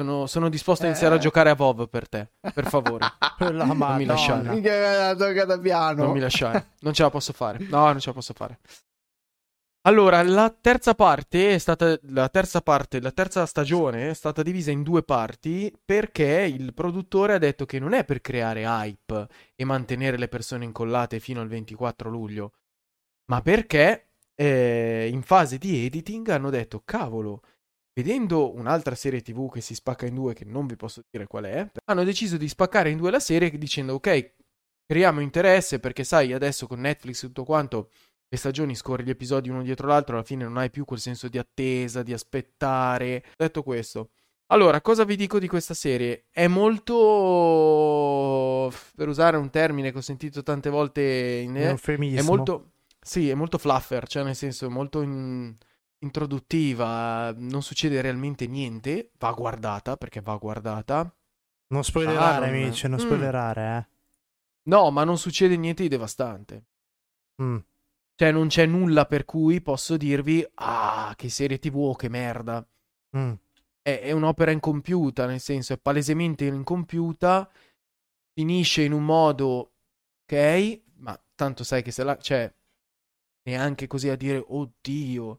Sono, 0.00 0.26
sono 0.26 0.48
disposto 0.48 0.84
a 0.84 0.86
Eh. 0.86 0.90
iniziare 0.90 1.14
a 1.16 1.18
giocare 1.18 1.50
a 1.50 1.54
WoW 1.58 1.86
per 1.86 2.08
te, 2.08 2.30
per 2.54 2.66
favore. 2.68 3.06
La 3.52 3.64
mi 3.66 3.74
Madonna. 3.74 4.04
lasciare. 4.06 4.48
Non 6.04 6.12
mi 6.12 6.20
lasciare. 6.20 6.68
Non 6.80 6.92
ce 6.94 7.02
la 7.02 7.10
posso 7.10 7.32
fare. 7.34 7.58
No, 7.68 7.84
non 7.86 8.00
ce 8.00 8.08
la 8.08 8.14
posso 8.14 8.32
fare. 8.32 8.58
Allora, 9.84 10.22
la 10.22 10.50
terza 10.50 10.94
parte 10.94 11.54
è 11.54 11.58
stata. 11.58 11.98
La 12.08 12.28
terza 12.28 12.60
parte, 12.60 13.00
la 13.00 13.12
terza 13.12 13.46
stagione 13.46 14.10
è 14.10 14.14
stata 14.14 14.42
divisa 14.42 14.70
in 14.70 14.82
due 14.82 15.02
parti 15.02 15.72
perché 15.82 16.42
il 16.54 16.74
produttore 16.74 17.32
ha 17.34 17.38
detto 17.38 17.64
che 17.64 17.78
non 17.78 17.94
è 17.94 18.04
per 18.04 18.20
creare 18.20 18.64
hype 18.64 19.26
e 19.54 19.64
mantenere 19.64 20.18
le 20.18 20.28
persone 20.28 20.66
incollate 20.66 21.18
fino 21.18 21.40
al 21.40 21.48
24 21.48 22.10
luglio, 22.10 22.52
ma 23.26 23.42
perché 23.42 24.10
eh, 24.34 25.08
in 25.12 25.22
fase 25.22 25.58
di 25.58 25.86
editing 25.86 26.28
hanno 26.28 26.50
detto: 26.50 26.82
cavolo, 26.84 27.42
vedendo 27.94 28.54
un'altra 28.54 28.94
serie 28.94 29.22
TV 29.22 29.50
che 29.50 29.60
si 29.62 29.74
spacca 29.74 30.06
in 30.06 30.14
due, 30.14 30.34
che 30.34 30.44
non 30.44 30.66
vi 30.66 30.76
posso 30.76 31.02
dire 31.10 31.26
qual 31.26 31.44
è, 31.44 31.70
hanno 31.86 32.04
deciso 32.04 32.36
di 32.36 32.48
spaccare 32.48 32.90
in 32.90 32.98
due 32.98 33.10
la 33.10 33.20
serie 33.20 33.50
dicendo: 33.56 33.94
ok, 33.94 34.34
creiamo 34.86 35.20
interesse 35.20 35.80
perché 35.80 36.04
sai 36.04 36.32
adesso 36.32 36.66
con 36.66 36.80
Netflix 36.80 37.22
e 37.22 37.26
tutto 37.28 37.44
quanto 37.44 37.90
le 38.32 38.36
stagioni 38.36 38.76
scorri 38.76 39.02
gli 39.02 39.10
episodi 39.10 39.48
uno 39.50 39.62
dietro 39.62 39.88
l'altro 39.88 40.14
alla 40.14 40.24
fine 40.24 40.44
non 40.44 40.56
hai 40.56 40.70
più 40.70 40.84
quel 40.84 41.00
senso 41.00 41.26
di 41.28 41.36
attesa 41.36 42.04
di 42.04 42.12
aspettare 42.12 43.24
detto 43.36 43.64
questo 43.64 44.10
allora 44.52 44.80
cosa 44.80 45.02
vi 45.04 45.16
dico 45.16 45.38
di 45.40 45.48
questa 45.48 45.74
serie 45.74 46.26
è 46.30 46.46
molto 46.46 48.72
per 48.94 49.08
usare 49.08 49.36
un 49.36 49.50
termine 49.50 49.90
che 49.92 49.98
ho 49.98 50.02
sentito 50.02 50.42
tante 50.42 50.70
volte 50.70 51.02
in 51.44 51.54
è 51.54 52.22
molto 52.22 52.72
sì 53.00 53.28
è 53.30 53.34
molto 53.34 53.58
fluffer 53.58 54.06
cioè 54.06 54.22
nel 54.22 54.36
senso 54.36 54.66
è 54.66 54.68
molto 54.68 55.02
in- 55.02 55.54
introduttiva, 56.02 57.30
non 57.36 57.62
succede 57.62 58.00
realmente 58.00 58.46
niente, 58.46 59.10
va 59.18 59.32
guardata 59.32 59.98
perché 59.98 60.22
va 60.22 60.34
guardata. 60.36 61.14
Non 61.68 61.84
spoilerare, 61.84 62.48
amici, 62.48 62.88
non 62.88 62.98
Mm. 62.98 63.02
spoilerare, 63.02 63.88
No, 64.62 64.90
ma 64.90 65.04
non 65.04 65.18
succede 65.18 65.58
niente 65.58 65.82
di 65.82 65.90
devastante. 65.90 66.54
eh. 67.36 67.42
Mm. 67.42 67.56
Cioè, 68.20 68.32
non 68.32 68.48
c'è 68.48 68.66
nulla 68.66 69.06
per 69.06 69.24
cui 69.24 69.62
posso 69.62 69.96
dirvi, 69.96 70.46
ah, 70.56 71.14
che 71.16 71.30
serie 71.30 71.58
TV, 71.58 71.74
oh, 71.76 71.94
che 71.94 72.10
merda. 72.10 72.62
Mm. 73.16 73.32
È, 73.80 73.98
è 73.98 74.12
un'opera 74.12 74.50
incompiuta, 74.50 75.24
nel 75.24 75.40
senso, 75.40 75.72
è 75.72 75.78
palesemente 75.78 76.44
incompiuta, 76.44 77.50
finisce 78.34 78.82
in 78.82 78.92
un 78.92 79.06
modo, 79.06 79.72
ok, 80.26 80.82
ma 80.96 81.18
tanto 81.34 81.64
sai 81.64 81.82
che 81.82 81.92
se 81.92 82.04
la... 82.04 82.18
cioè, 82.18 82.52
neanche 83.44 83.86
così 83.86 84.10
a 84.10 84.16
dire, 84.16 84.44
oddio. 84.46 85.38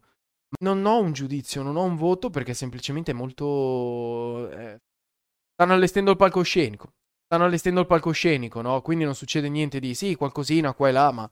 Non 0.61 0.83
ho 0.83 1.01
un 1.01 1.11
giudizio, 1.11 1.61
non 1.61 1.75
ho 1.75 1.83
un 1.83 1.95
voto, 1.95 2.31
perché 2.31 2.55
semplicemente 2.55 3.11
è 3.11 3.13
molto... 3.13 4.49
eh, 4.49 4.81
stanno 5.53 5.73
allestendo 5.73 6.09
il 6.09 6.17
palcoscenico. 6.17 6.93
Stanno 7.25 7.45
allestendo 7.45 7.81
il 7.81 7.85
palcoscenico, 7.85 8.59
no? 8.61 8.81
Quindi 8.81 9.03
non 9.03 9.13
succede 9.13 9.49
niente 9.49 9.79
di, 9.79 9.93
sì, 9.93 10.15
qualcosina 10.15 10.73
qua 10.73 10.89
e 10.89 10.91
là, 10.91 11.11
ma 11.11 11.31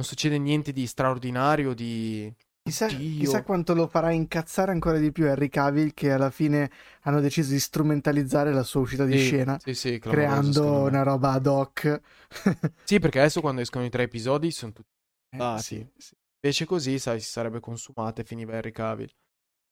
non 0.00 0.08
succede 0.08 0.38
niente 0.38 0.72
di 0.72 0.86
straordinario, 0.86 1.74
di... 1.74 2.32
Chissà, 2.62 2.86
chissà 2.86 3.42
quanto 3.42 3.74
lo 3.74 3.86
farà 3.86 4.12
incazzare 4.12 4.70
ancora 4.70 4.98
di 4.98 5.12
più 5.12 5.26
Henry 5.26 5.48
Cavill 5.48 5.92
che 5.92 6.12
alla 6.12 6.30
fine 6.30 6.70
hanno 7.02 7.20
deciso 7.20 7.50
di 7.50 7.58
strumentalizzare 7.58 8.52
la 8.52 8.62
sua 8.62 8.80
uscita 8.80 9.04
di 9.04 9.18
Sì, 9.18 9.24
scena 9.24 9.58
Sì, 9.58 9.74
sì, 9.74 9.98
creando 9.98 10.82
una 10.82 11.02
roba 11.02 11.32
ad 11.32 11.46
hoc. 11.46 12.00
Sì, 12.84 12.98
perché 12.98 13.18
adesso 13.18 13.40
quando 13.40 13.60
escono 13.60 13.84
i 13.84 13.90
tre 13.90 14.04
episodi 14.04 14.50
sono 14.50 14.72
tutti 14.72 14.88
Eh, 15.30 15.38
Ah, 15.38 15.58
sì, 15.58 15.86
sì. 15.96 16.14
Invece 16.42 16.64
così, 16.64 16.98
sai, 16.98 17.20
si 17.20 17.28
sarebbe 17.28 17.60
consumata 17.60 18.22
e 18.22 18.24
finiva 18.24 18.54
Henry 18.54 18.72
Cavill. 18.72 19.10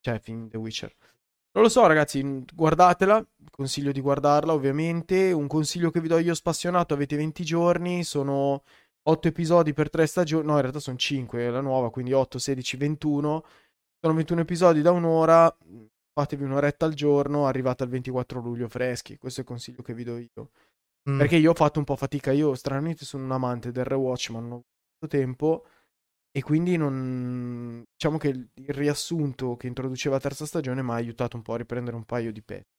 Cioè, 0.00 0.18
fin 0.18 0.48
The 0.48 0.58
Witcher. 0.58 0.94
Non 1.52 1.62
lo 1.64 1.70
so, 1.70 1.86
ragazzi, 1.86 2.44
guardatela. 2.54 3.26
Consiglio 3.50 3.92
di 3.92 4.00
guardarla, 4.00 4.52
ovviamente. 4.52 5.32
Un 5.32 5.46
consiglio 5.46 5.90
che 5.90 6.00
vi 6.00 6.08
do 6.08 6.18
io 6.18 6.34
spassionato, 6.34 6.92
avete 6.94 7.16
20 7.16 7.44
giorni, 7.44 8.04
sono 8.04 8.62
8 9.09 9.29
episodi 9.29 9.73
per 9.73 9.88
3 9.88 10.07
stagioni. 10.07 10.47
No, 10.47 10.55
in 10.55 10.61
realtà 10.61 10.81
sono 10.81 10.97
5, 10.97 11.51
la 11.51 11.61
nuova, 11.61 11.90
quindi 11.90 12.12
8, 12.12 12.38
16, 12.38 12.77
21. 12.77 13.44
Sono 14.01 14.14
21 14.14 14.40
episodi 14.40 14.83
da 14.83 14.90
un'ora. 14.90 15.57
Fatevi 16.12 16.44
un'oretta 16.44 16.85
al 16.85 16.94
giorno, 16.94 17.47
arrivate 17.47 17.85
al 17.85 17.88
24 17.88 18.40
luglio 18.40 18.68
freschi. 18.68 19.16
Questo 19.16 19.40
è 19.40 19.42
il 19.44 19.49
consiglio 19.49 19.83
che 19.83 19.94
vi 19.94 20.05
do 20.05 20.18
io. 20.18 20.51
Mm. 21.09 21.18
Perché 21.18 21.37
io 21.37 21.53
ho 21.53 21.55
fatto 21.55 21.79
un 21.79 21.85
po' 21.87 21.97
fatica. 21.97 22.33
Io, 22.33 22.55
stranamente, 22.55 23.05
sono 23.05 23.25
un 23.25 23.33
amante 23.33 23.73
del 23.73 23.85
rewatch, 23.85 24.31
ma 24.31 24.40
non 24.40 24.53
ho 24.53 24.55
avuto 25.01 25.16
tempo. 25.16 25.64
E 26.31 26.42
quindi 26.42 26.77
non. 26.77 27.83
Diciamo 27.90 28.18
che 28.18 28.29
il 28.29 28.68
riassunto 28.68 29.57
che 29.57 29.68
introduceva 29.68 30.16
la 30.16 30.21
terza 30.21 30.44
stagione 30.44 30.83
mi 30.83 30.90
ha 30.90 30.94
aiutato 30.94 31.37
un 31.37 31.42
po' 31.42 31.55
a 31.55 31.57
riprendere 31.57 31.97
un 31.97 32.05
paio 32.05 32.31
di 32.31 32.42
pezzi. 32.42 32.77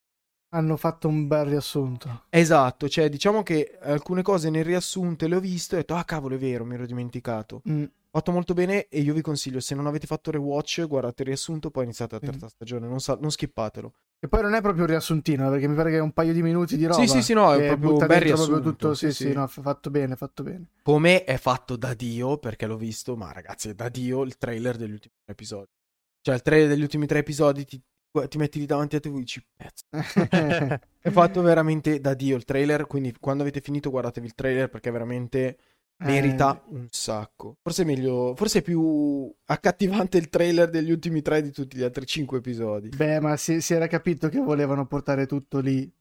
Hanno 0.49 0.77
fatto 0.77 1.07
un 1.07 1.27
bel 1.27 1.45
riassunto. 1.45 2.23
Esatto, 2.29 2.89
cioè 2.89 3.07
diciamo 3.09 3.43
che 3.43 3.77
alcune 3.81 4.21
cose 4.21 4.49
nel 4.49 4.65
riassunto 4.65 5.27
le 5.27 5.35
ho 5.35 5.39
viste 5.39 5.75
e 5.75 5.77
ho 5.77 5.81
detto, 5.81 5.95
ah 5.95 6.03
cavolo, 6.03 6.35
è 6.35 6.38
vero, 6.39 6.65
mi 6.65 6.73
ero 6.73 6.85
dimenticato. 6.85 7.62
Mm. 7.69 7.83
Fatto 8.12 8.31
molto 8.31 8.55
bene 8.55 8.88
e 8.88 9.01
io 9.01 9.13
vi 9.13 9.21
consiglio, 9.21 9.59
se 9.59 9.75
non 9.75 9.85
avete 9.85 10.07
fatto 10.07 10.31
rewatch, 10.31 10.88
guardate 10.88 11.21
il 11.21 11.27
riassunto, 11.27 11.69
poi 11.69 11.83
iniziate 11.83 12.15
la 12.15 12.21
terza 12.21 12.49
stagione, 12.49 12.88
non, 12.88 12.99
sa- 12.99 13.19
non 13.21 13.29
skippatelo. 13.29 13.93
E 14.21 14.27
poi 14.27 14.41
non 14.41 14.55
è 14.55 14.62
proprio 14.62 14.83
un 14.83 14.89
riassuntino, 14.89 15.45
eh, 15.45 15.49
perché 15.51 15.67
mi 15.67 15.75
pare 15.75 15.91
che 15.91 15.97
è 15.97 16.01
un 16.01 16.12
paio 16.12 16.33
di 16.33 16.41
minuti 16.41 16.75
di 16.75 16.85
roba. 16.85 16.99
Sì, 16.99 17.07
sì, 17.07 17.21
sì, 17.21 17.33
no, 17.33 17.53
è 17.53 17.67
proprio 17.67 17.97
un 17.97 18.07
bel 18.07 18.19
riassunto, 18.19 18.62
tutto. 18.62 18.93
Sì, 18.95 19.12
sì, 19.12 19.25
sì, 19.27 19.33
no, 19.33 19.45
fatto 19.45 19.91
bene, 19.91 20.15
fatto 20.15 20.41
bene. 20.41 20.65
Come 20.81 21.23
è 21.23 21.38
fatto 21.38 21.75
da 21.75 21.93
Dio, 21.93 22.38
perché 22.38 22.65
l'ho 22.65 22.75
visto, 22.75 23.15
ma 23.15 23.31
ragazzi, 23.31 23.69
è 23.69 23.73
da 23.75 23.88
Dio 23.88 24.23
il 24.23 24.38
trailer 24.38 24.75
degli 24.75 24.91
ultimi 24.91 25.13
tre 25.23 25.33
episodi. 25.33 25.69
Cioè, 26.21 26.35
il 26.35 26.41
trailer 26.41 26.67
degli 26.67 26.81
ultimi 26.81 27.05
tre 27.05 27.19
episodi 27.19 27.63
ti, 27.63 27.81
ti 28.28 28.38
metti 28.38 28.60
lì 28.60 28.65
davanti 28.65 28.95
a 28.95 29.00
te 29.00 29.10
e 29.10 29.12
dici, 29.12 29.45
pezzo. 29.56 29.86
È 31.02 31.10
fatto 31.10 31.41
veramente 31.41 32.00
da 32.00 32.13
Dio 32.13 32.36
il 32.36 32.43
trailer, 32.45 32.86
quindi 32.88 33.15
quando 33.19 33.43
avete 33.43 33.62
finito 33.62 33.89
guardatevi 33.89 34.26
il 34.28 34.36
trailer 34.36 34.69
perché 34.69 34.91
veramente 34.91 35.58
merita 36.04 36.62
Eh, 36.65 36.76
un 36.76 36.88
sacco. 36.89 37.58
Forse 37.62 37.84
è 37.84 37.86
meglio, 37.86 38.36
forse 38.36 38.60
è 38.60 38.62
più 38.62 39.34
accattivante 39.45 40.17
il 40.17 40.30
trailer 40.30 40.69
degli 40.69 40.91
ultimi 40.91 41.22
tre 41.22 41.41
di 41.41 41.52
tutti 41.52 41.78
gli 41.78 41.84
altri 41.84 42.06
cinque 42.06 42.38
episodi. 42.39 42.93
Beh, 42.93 43.19
ma 43.19 43.36
si, 43.38 43.62
si 43.62 43.74
era 43.74 43.88
capito 43.88 44.30
che 44.30 44.39
volevano 44.39 44.86
portare 44.86 45.26
tutto 45.26 45.60
lì. 45.60 45.91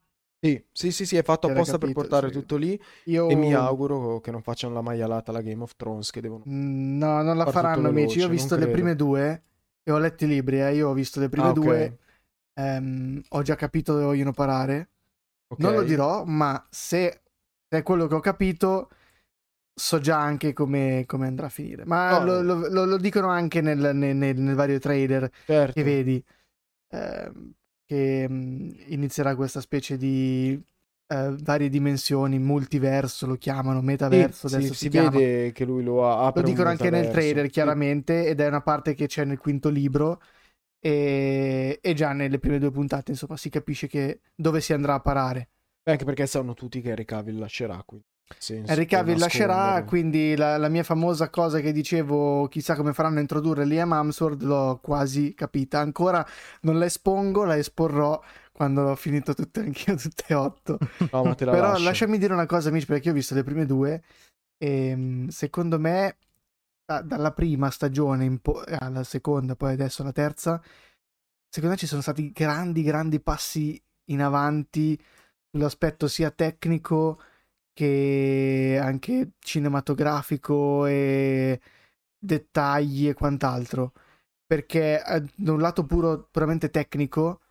Sì, 0.40 0.64
sì, 0.72 0.92
sì, 0.92 1.04
sì, 1.06 1.16
è 1.16 1.22
fatto 1.22 1.48
Era 1.48 1.56
apposta 1.56 1.78
per 1.78 1.88
capito, 1.88 2.00
portare 2.00 2.28
sì. 2.28 2.32
tutto 2.32 2.56
lì 2.56 2.80
Io... 3.04 3.28
e 3.28 3.34
mi 3.34 3.54
auguro 3.54 4.20
che 4.20 4.30
non 4.30 4.42
facciano 4.42 4.74
la 4.74 4.82
maialata 4.82 5.30
alla 5.30 5.42
Game 5.42 5.62
of 5.62 5.74
Thrones 5.76 6.10
che 6.10 6.20
devono... 6.20 6.44
Mm, 6.48 6.96
No, 6.98 7.22
non 7.22 7.36
la 7.36 7.46
faranno, 7.46 7.88
amici. 7.88 8.18
Io 8.18 8.26
ho 8.26 8.28
veloce, 8.28 8.28
visto 8.28 8.56
le 8.56 8.68
prime 8.68 8.94
due 8.96 9.42
e 9.88 9.92
ho 9.92 9.98
letto 9.98 10.24
i 10.24 10.28
libri. 10.28 10.60
eh. 10.60 10.74
Io 10.74 10.88
ho 10.88 10.92
visto 10.92 11.18
le 11.20 11.28
prime 11.28 11.46
Ah, 11.46 11.50
ok, 11.50 11.54
due. 11.54 11.98
ehm, 12.54 13.22
ho 13.30 13.42
già 13.42 13.54
capito 13.54 13.92
dove 13.92 14.04
vogliono 14.04 14.32
parare. 14.32 14.90
ok. 15.48 15.58
Non 15.60 15.72
lo 15.72 15.82
dirò, 15.82 16.24
ma 16.24 16.64
se 16.70 17.22
è 17.68 17.82
quello 17.82 18.06
che 18.06 18.14
ho 18.14 18.20
capito, 18.20 18.90
so 19.74 19.98
già 20.00 20.18
anche 20.20 20.52
come, 20.52 21.04
come 21.06 21.26
andrà 21.26 21.46
a 21.46 21.50
finire. 21.50 21.84
Ma 21.86 22.18
No. 22.18 22.24
lo, 22.24 22.42
lo- 22.42 22.68
lo- 22.68 22.84
lo 22.84 22.96
dicono 22.98 23.28
anche 23.28 23.60
nel, 23.60 23.94
nel- 23.94 24.16
nel- 24.16 24.54
vario 24.54 24.78
trailer 24.78 25.30
Certo. 25.46 25.72
che 25.72 25.82
vedi. 25.82 26.24
ehm, 26.90 27.52
che 27.84 28.26
mm, 28.28 28.70
inizierà 28.88 29.34
questa 29.36 29.60
specie 29.60 29.96
di 29.96 30.58
eh, 31.08 31.34
varie 31.42 31.68
dimensioni, 31.68 32.38
multiverso 32.38 33.26
lo 33.26 33.36
chiamano, 33.36 33.80
Sì, 33.80 33.86
metaverso 33.86 34.48
sì, 34.48 34.54
adesso 34.54 34.74
si, 34.74 34.78
si, 34.80 34.88
chiama. 34.90 35.10
vede 35.10 35.52
che 35.52 35.64
lui 35.64 35.82
lo 35.82 36.08
ha. 36.08 36.30
Lo 36.34 36.42
dicono 36.42 36.68
anche 36.68 36.90
nel 36.90 37.08
trailer 37.08 37.46
Sì. 37.46 37.50
chiaramente 37.50 38.26
ed 38.26 38.40
è 38.40 38.46
una 38.46 38.60
parte 38.60 38.94
che 38.94 39.06
c'è 39.06 39.24
nel 39.24 39.38
quinto 39.38 39.68
libro 39.70 40.20
e, 40.80 41.78
e 41.80 41.94
già 41.94 42.12
nelle 42.12 42.38
prime 42.38 42.58
due 42.58 42.70
puntate 42.70 43.10
insomma 43.10 43.36
si 43.36 43.48
capisce 43.50 43.86
che 43.88 44.20
dove 44.34 44.60
si 44.60 44.72
andrà 44.72 44.94
a 44.94 45.00
parare. 45.00 45.48
Beh, 45.82 45.92
anche 45.92 46.04
perché 46.04 46.26
sanno 46.26 46.54
tutti 46.54 46.80
che 46.80 46.90
Henry 46.90 47.04
Cavill 47.04 47.38
lascerà. 47.38 47.82
Quindi, 47.84 48.06
nel 48.28 48.36
senso, 48.38 48.70
Henry 48.72 48.84
Cavill 48.84 49.18
lascerà, 49.18 49.82
quindi 49.84 50.36
la, 50.36 50.58
la 50.58 50.68
mia 50.68 50.82
famosa 50.82 51.30
cosa 51.30 51.60
che 51.60 51.72
dicevo, 51.72 52.46
chissà 52.48 52.76
come 52.76 52.92
faranno 52.92 53.16
a 53.16 53.20
introdurre 53.22 53.64
Liam 53.64 53.92
Hemsworth, 53.92 54.42
l'ho 54.42 54.78
quasi 54.82 55.32
capita. 55.34 55.80
Ancora 55.80 56.24
non 56.60 56.78
la 56.78 56.84
espongo, 56.84 57.44
la 57.44 57.56
esporrò 57.56 58.20
quando 58.58 58.82
ho 58.90 58.96
finito 58.96 59.34
tutte, 59.34 59.60
anch'io 59.60 59.94
tutte 59.96 60.24
e 60.26 60.34
otto. 60.34 60.80
No, 61.12 61.24
ma 61.24 61.34
te 61.34 61.44
la 61.44 61.54
Però 61.54 61.56
lascio. 61.56 61.78
lasciami 61.78 62.18
dire 62.18 62.32
una 62.32 62.46
cosa, 62.46 62.70
amici, 62.70 62.86
perché 62.86 63.06
io 63.06 63.12
ho 63.12 63.14
visto 63.16 63.34
le 63.34 63.44
prime 63.44 63.66
due 63.66 64.02
e 64.58 64.96
mh, 64.96 65.28
secondo 65.28 65.78
me 65.78 66.16
da- 66.84 67.02
dalla 67.02 67.32
prima 67.32 67.70
stagione 67.70 68.38
po- 68.40 68.64
alla 68.66 69.04
seconda, 69.04 69.54
poi 69.56 69.74
adesso 69.74 70.02
alla 70.02 70.10
terza, 70.12 70.60
secondo 71.48 71.74
me 71.74 71.80
ci 71.80 71.86
sono 71.86 72.02
stati 72.02 72.32
grandi, 72.32 72.82
grandi 72.82 73.20
passi 73.20 73.80
in 74.06 74.22
avanti 74.22 75.00
sull'aspetto 75.50 76.08
sia 76.08 76.30
tecnico 76.32 77.20
che 77.72 78.78
anche 78.82 79.32
cinematografico 79.38 80.86
e 80.86 81.60
dettagli 82.18 83.08
e 83.08 83.14
quant'altro. 83.14 83.92
Perché 84.46 85.02
eh, 85.04 85.24
da 85.36 85.52
un 85.52 85.60
lato 85.60 85.84
puro, 85.86 86.28
puramente 86.30 86.70
tecnico, 86.70 87.42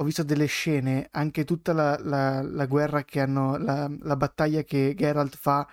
ho 0.00 0.04
visto 0.04 0.22
delle 0.22 0.46
scene, 0.46 1.08
anche 1.12 1.44
tutta 1.44 1.72
la, 1.72 1.98
la- 2.00 2.42
la 2.42 2.66
guerra 2.66 3.04
che 3.04 3.20
hanno, 3.20 3.56
la, 3.58 3.90
la 4.00 4.16
battaglia 4.16 4.62
che 4.62 4.94
Geralt 4.96 5.36
fa 5.36 5.66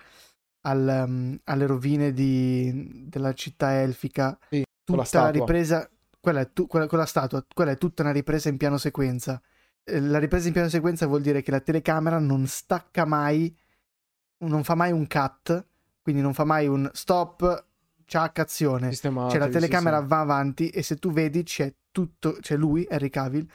al, 0.62 1.04
um, 1.06 1.38
alle 1.44 1.66
rovine 1.66 2.12
di- 2.12 3.06
della 3.08 3.32
città 3.34 3.80
elfica, 3.80 4.38
Sì, 4.50 4.62
tutta 4.84 5.20
la 5.20 5.30
ripresa, 5.30 5.88
quella, 6.20 6.40
è 6.40 6.52
tu- 6.52 6.66
quella, 6.66 6.86
quella 6.86 7.06
statua, 7.06 7.44
quella 7.52 7.70
è 7.72 7.78
tutta 7.78 8.02
una 8.02 8.12
ripresa 8.12 8.48
in 8.48 8.56
piano 8.56 8.76
sequenza. 8.78 9.40
Eh, 9.84 10.00
La 10.00 10.18
ripresa 10.18 10.46
in 10.48 10.52
piano 10.52 10.68
sequenza 10.68 11.06
vuol 11.06 11.22
dire 11.22 11.42
che 11.42 11.50
la 11.50 11.60
telecamera 11.60 12.18
non 12.18 12.46
stacca 12.46 13.04
mai, 13.06 13.54
non 14.38 14.64
fa 14.64 14.74
mai 14.74 14.92
un 14.92 15.06
cut, 15.06 15.66
quindi 16.02 16.22
non 16.22 16.34
fa 16.34 16.44
mai 16.44 16.66
un 16.66 16.88
stop, 16.92 17.64
ciac, 18.04 18.38
azione. 18.38 18.88
Sistematevi, 18.90 19.30
Cioè 19.30 19.40
la 19.40 19.48
sì, 19.48 19.50
telecamera 19.50 20.00
sì. 20.00 20.00
va 20.00 20.20
avanti 20.20 20.70
e 20.70 20.82
se 20.82 20.96
tu 20.96 21.10
vedi 21.12 21.42
c'è 21.42 21.72
tutto, 21.90 22.36
c'è 22.40 22.56
lui, 22.56 22.86
Henry 22.88 23.10
Cavill, 23.10 23.46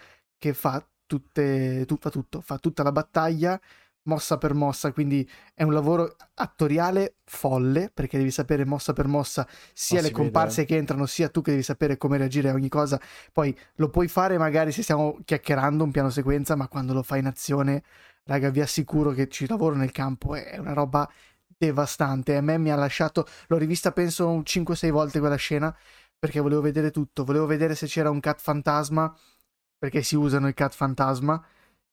che 0.43 0.53
fa 0.53 0.86
tutte, 1.06 1.86
tu- 1.86 1.97
fa 1.97 2.10
tutto, 2.10 2.41
fa 2.41 2.58
tutta 2.58 2.84
la 2.84 2.91
battaglia 2.91 3.60
mossa 4.06 4.38
per 4.38 4.53
mossa, 4.53 4.91
quindi 4.91 5.25
è 5.53 5.63
un 5.63 5.71
lavoro 5.71 6.17
attoriale 6.34 7.19
folle, 7.23 7.89
perché 7.93 8.17
devi 8.17 8.32
sapere 8.32 8.65
mossa 8.65 8.91
per 8.91 9.08
mossa 9.08 9.47
sia 9.71 10.01
le 10.01 10.08
si 10.08 10.12
vede, 10.12 10.23
comparse 10.23 10.65
che 10.65 10.75
entrano, 10.75 11.06
sia 11.06 11.29
tu 11.29 11.41
che 11.41 11.51
devi 11.51 11.63
sapere 11.63 11.95
come 11.97 12.17
reagire 12.17 12.49
a 12.49 12.53
ogni 12.53 12.67
cosa. 12.67 12.99
Poi 13.32 13.58
lo 13.75 13.88
puoi 13.88 14.10
fare 14.10 14.38
magari 14.38 14.73
se 14.73 14.84
stiamo 14.84 15.17
chiacchierando 15.23 15.86
un 15.86 15.91
piano 15.91 16.10
sequenza, 16.10 16.58
ma 16.58 16.67
quando 16.67 16.91
lo 16.91 17.03
fai 17.03 17.19
in 17.19 17.27
azione, 17.27 17.84
raga, 18.25 18.49
vi 18.49 18.60
assicuro 18.60 19.12
che 19.12 19.29
ci 19.29 19.47
lavoro 19.47 19.75
nel 19.75 19.91
campo, 19.91 20.36
è 20.36 20.58
una 20.58 20.73
roba 20.73 21.10
devastante. 21.58 22.36
A 22.36 22.41
me 22.41 22.58
mi 22.58 22.69
ha 22.69 22.75
lasciato, 22.75 23.25
l'ho 23.47 23.58
rivista 23.58 23.93
penso 23.93 24.27
un 24.27 24.43
5-6 24.43 24.91
volte 24.91 25.19
quella 25.19 25.36
scena, 25.36 25.73
perché 26.19 26.41
volevo 26.41 26.60
vedere 26.60 26.91
tutto, 26.91 27.23
volevo 27.23 27.45
vedere 27.45 27.75
se 27.75 27.88
c'era 27.88 28.10
un 28.10 28.19
cat 28.19 28.41
fantasma, 28.41 29.13
perché 29.84 30.02
si 30.02 30.15
usano 30.15 30.48
i 30.48 30.54
cat 30.54 30.74
fantasma, 30.74 31.43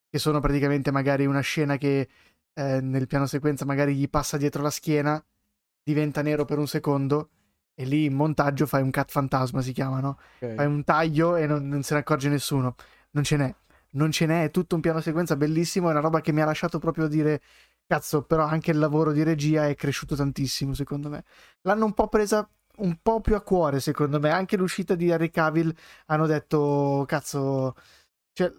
che 0.09 0.18
sono 0.20 0.38
praticamente 0.38 0.92
magari 0.92 1.26
una 1.26 1.40
scena 1.40 1.76
che 1.76 2.09
eh, 2.53 2.81
nel 2.81 3.09
piano 3.09 3.26
sequenza 3.26 3.64
magari 3.64 3.96
gli 3.96 4.09
passa 4.09 4.37
dietro 4.37 4.62
la 4.62 4.70
schiena, 4.70 5.20
diventa 5.83 6.22
nero 6.22 6.44
per 6.44 6.59
un 6.59 6.68
secondo 6.68 7.31
e 7.74 7.85
lì 7.85 8.05
in 8.05 8.14
montaggio 8.14 8.64
fai 8.66 8.83
un 8.83 8.92
cut 8.92 9.11
fantasma, 9.11 9.61
si 9.61 9.72
chiama, 9.72 9.98
no? 9.98 10.20
Ok. 10.38 10.55
Fai 10.55 10.66
un 10.66 10.85
taglio 10.85 11.35
e 11.35 11.48
non, 11.48 11.66
non 11.66 11.83
se 11.83 11.94
ne 11.94 12.00
accorge 12.00 12.29
nessuno. 12.29 12.76
Non 13.11 13.24
ce 13.24 13.37
n'è. 13.37 13.53
Non 13.94 14.12
ce 14.12 14.26
n'è, 14.26 14.44
è 14.44 14.50
tutto 14.53 14.76
un 14.76 14.81
piano 14.81 15.00
sequenza 15.00 15.35
bellissimo, 15.35 15.88
è 15.88 15.90
una 15.90 15.98
roba 15.98 16.20
che 16.20 16.31
mi 16.31 16.42
ha 16.42 16.44
lasciato 16.44 16.79
proprio 16.79 17.09
dire, 17.09 17.42
cazzo, 17.88 18.22
però 18.22 18.44
anche 18.44 18.70
il 18.70 18.79
lavoro 18.79 19.11
di 19.11 19.24
regia 19.24 19.66
è 19.66 19.74
cresciuto 19.74 20.14
tantissimo, 20.14 20.74
secondo 20.74 21.09
me. 21.09 21.24
L'hanno 21.62 21.87
un 21.87 21.94
po' 21.94 22.07
presa 22.07 22.48
un 22.78 22.98
po' 23.02 23.20
più 23.20 23.35
a 23.35 23.40
cuore, 23.40 23.80
secondo 23.80 24.18
me. 24.18 24.30
Anche 24.30 24.56
l'uscita 24.56 24.94
di 24.94 25.11
Harry 25.12 25.30
Cavill 25.30 25.74
hanno 26.06 26.26
detto, 26.26 27.04
cazzo, 27.06 27.74
cioè, 28.33 28.50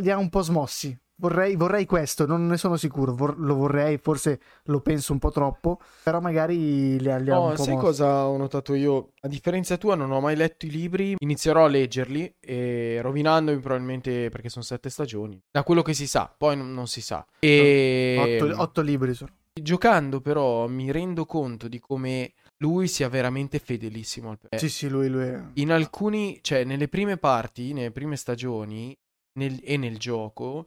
li 0.00 0.10
ha 0.10 0.16
un 0.16 0.28
po' 0.28 0.42
smossi. 0.42 0.98
Vorrei, 1.20 1.54
vorrei 1.54 1.84
questo, 1.84 2.24
non 2.24 2.46
ne 2.46 2.56
sono 2.56 2.78
sicuro, 2.78 3.14
vor- 3.14 3.38
lo 3.38 3.54
vorrei, 3.54 3.98
forse 3.98 4.40
lo 4.64 4.80
penso 4.80 5.12
un 5.12 5.18
po' 5.18 5.30
troppo, 5.30 5.78
però 6.02 6.18
magari 6.18 6.98
li 6.98 6.98
li 6.98 7.30
po' 7.30 7.56
sai 7.56 7.74
mossi. 7.74 7.76
cosa 7.76 8.26
ho 8.26 8.38
notato 8.38 8.72
io? 8.72 9.10
A 9.20 9.28
differenza 9.28 9.76
tua, 9.76 9.94
non 9.96 10.10
ho 10.12 10.20
mai 10.20 10.34
letto 10.34 10.64
i 10.64 10.70
libri, 10.70 11.16
inizierò 11.18 11.66
a 11.66 11.68
leggerli 11.68 12.36
e 12.40 13.00
rovinandomi 13.02 13.60
probabilmente 13.60 14.30
perché 14.30 14.48
sono 14.48 14.64
sette 14.64 14.88
stagioni. 14.88 15.38
Da 15.50 15.62
quello 15.62 15.82
che 15.82 15.92
si 15.92 16.06
sa, 16.06 16.34
poi 16.34 16.56
non, 16.56 16.72
non 16.72 16.86
si 16.86 17.02
sa. 17.02 17.22
E 17.38 18.38
Otto, 18.40 18.62
otto 18.62 18.80
libri 18.80 19.12
sono. 19.12 19.30
giocando 19.52 20.22
però 20.22 20.68
mi 20.68 20.90
rendo 20.90 21.26
conto 21.26 21.68
di 21.68 21.78
come 21.80 22.32
lui 22.62 22.88
sia 22.88 23.08
veramente 23.08 23.58
fedelissimo 23.58 24.30
al 24.30 24.38
personaggio. 24.38 24.68
Sì, 24.68 24.78
sì, 24.86 24.88
lui, 24.88 25.08
lui 25.08 25.24
è... 25.24 25.42
In 25.54 25.70
alcuni, 25.72 26.38
cioè 26.42 26.64
nelle 26.64 26.88
prime 26.88 27.16
parti, 27.16 27.72
nelle 27.72 27.90
prime 27.90 28.16
stagioni 28.16 28.96
nel- 29.38 29.60
e 29.62 29.76
nel 29.76 29.98
gioco, 29.98 30.66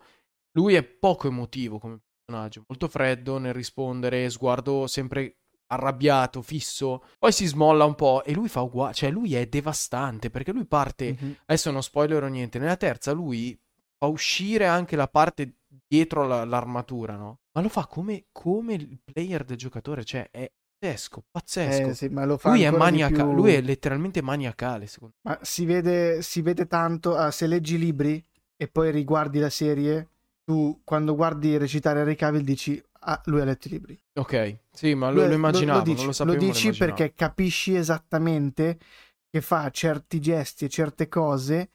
lui 0.58 0.73
è 0.75 0.84
poco 0.84 1.27
emotivo 1.27 1.79
come 1.79 1.99
personaggio, 2.25 2.63
molto 2.67 2.88
freddo 2.88 3.38
nel 3.38 3.53
rispondere, 3.53 4.29
sguardo 4.29 4.88
sempre 4.88 5.38
arrabbiato, 5.67 6.41
fisso, 6.41 7.03
poi 7.17 7.32
si 7.32 7.45
smolla 7.45 7.86
un 7.86 7.95
po' 7.95 8.23
e 8.23 8.34
lui 8.34 8.47
fa 8.47 8.62
uguale, 8.62 8.93
cioè 8.93 9.10
lui 9.12 9.34
è 9.36 9.45
devastante 9.47 10.29
perché 10.29 10.51
lui 10.51 10.65
parte, 10.65 11.17
Mhm. 11.19 11.36
adesso 11.45 11.71
non 11.71 11.82
spoiler 11.84 12.23
o 12.23 12.27
niente, 12.27 12.60
nella 12.60 12.77
terza 12.77 13.12
lui 13.12 13.60
fa 13.97 14.08
uscire 14.08 14.65
anche 14.67 14.95
la 14.95 15.08
parte 15.08 15.58
dietro 15.88 16.25
la- 16.27 16.45
l'armatura, 16.45 17.15
no? 17.15 17.39
Ma 17.53 17.62
lo 17.62 17.69
fa 17.69 17.88
come, 17.88 18.25
come 18.32 18.73
il 18.75 18.99
player 19.03 19.43
del 19.43 19.58
giocatore, 19.58 20.03
cioè 20.03 20.27
è 20.29 20.51
pazzesco, 20.84 21.24
pazzesco. 21.32 21.89
Eh, 21.89 21.93
sì, 21.96 22.08
ma 22.10 22.26
lo 22.26 22.38
fa 22.38 22.50
lui 22.50 22.62
è 22.63 23.08
più- 23.08 23.34
lui 23.34 23.54
è 23.54 23.62
letteralmente 23.62 24.22
maniacale, 24.22 24.88
secondo 24.88 25.15
Ma 25.22 25.39
si 25.41 25.65
vede, 25.65 26.22
si 26.22 26.41
vede 26.41 26.67
tanto, 26.67 27.15
ah, 27.15 27.32
se 27.32 27.48
leggi 27.48 27.76
i 27.76 27.80
libri 27.80 28.24
e 28.58 28.67
poi 28.67 28.91
riguardi 28.91 29.39
la 29.39 29.50
serie, 29.50 30.10
tu 30.43 30.82
quando 30.84 31.15
guardi 31.15 31.58
recitare 31.58 32.02
Harry 32.02 32.15
Cavill 32.15 32.43
dici, 32.43 32.82
ah, 33.00 33.22
lui 33.26 33.41
ha 33.41 33.46
letto 33.46 33.67
i 33.67 33.72
libri. 33.72 33.93
me. 33.93 34.22
Ok, 34.22 34.58
sì, 34.74 34.93
ma 34.93 35.10
lo, 35.10 35.22
Lui- 35.22 35.30
lo 35.30 35.34
immaginavo, 35.36 35.84
dici, 35.84 35.96
non 35.96 36.06
lo 36.08 36.12
sapevo, 36.12 36.38
lo 36.38 36.46
dici 36.46 36.67
immaginavo. 36.67 36.96
perché 36.96 37.13
capisci 37.15 37.76
esattamente 37.76 38.78
che 39.30 39.41
fa 39.41 39.69
certi 39.72 40.19
gesti 40.19 40.65
e 40.65 40.69
certe 40.69 41.08
cose 41.08 41.69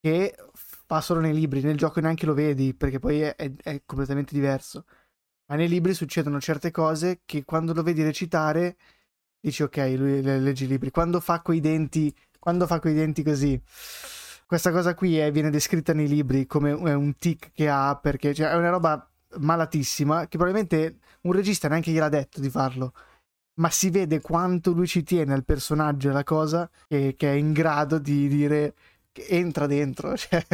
che 0.00 0.34
fa 0.52 1.00
solo 1.00 1.20
nei 1.20 1.32
libri, 1.34 1.60
nel 1.60 1.76
gioco 1.76 2.00
neanche 2.00 2.26
lo 2.26 2.34
vedi 2.34 2.74
perché 2.74 2.98
poi 2.98 3.20
è, 3.20 3.34
è- 3.36 3.52
è 3.62 3.82
completamente 3.84 4.34
diverso. 4.34 4.84
Ma 5.48 5.56
nei 5.56 5.68
libri 5.68 5.94
succedono 5.94 6.40
certe 6.40 6.70
cose 6.70 7.20
che 7.24 7.44
quando 7.44 7.72
lo 7.72 7.82
vedi 7.82 8.02
recitare 8.02 8.76
dici 9.40 9.62
ok, 9.62 9.94
lui 9.96 10.22
le- 10.22 10.40
legge 10.40 10.64
i 10.64 10.68
libri. 10.68 10.90
Quando 10.90 11.20
fa 11.20 11.40
quei 11.40 11.60
denti, 11.60 12.14
quando 12.38 12.66
fa 12.66 12.80
quei 12.80 12.94
denti 12.94 13.22
così, 13.22 13.60
questa 14.46 14.70
cosa 14.72 14.94
qui 14.94 15.16
è- 15.18 15.30
viene 15.30 15.50
descritta 15.50 15.92
nei 15.94 16.08
libri 16.08 16.46
come 16.46 16.72
un 16.72 17.14
tic 17.16 17.50
che 17.52 17.68
ha 17.68 17.96
perché 17.96 18.34
cioè, 18.34 18.48
è 18.50 18.54
una 18.56 18.70
roba 18.70 19.08
malatissima 19.38 20.22
che 20.26 20.36
probabilmente 20.36 20.98
un 21.22 21.32
regista 21.32 21.68
neanche 21.68 21.90
gliel'ha 21.92 22.08
detto 22.08 22.40
di 22.40 22.50
farlo. 22.50 22.92
Ma 23.54 23.70
si 23.70 23.90
vede 23.90 24.20
quanto 24.20 24.72
lui 24.72 24.86
ci 24.86 25.02
tiene 25.02 25.32
al 25.34 25.44
personaggio 25.44 26.08
e 26.08 26.10
alla 26.12 26.24
cosa 26.24 26.68
che, 26.86 27.14
che 27.16 27.30
è 27.32 27.34
in 27.34 27.52
grado 27.52 27.98
di 27.98 28.28
dire 28.28 28.74
che 29.12 29.26
entra 29.28 29.66
dentro. 29.66 30.14
Cioè, 30.16 30.44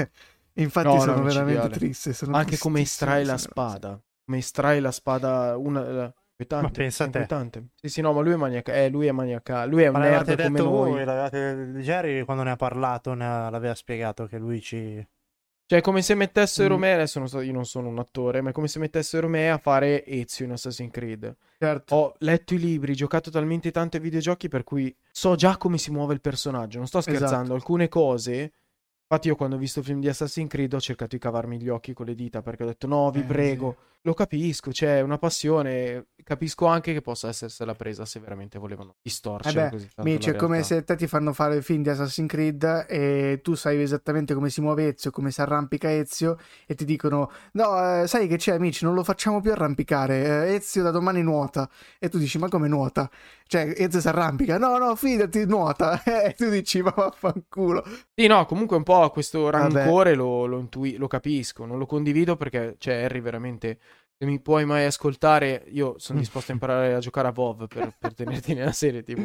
infatti 0.54 0.86
No, 0.86 0.94
no, 0.94 1.00
sono 1.00 1.22
veramente 1.22 1.68
triste. 1.70 2.12
sono 2.12 2.36
Anche 2.36 2.56
come 2.58 2.80
estrae 2.80 3.24
la 3.24 3.36
spada, 3.36 4.00
come 4.24 4.38
estrae 4.38 4.80
la 4.80 4.90
spada, 4.90 5.56
una... 5.56 5.80
la- 5.82 6.14
inquietante, 6.36 6.66
Ma 6.66 6.72
pensa 6.72 7.04
a 7.04 7.08
te. 7.10 7.18
inquietante. 7.18 7.68
Sì, 7.76 7.88
sì, 7.88 8.00
no, 8.00 8.12
ma 8.12 8.20
lui 8.20 8.32
è 8.32 8.36
maniacale, 8.36 8.84
eh, 8.84 8.88
lui 8.88 9.06
è 9.06 9.12
maniacale, 9.12 9.70
lui 9.70 9.82
è 9.82 9.86
un 9.86 9.92
Ma 9.92 9.98
l'avevate 10.00 10.34
nerd 10.34 10.46
come 10.46 10.58
noi. 10.58 10.90
voi, 10.90 11.04
l'avevate... 11.04 11.72
Jerry 11.80 12.24
quando 12.24 12.42
ne 12.42 12.50
ha 12.50 12.56
parlato 12.56 13.14
ne 13.14 13.24
ha- 13.24 13.50
l'aveva 13.50 13.74
spiegato 13.74 14.26
che 14.26 14.38
lui 14.38 14.60
ci... 14.60 15.06
Cioè, 15.66 15.78
è 15.78 15.82
come 15.82 16.02
se 16.02 16.14
mettessero 16.14 16.76
Mm. 16.76 16.80
me, 16.80 16.92
adesso 16.92 17.18
non 17.20 17.28
so, 17.28 17.40
io 17.40 17.52
non 17.52 17.64
sono 17.64 17.88
un 17.88 17.98
attore, 17.98 18.42
ma 18.42 18.50
è 18.50 18.52
come 18.52 18.68
se 18.68 18.78
mettessero 18.80 19.28
me 19.28 19.50
a 19.50 19.56
fare 19.58 20.04
Ezio 20.04 20.44
in 20.44 20.50
Assassin's 20.52 20.90
Creed. 20.92 21.36
Certo. 21.58 21.94
Ho 21.94 22.14
letto 22.18 22.52
i 22.54 22.58
libri, 22.58 22.94
giocato 22.94 23.30
talmente 23.30 23.70
tanto 23.70 23.96
ai 23.96 24.02
videogiochi 24.02 24.48
per 24.48 24.62
cui 24.64 24.94
so 25.10 25.36
già 25.36 25.56
come 25.56 25.78
si 25.78 25.90
muove 25.90 26.12
il 26.12 26.20
personaggio. 26.20 26.76
Non 26.78 26.86
sto 26.86 27.00
scherzando, 27.00 27.34
Esatto. 27.36 27.54
alcune 27.54 27.88
cose. 27.88 28.52
Infatti, 29.06 29.28
io 29.28 29.36
quando 29.36 29.56
ho 29.56 29.58
visto 29.58 29.80
il 29.80 29.84
film 29.84 30.00
di 30.00 30.08
Assassin's 30.08 30.48
Creed 30.48 30.72
ho 30.72 30.80
cercato 30.80 31.14
di 31.14 31.20
cavarmi 31.20 31.58
gli 31.60 31.68
occhi 31.68 31.92
con 31.92 32.06
le 32.06 32.14
dita 32.14 32.42
perché 32.42 32.62
ho 32.62 32.66
detto: 32.66 32.86
No, 32.86 33.10
vi 33.10 33.20
Eh, 33.20 33.24
prego. 33.24 33.76
Lo 34.06 34.12
capisco, 34.12 34.70
c'è 34.70 35.00
una 35.00 35.16
passione. 35.16 36.08
Capisco 36.24 36.66
anche 36.66 36.92
che 36.92 37.00
possa 37.00 37.28
essersela 37.28 37.74
presa 37.74 38.04
se 38.04 38.18
veramente 38.20 38.58
volevano 38.58 38.96
distorcere 39.00 39.66
Eh 39.66 39.70
così 39.70 39.88
tanto. 39.94 40.10
La 40.10 40.32
è 40.32 40.36
come 40.36 40.62
se 40.62 40.84
te 40.84 40.96
ti 40.96 41.06
fanno 41.06 41.32
fare 41.32 41.56
il 41.56 41.62
film 41.62 41.82
di 41.82 41.88
Assassin's 41.90 42.28
Creed 42.30 42.86
e 42.88 43.40
tu 43.42 43.54
sai 43.54 43.80
esattamente 43.80 44.32
come 44.34 44.48
si 44.50 44.60
muove 44.60 44.88
Ezio, 44.88 45.10
come 45.10 45.30
si 45.30 45.40
arrampica 45.42 45.90
Ezio 45.90 46.38
e 46.66 46.74
ti 46.74 46.84
dicono 46.86 47.30
no, 47.52 48.02
eh, 48.02 48.06
sai 48.06 48.26
che 48.26 48.36
c'è 48.36 48.58
Mitch, 48.58 48.82
non 48.82 48.94
lo 48.94 49.04
facciamo 49.04 49.40
più 49.40 49.52
arrampicare, 49.52 50.48
eh, 50.48 50.54
Ezio 50.54 50.82
da 50.82 50.90
domani 50.90 51.22
nuota 51.22 51.68
e 51.98 52.08
tu 52.08 52.18
dici 52.18 52.38
ma 52.38 52.48
come 52.48 52.68
nuota? 52.68 53.10
Cioè 53.46 53.74
Ezio 53.76 54.00
si 54.00 54.08
arrampica, 54.08 54.56
no 54.58 54.78
no 54.78 54.94
fidati 54.96 55.44
nuota 55.46 56.02
e 56.24 56.32
tu 56.34 56.48
dici 56.48 56.80
ma 56.82 56.92
vaffanculo. 56.94 57.84
Sì, 58.14 58.26
no, 58.26 58.44
comunque 58.46 58.76
un 58.78 58.82
po' 58.82 58.93
questo 59.10 59.50
Vabbè. 59.56 59.84
rancore 59.84 60.14
lo, 60.14 60.46
lo 60.46 60.58
intui- 60.58 60.96
lo 60.96 61.06
capisco, 61.06 61.64
non 61.66 61.78
lo 61.78 61.86
condivido 61.86 62.36
perché, 62.36 62.76
cioè, 62.78 63.04
Harry 63.04 63.20
veramente, 63.20 63.78
se 64.16 64.26
mi 64.26 64.40
puoi 64.40 64.64
mai 64.64 64.84
ascoltare, 64.84 65.64
io 65.68 65.98
sono 65.98 66.18
disposto 66.18 66.50
a 66.50 66.54
imparare 66.54 66.94
a 66.94 66.98
giocare 66.98 67.28
a 67.28 67.32
WoW 67.34 67.66
per, 67.66 67.94
per 67.98 68.14
tenerti 68.14 68.54
nella 68.54 68.72
serie, 68.72 69.02
tipo. 69.02 69.22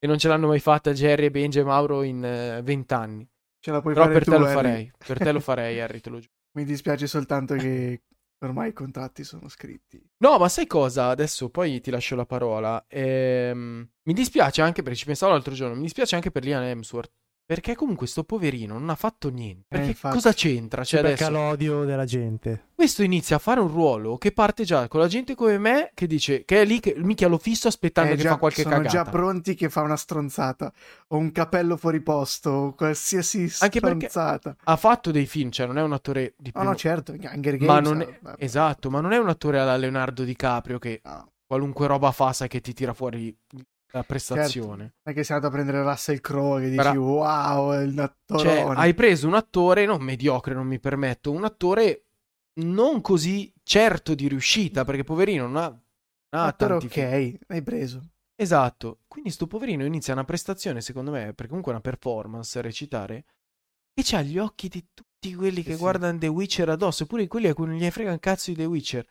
E 0.00 0.06
non 0.06 0.18
ce 0.18 0.28
l'hanno 0.28 0.46
mai 0.48 0.60
fatta 0.60 0.92
Jerry, 0.92 1.30
Benji 1.30 1.58
e 1.58 1.64
Mauro 1.64 2.02
in 2.02 2.24
eh, 2.24 2.62
vent'anni. 2.62 3.28
Ce 3.60 3.70
la 3.70 3.80
puoi 3.80 3.94
Però 3.94 4.06
fare 4.06 4.18
per 4.18 4.24
tu, 4.24 4.30
te 4.30 4.38
lo 4.38 4.44
Harry. 4.44 4.54
farei, 4.54 4.92
per 5.06 5.18
te 5.18 5.32
lo 5.32 5.40
farei, 5.40 5.80
Harry, 5.80 6.00
te 6.00 6.10
lo 6.10 6.18
giuro. 6.18 6.32
Mi 6.56 6.64
dispiace 6.64 7.06
soltanto 7.06 7.54
che 7.56 8.02
ormai 8.44 8.68
i 8.68 8.72
contratti 8.72 9.24
sono 9.24 9.48
scritti. 9.48 10.00
No, 10.18 10.38
ma 10.38 10.48
sai 10.48 10.66
cosa? 10.66 11.08
Adesso 11.08 11.50
poi 11.50 11.80
ti 11.80 11.90
lascio 11.90 12.14
la 12.16 12.26
parola. 12.26 12.84
Ehm, 12.88 13.88
mi 14.04 14.12
dispiace 14.12 14.62
anche 14.62 14.82
perché 14.82 14.98
ci 14.98 15.04
pensavo 15.06 15.32
l'altro 15.32 15.54
giorno. 15.54 15.74
Mi 15.74 15.82
dispiace 15.82 16.14
anche 16.14 16.30
per 16.30 16.44
Liam 16.44 16.62
Hemsworth. 16.62 17.12
Perché 17.48 17.74
comunque 17.74 18.06
sto 18.06 18.24
poverino 18.24 18.74
non 18.78 18.90
ha 18.90 18.94
fatto 18.94 19.30
niente. 19.30 19.64
Perché 19.68 19.92
Eh, 19.92 19.96
cosa 20.10 20.34
c'entra? 20.34 20.84
Cioè, 20.84 21.00
perché 21.00 21.24
adesso 21.24 21.40
l'odio 21.40 21.84
della 21.84 22.04
gente. 22.04 22.66
questo 22.74 23.02
inizia 23.02 23.36
a 23.36 23.38
fare 23.38 23.58
un 23.60 23.68
ruolo 23.68 24.18
che 24.18 24.32
parte 24.32 24.64
già 24.64 24.86
con 24.86 25.00
la 25.00 25.06
gente 25.06 25.34
come 25.34 25.56
me 25.56 25.90
che 25.94 26.06
dice 26.06 26.44
che 26.44 26.60
è 26.60 26.64
lì 26.66 26.78
che 26.78 26.92
mica 26.98 27.26
lo 27.26 27.38
fisso 27.38 27.66
aspettando 27.66 28.12
Eh, 28.12 28.16
che 28.16 28.22
già- 28.22 28.28
fa 28.32 28.36
qualche 28.36 28.62
sono 28.64 28.74
cagata. 28.76 28.94
già 29.02 29.10
pronti 29.10 29.54
che 29.54 29.70
fa 29.70 29.80
una 29.80 29.96
stronzata 29.96 30.70
o 31.06 31.16
un 31.16 31.32
capello 31.32 31.78
fuori 31.78 32.02
posto 32.02 32.50
o 32.50 32.74
qualsiasi 32.74 33.50
Anche 33.60 33.80
perché- 33.80 34.08
stronzata. 34.10 34.54
Ha 34.64 34.76
fatto 34.76 35.10
dei 35.10 35.24
film, 35.24 35.50
cioè 35.50 35.66
non 35.66 35.78
è 35.78 35.82
un 35.82 35.94
attore 35.94 36.34
di 36.36 36.50
No, 36.52 36.58
primo... 36.58 36.68
no, 36.68 36.76
certo, 36.76 37.12
Hunger 37.12 37.56
Games. 37.56 37.66
ma 37.66 37.80
non 37.80 38.00
eh, 38.02 38.04
è... 38.08 38.18
vabbè, 38.20 38.44
Esatto, 38.44 38.90
ma 38.90 39.00
non 39.00 39.12
è 39.12 39.16
un 39.16 39.28
attore 39.30 39.58
alla 39.58 39.78
Leonardo 39.78 40.22
DiCaprio 40.22 40.78
che 40.78 41.00
no. 41.02 41.32
qualunque 41.46 41.86
roba 41.86 42.12
fa 42.12 42.34
sai 42.34 42.48
che 42.48 42.60
ti 42.60 42.74
tira 42.74 42.92
fuori 42.92 43.34
la 43.92 44.02
prestazione. 44.04 44.82
Non 44.82 44.92
è 45.02 45.12
che 45.12 45.24
sei 45.24 45.36
andato 45.36 45.52
a 45.52 45.56
prendere 45.56 45.82
Russell 45.82 46.20
Crowe 46.20 46.60
che 46.60 46.70
dici 46.70 46.76
Bra- 46.76 46.92
wow, 46.92 47.72
è 47.72 47.80
il 47.82 47.94
Cioè, 47.94 48.04
attorone. 48.04 48.78
hai 48.80 48.94
preso 48.94 49.26
un 49.26 49.34
attore 49.34 49.86
non 49.86 50.02
mediocre, 50.02 50.54
non 50.54 50.66
mi 50.66 50.78
permetto, 50.78 51.32
un 51.32 51.44
attore 51.44 52.04
non 52.60 53.00
così 53.00 53.52
certo 53.62 54.14
di 54.14 54.28
riuscita, 54.28 54.84
perché 54.84 55.04
poverino 55.04 55.46
non 55.46 55.56
ha, 55.56 55.68
non 55.68 55.80
ha 56.30 56.46
attore 56.46 56.78
tanti 56.78 56.86
ok, 56.86 56.92
film. 56.92 57.38
hai 57.48 57.62
preso. 57.62 58.10
Esatto. 58.36 59.00
Quindi 59.08 59.30
sto 59.30 59.46
poverino 59.46 59.84
inizia 59.84 60.12
una 60.12 60.24
prestazione, 60.24 60.80
secondo 60.80 61.10
me, 61.10 61.32
perché 61.34 61.48
comunque 61.48 61.72
è 61.72 61.74
una 61.74 61.82
performance 61.82 62.60
recitare, 62.60 63.24
e 63.94 64.02
c'ha 64.04 64.22
gli 64.22 64.38
occhi 64.38 64.68
di 64.68 64.86
tutti 64.94 65.34
quelli 65.34 65.62
che 65.62 65.72
Sì, 65.72 65.76
sì. 65.76 65.78
guardano 65.78 66.18
The 66.18 66.28
Witcher 66.28 66.68
addosso, 66.68 67.06
pure 67.06 67.26
quelli 67.26 67.48
a 67.48 67.54
cui 67.54 67.66
non 67.66 67.76
gli 67.76 67.90
frega 67.90 68.12
un 68.12 68.18
cazzo 68.20 68.50
di 68.50 68.56
The 68.56 68.64
Witcher. 68.66 69.06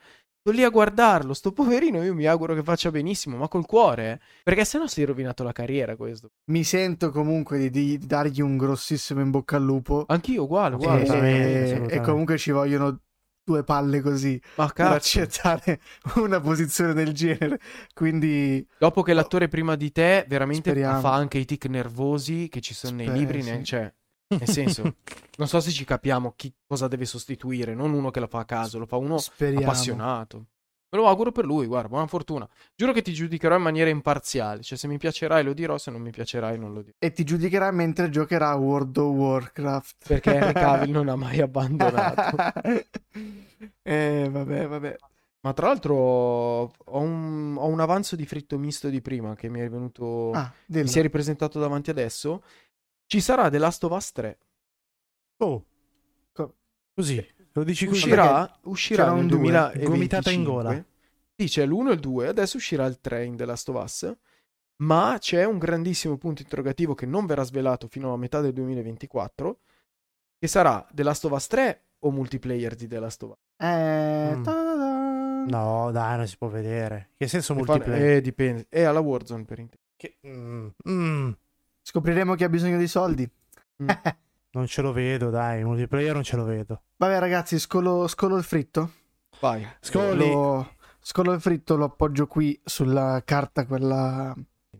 Sto 0.48 0.56
lì 0.56 0.64
a 0.64 0.70
guardarlo, 0.70 1.34
sto 1.34 1.52
poverino 1.52 2.02
io 2.02 2.14
mi 2.14 2.24
auguro 2.26 2.56
che 2.56 2.64
faccia 2.64 2.90
benissimo, 2.90 3.36
ma 3.36 3.50
col 3.50 3.66
cuore. 3.66 4.22
Perché 4.44 4.64
sennò 4.64 4.88
si 4.88 5.02
è 5.02 5.06
rovinato 5.06 5.44
la 5.44 5.52
carriera 5.52 5.98
questo. 5.98 6.30
Mi 6.46 6.64
sento 6.64 7.12
comunque 7.12 7.58
di, 7.58 7.70
di 7.70 7.98
dargli 7.98 8.40
un 8.40 8.56
grossissimo 8.56 9.20
in 9.20 9.30
bocca 9.30 9.58
al 9.58 9.64
lupo. 9.66 10.06
Anch'io 10.08 10.44
uguale, 10.44 10.76
E, 10.76 10.78
uguale. 10.78 11.02
E 11.02 11.64
assolutamente. 11.64 12.00
comunque 12.02 12.38
ci 12.38 12.52
vogliono 12.52 13.02
due 13.44 13.66
palle 13.66 14.00
così 14.00 14.42
Ma 14.56 14.72
per 14.74 14.86
accettare 14.86 15.82
una 16.16 16.40
posizione 16.40 16.94
del 16.94 17.12
genere. 17.12 17.60
Quindi 17.94 18.66
Dopo 18.78 19.02
che 19.02 19.12
l'attore 19.12 19.50
prima 19.50 19.76
di 19.76 19.92
te 19.92 20.24
veramente 20.30 20.70
Speriamo. 20.70 21.02
fa 21.02 21.14
anche 21.14 21.40
i 21.40 21.44
tic 21.46 21.66
nervosi 21.66 22.48
che 22.48 22.62
ci 22.62 22.74
sono 22.74 22.96
nei 22.96 23.08
Sper- 23.08 23.20
libri, 23.20 23.44
sì. 23.44 23.50
ne- 23.52 23.64
cioè, 23.66 23.94
nel 24.28 24.48
senso, 24.48 24.96
non 25.38 25.48
so 25.48 25.60
se 25.60 25.72
ci 25.72 25.86
capiamo 25.86 26.34
chi 26.36 26.54
cosa 26.66 26.88
deve 26.88 27.06
sostituire, 27.06 27.74
non 27.74 27.94
uno 27.94 28.12
che 28.12 28.20
lo 28.20 28.28
fa 28.28 28.40
a 28.40 28.46
caso, 28.46 28.80
lo 28.80 28.86
fa 28.86 28.98
uno 28.98 29.18
speriamo. 29.18 29.66
appassionato. 29.66 30.46
Me 30.90 31.00
lo 31.00 31.08
auguro 31.08 31.34
per 31.34 31.44
lui, 31.44 31.66
guarda, 31.66 31.90
buona 31.90 32.08
fortuna. 32.08 32.48
Giuro 32.74 32.94
che 32.94 33.02
ti 33.02 33.12
giudicherò 33.12 33.58
in 33.58 33.62
maniera 33.62 33.90
imparziale. 33.90 34.62
Cioè, 34.62 34.78
se 34.78 34.88
mi 34.88 34.98
piacerai 34.98 35.44
lo 35.44 35.52
dirò, 35.52 35.78
se 35.78 35.92
non 35.92 36.02
mi 36.02 36.12
piacerai 36.12 36.58
non 36.58 36.72
lo 36.72 36.82
dirò. 36.82 36.96
E 36.98 37.12
ti 37.12 37.26
giudicherà 37.26 37.72
mentre 37.72 38.10
giocherà 38.10 38.52
a 38.52 38.56
World 38.56 38.96
of 38.96 39.14
Warcraft. 39.14 40.08
Perché 40.08 40.34
Henry 40.34 40.54
Cavill 40.54 40.92
non 40.92 41.10
ha 41.10 41.18
mai 41.18 41.42
abbandonato. 41.42 42.38
eh, 43.84 44.30
vabbè, 44.32 44.68
vabbè. 44.68 44.96
Ma 45.42 45.54
tra 45.54 45.68
l'altro 45.68 45.96
ho 45.96 47.00
un, 47.00 47.56
ho 47.58 47.68
un 47.68 47.80
avanzo 47.82 48.16
di 48.16 48.26
fritto 48.26 48.58
misto 48.58 48.88
di 48.88 49.02
prima 49.02 49.36
che 49.36 49.50
mi 49.50 49.60
è 49.60 49.70
venuto... 49.70 50.32
Ah, 50.32 50.52
mi 50.68 50.88
si 50.88 51.00
è 51.00 51.02
ripresentato 51.02 51.60
davanti 51.60 51.90
adesso. 51.90 52.44
Ci 53.08 53.22
sarà 53.22 53.50
The 53.50 53.58
Last 53.58 53.84
of 53.86 53.92
Us 53.94 54.12
3. 54.12 54.38
Oh. 55.38 55.66
Co- 56.34 56.56
Così, 56.94 57.26
lo 57.54 57.64
dici 57.64 57.86
così. 57.86 58.04
Uscirà, 58.04 58.60
uscirà 58.64 59.06
nel 59.12 59.22
un 59.22 59.28
due, 59.28 59.38
2025. 59.38 59.90
gomitata 59.90 60.32
in 60.32 60.44
gola. 60.44 60.86
Sì, 61.40 61.46
c'è 61.46 61.66
l'1 61.66 61.90
e 61.90 61.94
il 61.94 62.00
2, 62.00 62.28
adesso 62.28 62.58
uscirà 62.58 62.86
il 62.86 63.00
3 63.00 63.24
in 63.26 63.36
The 63.38 63.46
Last 63.46 63.70
of 63.70 63.82
Us. 63.84 64.16
Ma 64.84 65.16
c'è 65.20 65.44
un 65.46 65.58
grandissimo 65.58 66.18
punto 66.18 66.42
interrogativo 66.42 66.94
che 66.96 67.06
non 67.06 67.26
verrà 67.26 67.44
svelato 67.44 67.88
fino 67.88 68.12
a 68.14 68.18
metà 68.18 68.42
del 68.42 68.54
2024, 68.54 69.60
che 70.38 70.48
sarà 70.48 70.86
The 70.92 71.04
Last 71.04 71.26
of 71.26 71.32
Us 71.32 71.48
3 71.48 71.84
o 72.00 72.12
multiplayer 72.12 72.76
di 72.76 72.88
The 72.88 73.00
Last 73.00 73.24
of 73.24 73.30
Us. 73.32 73.38
Eh, 73.58 74.36
Mm. 74.36 75.48
No, 75.48 75.92
dai, 75.92 76.18
non 76.18 76.28
si 76.28 76.36
può 76.38 76.50
vedere. 76.50 77.12
Che 77.16 77.28
senso 77.28 77.54
E 77.54 77.56
fa- 77.64 77.72
multiplayer? 77.74 78.10
Eh, 78.18 78.22
dipende. 78.22 78.66
È 78.68 78.82
alla 78.84 79.00
Warzone 79.00 79.46
per 79.46 79.60
intero. 79.60 79.82
Che- 79.96 80.18
mm, 80.28 80.68
mm, 80.90 81.32
Scopriremo 81.88 82.36
che 82.36 82.44
ha 82.44 82.50
bisogno 82.50 82.78
di 82.78 82.86
soldi. 82.86 83.26
non 84.52 84.68
ce 84.68 84.82
lo 84.82 84.92
vedo, 84.92 85.30
dai. 85.30 85.64
Multiplayer 85.64 86.14
non 86.14 86.24
ce 86.24 86.36
lo 86.36 86.44
vedo. 86.44 86.82
Vabbè, 86.98 87.18
ragazzi, 87.18 87.58
scolo, 87.60 88.10
scolo 88.10 88.36
il 88.36 88.44
fritto. 88.44 88.92
Vai. 89.40 89.66
Scoli. 89.80 90.30
Lo, 90.30 90.76
scolo 91.00 91.32
il 91.32 91.40
fritto, 91.40 91.78
lo 91.78 91.86
appoggio 91.86 92.28
qui 92.28 92.60
sulla 92.62 93.22
carta, 93.24 93.66
quella 93.66 94.36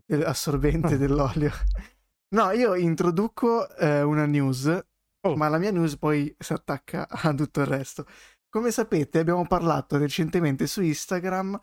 eh, 0.06 0.22
assorbente 0.22 0.98
dell'olio. 1.00 1.52
No, 2.36 2.52
io 2.52 2.76
introduco 2.76 3.74
eh, 3.78 4.02
una 4.02 4.26
news, 4.26 4.86
Oh. 5.22 5.36
ma 5.38 5.48
la 5.48 5.58
mia 5.60 5.72
news 5.72 5.98
poi 5.98 6.36
si 6.38 6.52
attacca 6.52 7.08
a 7.08 7.34
tutto 7.34 7.62
il 7.62 7.68
resto. 7.68 8.06
Come 8.50 8.70
sapete, 8.70 9.20
abbiamo 9.20 9.48
parlato 9.48 9.98
recentemente 9.98 10.68
su 10.68 10.82
Instagram 10.82 11.58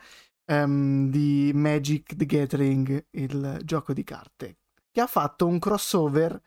ehm, 0.46 1.11
di 1.11 1.52
Magic 1.54 2.16
the 2.16 2.24
Gathering, 2.24 3.09
il 3.11 3.61
gioco 3.62 3.92
di 3.92 4.04
carte, 4.04 4.57
che 4.94 5.00
ha 5.00 5.09
fatto 5.09 5.48
un 5.48 5.59
crossover, 5.59 6.40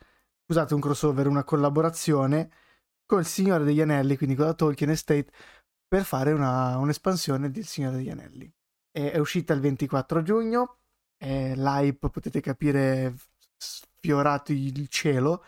scusate, 0.45 0.73
un 0.73 0.79
crossover, 0.79 1.27
una 1.27 1.43
collaborazione 1.43 2.49
col 3.05 3.25
Signore 3.25 3.65
degli 3.65 3.81
Anelli, 3.81 4.15
quindi 4.15 4.35
con 4.35 4.45
la 4.45 4.53
Tolkien 4.53 4.89
Estate, 4.89 5.29
per 5.85 6.05
fare 6.05 6.31
una- 6.31 6.77
un'espansione 6.77 7.51
del 7.51 7.65
Signore 7.65 7.97
degli 7.97 8.09
Anelli. 8.09 8.49
È, 8.89 9.11
è 9.11 9.17
uscita 9.17 9.53
il 9.53 9.59
24 9.59 10.23
giugno, 10.23 10.77
l'hype 11.19 12.09
potete 12.09 12.39
capire 12.39 13.15
sfiorato 13.57 14.53
il 14.53 14.87
cielo, 14.87 15.43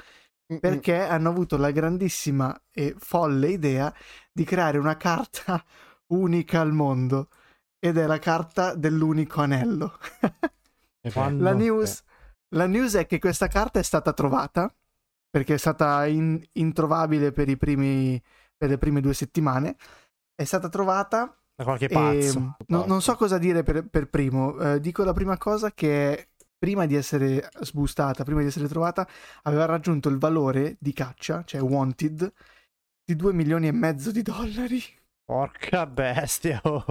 perché 0.59 0.99
hanno 0.99 1.29
avuto 1.29 1.55
la 1.55 1.71
grandissima 1.71 2.59
e 2.69 2.95
folle 2.97 3.47
idea 3.47 3.93
di 4.29 4.43
creare 4.43 4.77
una 4.77 4.97
carta 4.97 5.63
unica 6.07 6.59
al 6.59 6.73
mondo 6.73 7.29
ed 7.79 7.97
è 7.97 8.05
la 8.05 8.19
carta 8.19 8.75
dell'unico 8.75 9.39
anello. 9.39 9.97
La, 11.37 11.53
news, 11.53 12.03
la 12.55 12.65
news 12.67 12.95
è 12.95 13.05
che 13.05 13.19
questa 13.19 13.47
carta 13.47 13.79
è 13.79 13.83
stata 13.83 14.13
trovata 14.13 14.73
perché 15.29 15.55
è 15.55 15.57
stata 15.57 16.05
in- 16.07 16.41
introvabile 16.53 17.31
per, 17.31 17.49
i 17.49 17.57
primi, 17.57 18.21
per 18.57 18.69
le 18.69 18.77
prime 18.77 19.01
due 19.01 19.13
settimane. 19.13 19.75
È 20.33 20.43
stata 20.43 20.69
trovata 20.69 21.37
Da 21.55 21.63
qualche 21.63 21.85
e 21.85 21.89
pazzo. 21.89 22.55
no- 22.67 22.85
non 22.85 23.01
so 23.01 23.15
cosa 23.15 23.37
dire 23.37 23.63
per, 23.63 23.87
per 23.87 24.09
primo. 24.09 24.57
Eh, 24.57 24.79
dico 24.79 25.03
la 25.03 25.13
prima 25.13 25.37
cosa 25.37 25.71
che 25.71 26.29
prima 26.57 26.85
di 26.85 26.95
essere 26.95 27.49
sbustata, 27.61 28.23
prima 28.23 28.41
di 28.41 28.47
essere 28.47 28.67
trovata, 28.67 29.07
aveva 29.43 29.65
raggiunto 29.65 30.09
il 30.09 30.17
valore 30.17 30.75
di 30.79 30.91
caccia, 30.93 31.43
cioè 31.45 31.61
wanted, 31.61 32.33
di 33.05 33.15
2 33.15 33.33
milioni 33.33 33.67
e 33.67 33.71
mezzo 33.71 34.11
di 34.11 34.21
dollari. 34.21 34.81
Porca 35.29 35.85
bestia. 35.85 36.59
oh. 36.63 36.83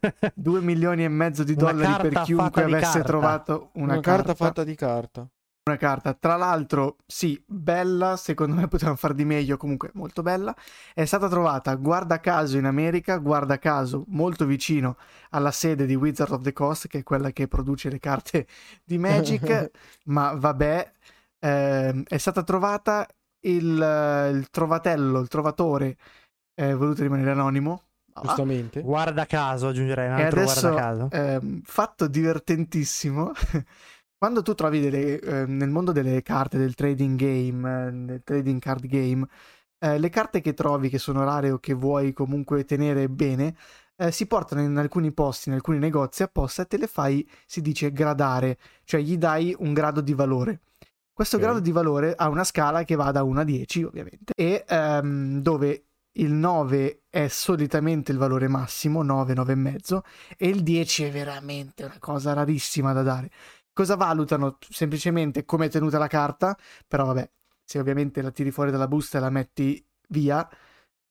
2 0.34 0.60
milioni 0.60 1.04
e 1.04 1.08
mezzo 1.08 1.44
di 1.44 1.54
dollari 1.54 2.02
per 2.02 2.12
carta 2.12 2.22
chiunque 2.22 2.62
avesse 2.64 2.80
carta. 2.80 3.02
trovato 3.04 3.70
una, 3.74 3.92
Una, 3.92 4.00
carta 4.02 4.34
fatta 4.34 4.64
di 4.64 4.74
carta. 4.74 5.24
una 5.70 5.76
carta. 5.76 6.12
Tra 6.12 6.34
l'altro, 6.34 6.96
sì, 7.06 7.40
bella, 7.46 8.16
secondo 8.16 8.56
me 8.56 8.66
potevano 8.66 8.96
far 8.96 9.14
di 9.14 9.24
meglio, 9.24 9.56
comunque 9.56 9.90
molto 9.94 10.22
bella. 10.22 10.52
È 10.92 11.04
stata 11.04 11.28
trovata, 11.28 11.72
guarda 11.76 12.18
caso, 12.18 12.58
in 12.58 12.64
America, 12.64 13.16
guarda 13.18 13.60
caso, 13.60 14.02
molto 14.08 14.44
vicino 14.44 14.96
alla 15.30 15.52
sede 15.52 15.86
di 15.86 15.94
Wizard 15.94 16.32
of 16.32 16.42
the 16.42 16.52
Coast, 16.52 16.88
che 16.88 16.98
è 16.98 17.02
quella 17.04 17.30
che 17.30 17.46
produce 17.46 17.90
le 17.90 18.00
carte 18.00 18.48
di 18.82 18.98
Magic, 18.98 19.70
ma 20.06 20.32
vabbè, 20.34 20.92
ehm, 21.38 22.02
è 22.08 22.18
stata 22.18 22.42
trovata 22.42 23.06
il, 23.42 24.30
il 24.34 24.48
trovatello, 24.50 25.20
il 25.20 25.28
trovatore, 25.28 25.96
è 26.54 26.72
voluto 26.74 27.02
rimanere 27.02 27.30
anonimo. 27.30 27.82
Ah, 28.14 28.20
Giustamente. 28.22 28.80
Guarda 28.80 29.26
caso, 29.26 29.68
aggiungerei 29.68 30.06
un 30.08 30.14
e 30.18 30.22
altro 30.22 30.40
adesso, 30.40 30.60
guarda 30.60 30.80
caso. 30.80 31.08
ehm, 31.10 31.60
fatto 31.64 32.06
divertentissimo, 32.06 33.32
quando 34.16 34.42
tu 34.42 34.54
trovi 34.54 34.80
delle, 34.80 35.18
eh, 35.20 35.46
nel 35.46 35.70
mondo 35.70 35.92
delle 35.92 36.22
carte, 36.22 36.56
del 36.58 36.74
trading 36.74 37.18
game, 37.18 37.86
eh, 37.88 37.90
del 37.92 38.22
trading 38.22 38.60
card 38.60 38.86
game, 38.86 39.26
eh, 39.78 39.98
le 39.98 40.08
carte 40.10 40.40
che 40.40 40.54
trovi 40.54 40.88
che 40.88 40.98
sono 40.98 41.24
rare 41.24 41.50
o 41.50 41.58
che 41.58 41.74
vuoi 41.74 42.12
comunque 42.12 42.64
tenere 42.64 43.08
bene, 43.08 43.56
eh, 43.96 44.10
si 44.12 44.26
portano 44.26 44.62
in 44.62 44.76
alcuni 44.76 45.12
posti, 45.12 45.48
in 45.48 45.56
alcuni 45.56 45.78
negozi 45.78 46.22
apposta 46.22 46.62
e 46.62 46.66
te 46.66 46.76
le 46.78 46.86
fai, 46.86 47.28
si 47.46 47.60
dice, 47.60 47.92
gradare, 47.92 48.58
cioè 48.84 49.00
gli 49.00 49.16
dai 49.18 49.54
un 49.58 49.72
grado 49.72 50.00
di 50.00 50.14
valore. 50.14 50.60
Questo 51.12 51.36
Ok. 51.36 51.42
grado 51.42 51.60
di 51.60 51.70
valore 51.72 52.14
ha 52.16 52.28
una 52.28 52.44
scala 52.44 52.82
che 52.84 52.94
va 52.96 53.10
da 53.12 53.22
1 53.22 53.40
a 53.40 53.44
10, 53.44 53.82
ovviamente, 53.84 54.32
e 54.36 54.64
ehm, 54.68 55.40
dove 55.40 55.84
il 56.14 56.32
9 56.32 57.04
è 57.08 57.28
solitamente 57.28 58.12
il 58.12 58.18
valore 58.18 58.48
massimo, 58.48 59.02
9, 59.02 59.34
9,5, 59.34 60.00
e 60.36 60.48
il 60.48 60.62
10 60.62 61.04
è 61.04 61.10
veramente 61.10 61.84
una 61.84 61.98
cosa 61.98 62.32
rarissima 62.32 62.92
da 62.92 63.02
dare. 63.02 63.30
Cosa 63.72 63.96
valutano? 63.96 64.58
Semplicemente 64.68 65.44
come 65.44 65.66
è 65.66 65.70
tenuta 65.70 65.98
la 65.98 66.06
carta, 66.06 66.56
però 66.86 67.06
vabbè, 67.06 67.30
se 67.64 67.78
ovviamente 67.78 68.22
la 68.22 68.30
tiri 68.30 68.50
fuori 68.50 68.70
dalla 68.70 68.86
busta 68.86 69.18
e 69.18 69.20
la 69.20 69.30
metti 69.30 69.84
via, 70.08 70.48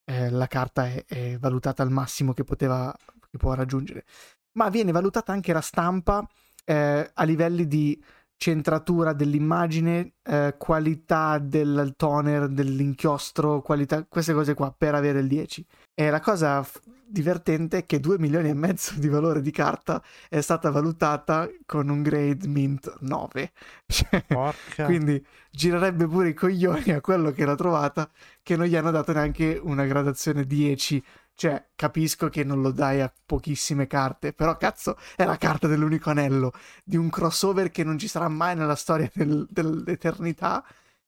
eh, 0.04 0.30
la 0.30 0.46
carta 0.46 0.86
è, 0.86 1.04
è 1.06 1.38
valutata 1.38 1.82
al 1.82 1.90
massimo 1.90 2.32
che, 2.32 2.44
poteva, 2.44 2.94
che 3.30 3.36
può 3.36 3.52
raggiungere. 3.54 4.04
Ma 4.52 4.70
viene 4.70 4.92
valutata 4.92 5.32
anche 5.32 5.52
la 5.52 5.60
stampa 5.60 6.26
eh, 6.64 7.10
a 7.12 7.24
livelli 7.24 7.66
di 7.66 8.02
centratura 8.36 9.12
dell'immagine, 9.12 10.14
eh, 10.22 10.54
qualità 10.58 11.38
del 11.38 11.94
toner, 11.96 12.48
dell'inchiostro, 12.48 13.62
qualità, 13.62 14.04
queste 14.08 14.32
cose 14.32 14.54
qua 14.54 14.74
per 14.76 14.94
avere 14.94 15.20
il 15.20 15.28
10. 15.28 15.64
E 15.94 16.10
la 16.10 16.20
cosa 16.20 16.62
f- 16.62 16.80
divertente 17.06 17.78
è 17.78 17.86
che 17.86 18.00
2 18.00 18.18
milioni 18.18 18.48
e 18.48 18.54
mezzo 18.54 18.94
di 18.98 19.08
valore 19.08 19.40
di 19.40 19.50
carta 19.50 20.02
è 20.28 20.40
stata 20.40 20.70
valutata 20.70 21.48
con 21.64 21.88
un 21.88 22.02
grade 22.02 22.46
mint 22.48 22.96
9. 23.00 23.52
Cioè, 23.94 24.84
quindi 24.84 25.24
girerebbe 25.50 26.08
pure 26.08 26.30
i 26.30 26.34
coglioni 26.34 26.90
a 26.90 27.00
quello 27.00 27.30
che 27.30 27.44
l'ha 27.44 27.54
trovata 27.54 28.10
che 28.42 28.56
non 28.56 28.66
gli 28.66 28.74
hanno 28.74 28.90
dato 28.90 29.12
neanche 29.12 29.60
una 29.62 29.84
gradazione 29.84 30.44
10. 30.44 31.02
Cioè, 31.36 31.70
capisco 31.74 32.28
che 32.28 32.44
non 32.44 32.62
lo 32.62 32.70
dai 32.70 33.00
a 33.00 33.12
pochissime 33.26 33.86
carte, 33.86 34.32
però 34.32 34.56
cazzo, 34.56 34.96
è 35.16 35.24
la 35.24 35.36
carta 35.36 35.66
dell'unico 35.66 36.10
anello 36.10 36.52
di 36.84 36.96
un 36.96 37.10
crossover 37.10 37.70
che 37.70 37.82
non 37.84 37.98
ci 37.98 38.06
sarà 38.08 38.28
mai 38.28 38.54
nella 38.54 38.76
storia 38.76 39.10
del- 39.12 39.46
dell'eternità 39.50 40.64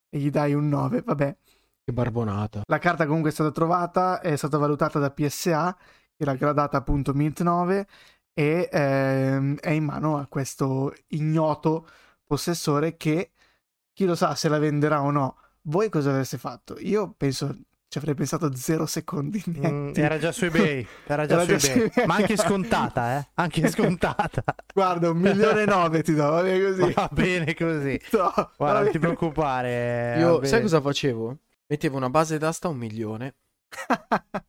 e 0.08 0.18
gli 0.18 0.30
dai 0.30 0.54
un 0.54 0.68
9, 0.68 1.02
vabbè. 1.02 1.36
Che 1.84 1.92
barbonata. 1.92 2.62
La 2.66 2.78
carta 2.78 3.06
comunque 3.06 3.30
è 3.30 3.32
stata 3.32 3.52
trovata, 3.52 4.20
è 4.20 4.34
stata 4.36 4.58
valutata 4.58 4.98
da 4.98 5.10
PSA, 5.10 5.76
che 6.16 6.22
era 6.22 6.34
gradata 6.34 6.76
appunto 6.76 7.14
Mint 7.14 7.42
9 7.42 7.86
e 8.32 8.68
ehm, 8.70 9.56
è 9.58 9.70
in 9.70 9.84
mano 9.84 10.18
a 10.18 10.26
questo 10.26 10.92
ignoto 11.08 11.88
possessore 12.24 12.96
che 12.96 13.32
chi 13.92 14.04
lo 14.04 14.14
sa 14.14 14.34
se 14.34 14.48
la 14.48 14.58
venderà 14.58 15.02
o 15.02 15.10
no. 15.10 15.36
Voi 15.62 15.88
cosa 15.88 16.10
avreste 16.10 16.38
fatto? 16.38 16.76
Io 16.80 17.14
penso 17.16 17.56
ci 17.88 17.98
avrei 17.98 18.14
pensato 18.14 18.54
zero 18.54 18.84
secondi. 18.86 19.42
Mm, 19.48 19.92
era 19.94 20.18
già 20.18 20.32
su 20.32 20.44
eBay. 20.44 20.86
Era 21.06 21.24
già 21.26 21.34
Era 21.34 21.42
su 21.42 21.46
già 21.48 21.72
eBay. 21.72 21.78
su 21.78 21.84
eBay. 22.00 22.06
Ma 22.06 22.14
anche 22.16 22.36
scontata, 22.36 23.18
eh? 23.18 23.28
Anche 23.34 23.68
scontata. 23.70 24.42
Guarda, 24.74 25.10
un 25.10 25.18
milione 25.18 25.62
e 25.62 25.66
nove 25.66 26.02
ti 26.02 26.14
do, 26.14 26.28
va 26.30 26.42
bene 26.42 26.64
così. 26.64 26.92
Va 26.92 27.08
bene 27.12 27.54
così. 27.54 28.00
No, 28.12 28.32
Guarda, 28.56 28.80
non 28.82 28.90
ti 28.90 28.98
preoccupare. 28.98 30.16
Io, 30.18 30.44
sai 30.44 30.60
cosa 30.62 30.80
facevo? 30.80 31.38
Mettevo 31.68 31.96
una 31.96 32.10
base 32.10 32.38
d'asta 32.38 32.68
a 32.68 32.70
un 32.70 32.76
milione. 32.76 33.34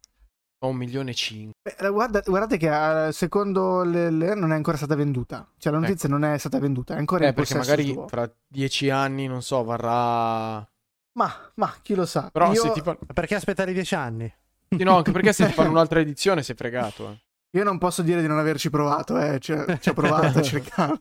O 0.62 0.70
un 0.70 0.76
milione 0.76 1.12
e 1.12 1.14
cinque. 1.14 1.76
Guarda- 1.92 2.24
guardate 2.26 2.58
che 2.58 3.08
eh, 3.08 3.12
secondo 3.12 3.84
le, 3.84 4.10
le- 4.10 4.34
non 4.34 4.52
è 4.52 4.56
ancora 4.56 4.76
stata 4.76 4.96
venduta. 4.96 5.48
Cioè 5.56 5.72
la 5.72 5.78
notizia 5.78 6.10
non 6.10 6.24
è 6.26 6.36
stata 6.40 6.58
venduta, 6.58 6.96
è 6.96 6.98
ancora 6.98 7.26
Eh, 7.26 7.28
in 7.28 7.34
perché 7.36 7.56
magari 7.58 7.92
suo. 7.92 8.08
fra 8.08 8.28
dieci 8.48 8.90
anni, 8.90 9.28
non 9.28 9.44
so, 9.44 9.64
varrà... 9.64 10.68
Ma, 11.18 11.34
ma 11.56 11.74
chi 11.82 11.96
lo 11.96 12.06
sa? 12.06 12.30
Però 12.32 12.54
Io- 12.54 12.62
se 12.62 12.72
ti. 12.72 12.84
Perché 13.14 13.36
aspettare 13.36 13.74
dieci 13.74 13.96
anni? 13.96 14.32
Sì, 14.70 14.84
no, 14.84 14.98
anche 14.98 15.12
perché 15.12 15.34
se 15.34 15.48
ti 15.48 15.54
fanno 15.54 15.72
un'altra 15.72 16.00
edizione 16.00 16.44
sei 16.44 16.56
fregato. 16.56 17.10
eh. 17.10 17.20
Io 17.58 17.64
non 17.64 17.78
posso 17.80 18.04
dire 18.04 18.22
di 18.22 18.28
non 18.28 18.38
averci 18.38 18.70
provato, 18.70 19.18
eh. 19.20 19.40
Cioè, 19.40 19.80
ci 19.80 19.90
ho 19.90 19.94
provato 19.94 20.38
a 20.38 20.42
cercarlo, 20.44 21.00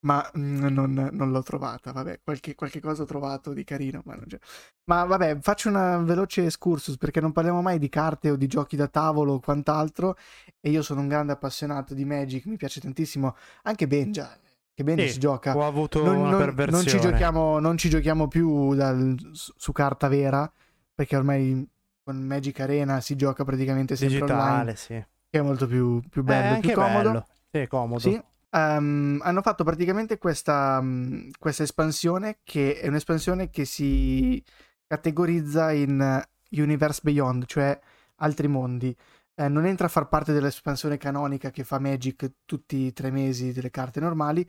ma 0.00 0.26
mm, 0.38 0.66
non, 0.68 1.08
non 1.12 1.30
l'ho 1.30 1.42
trovata. 1.42 1.92
Vabbè, 1.92 2.20
qualche, 2.24 2.54
qualche 2.54 2.80
cosa 2.80 3.02
ho 3.02 3.04
trovato 3.04 3.52
di 3.52 3.62
carino, 3.64 4.00
ma 4.06 4.14
non 4.14 4.24
c'è. 4.26 4.38
Ma 4.84 5.04
vabbè, 5.04 5.38
faccio 5.40 5.68
una 5.68 5.98
veloce 5.98 6.46
excursus 6.46 6.96
perché 6.96 7.20
non 7.20 7.32
parliamo 7.32 7.60
mai 7.60 7.78
di 7.78 7.90
carte 7.90 8.30
o 8.30 8.36
di 8.36 8.46
giochi 8.46 8.76
da 8.76 8.88
tavolo 8.88 9.34
o 9.34 9.40
quant'altro. 9.40 10.16
E 10.60 10.70
io 10.70 10.80
sono 10.80 11.00
un 11.00 11.08
grande 11.08 11.32
appassionato 11.32 11.92
di 11.92 12.06
Magic, 12.06 12.46
mi 12.46 12.56
piace 12.56 12.80
tantissimo. 12.80 13.36
Anche 13.64 13.86
Benja, 13.86 14.34
che 14.74 14.84
Benja 14.84 15.02
Sì, 15.04 15.12
si 15.12 15.18
gioca. 15.18 15.56
Ho 15.56 15.66
avuto 15.66 16.02
Non, 16.04 16.16
una 16.16 16.30
non- 16.30 16.38
perversione. 16.38 16.82
non 16.82 16.86
ci 16.86 17.00
giochiamo, 17.00 17.58
non 17.58 17.76
ci 17.76 17.88
giochiamo 17.88 18.28
più 18.28 18.74
dal- 18.74 19.16
su 19.32 19.72
carta 19.72 20.08
vera, 20.08 20.50
perché 20.94 21.16
ormai 21.16 21.66
con 22.02 22.16
Magic 22.16 22.58
Arena 22.60 23.00
si 23.00 23.14
gioca 23.16 23.44
praticamente 23.44 23.94
sempre 23.96 24.22
online, 24.22 24.42
digitale, 24.42 24.76
sì. 24.76 25.04
che 25.30 25.38
è 25.38 25.42
molto 25.42 25.66
più, 25.66 26.00
più 26.08 26.22
Eh, 26.22 26.24
bello, 26.24 26.46
più 26.60 26.70
anche 26.70 26.72
comodo. 26.74 27.08
bello. 27.10 27.26
Sì, 27.50 27.58
è 27.58 27.66
comodo. 27.66 28.00
Sì. 28.00 28.22
Ehm, 28.54 29.20
hanno 29.22 29.40
fatto 29.42 29.64
praticamente 29.64 30.18
questa, 30.18 30.80
mh, 30.80 31.30
questa 31.38 31.62
espansione 31.62 32.38
che 32.42 32.78
è 32.80 32.88
un'espansione 32.88 33.48
che 33.50 33.64
si 33.64 34.42
categorizza 34.86 35.72
in 35.72 36.00
eh, 36.00 36.60
Universe 36.60 37.00
Beyond, 37.02 37.44
cioè 37.46 37.78
altri 38.16 38.48
mondi. 38.48 38.94
Eh, 39.34 39.48
non 39.48 39.64
entra 39.66 39.86
a 39.86 39.90
far 39.90 40.08
parte 40.08 40.32
dell'espansione 40.32 40.98
canonica 40.98 41.50
che 41.50 41.64
fa 41.64 41.78
Magic 41.78 42.32
tutti 42.44 42.76
i 42.76 42.92
tre 42.92 43.10
mesi 43.10 43.52
delle 43.52 43.70
carte 43.70 44.00
normali. 44.00 44.48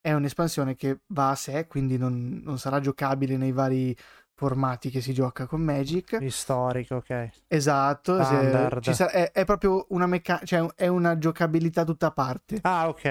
È 0.00 0.12
un'espansione 0.12 0.74
che 0.76 1.00
va 1.08 1.30
a 1.30 1.34
sé, 1.34 1.66
quindi 1.66 1.96
non, 1.96 2.40
non 2.42 2.58
sarà 2.58 2.80
giocabile 2.80 3.36
nei 3.36 3.52
vari 3.52 3.96
formati 4.34 4.90
che 4.90 5.00
si 5.00 5.12
gioca 5.12 5.46
con 5.46 5.60
Magic. 5.60 6.22
Storico, 6.30 6.96
ok. 6.96 7.30
Esatto, 7.48 8.22
se- 8.22 8.94
sa- 8.94 9.10
è, 9.10 9.32
è 9.32 9.44
proprio 9.44 9.86
una 9.90 10.06
meccanica, 10.06 10.46
cioè 10.46 10.66
è 10.76 10.86
una 10.86 11.18
giocabilità 11.18 11.84
tutta 11.84 12.06
a 12.06 12.12
parte. 12.12 12.60
Ah, 12.62 12.88
ok. 12.88 13.02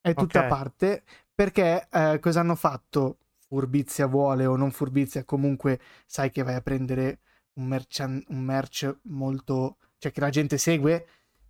È 0.00 0.14
tutta 0.14 0.40
a 0.40 0.46
parte 0.46 1.04
perché 1.34 1.86
eh, 1.90 2.18
cosa 2.20 2.40
hanno 2.40 2.56
fatto? 2.56 3.18
Furbizia 3.46 4.06
vuole 4.06 4.46
o 4.46 4.56
non 4.56 4.70
furbizia, 4.72 5.24
comunque 5.24 5.78
sai 6.06 6.30
che 6.30 6.42
vai 6.42 6.54
a 6.54 6.60
prendere 6.60 7.20
un, 7.54 7.66
merchan- 7.66 8.24
un 8.28 8.40
merch 8.40 8.98
molto... 9.02 9.76
cioè 10.04 10.12
che 10.12 10.20
la 10.20 10.28
gente 10.30 10.58
segue, 10.58 11.06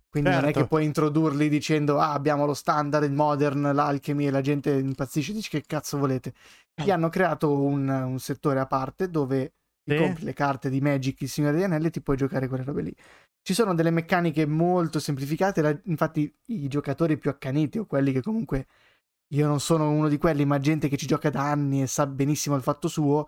quindi 0.09 0.29
non 0.29 0.39
è 0.39 0.43
Certo. 0.45 0.61
che 0.61 0.67
puoi 0.67 0.85
introdurli 0.85 1.49
dicendo 1.49 1.99
ah 1.99 2.13
abbiamo 2.13 2.45
lo 2.45 2.53
standard, 2.53 3.03
il 3.03 3.11
modern, 3.11 3.71
l'alchemy 3.73 4.27
e 4.27 4.31
la 4.31 4.41
gente 4.41 4.71
impazzisce 4.71 5.31
e 5.31 5.33
dice 5.35 5.49
che 5.49 5.63
cazzo 5.67 5.97
volete. 5.97 6.33
Gli 6.73 6.89
hanno 6.89 7.09
creato 7.09 7.51
un, 7.53 7.87
un 7.87 8.19
settore 8.19 8.59
a 8.59 8.65
parte 8.65 9.09
dove 9.09 9.53
Sì. 9.85 9.95
compri 9.97 10.23
le 10.23 10.33
carte 10.33 10.69
di 10.69 10.79
Magic, 10.81 11.21
il 11.21 11.29
Signore 11.29 11.53
degli 11.53 11.63
Anelli 11.63 11.87
e 11.87 11.91
ti 11.91 12.01
puoi 12.01 12.17
giocare 12.17 12.47
quelle 12.47 12.63
robe 12.63 12.81
lì. 12.81 12.95
Ci 13.41 13.53
sono 13.53 13.75
delle 13.75 13.91
meccaniche 13.91 14.45
molto 14.45 14.99
semplificate, 14.99 15.61
la- 15.61 15.77
infatti 15.83 16.33
i 16.47 16.67
giocatori 16.67 17.17
più 17.17 17.29
accaniti 17.29 17.77
o 17.77 17.85
quelli 17.85 18.11
che 18.11 18.21
comunque 18.21 18.65
io 19.33 19.47
non 19.47 19.59
sono 19.59 19.89
uno 19.91 20.07
di 20.07 20.17
quelli, 20.17 20.45
ma 20.45 20.59
gente 20.59 20.87
che 20.87 20.97
ci 20.97 21.05
gioca 21.07 21.29
da 21.29 21.49
anni 21.51 21.81
e 21.81 21.87
sa 21.87 22.07
benissimo 22.07 22.55
il 22.55 22.61
fatto 22.63 22.87
suo, 22.87 23.27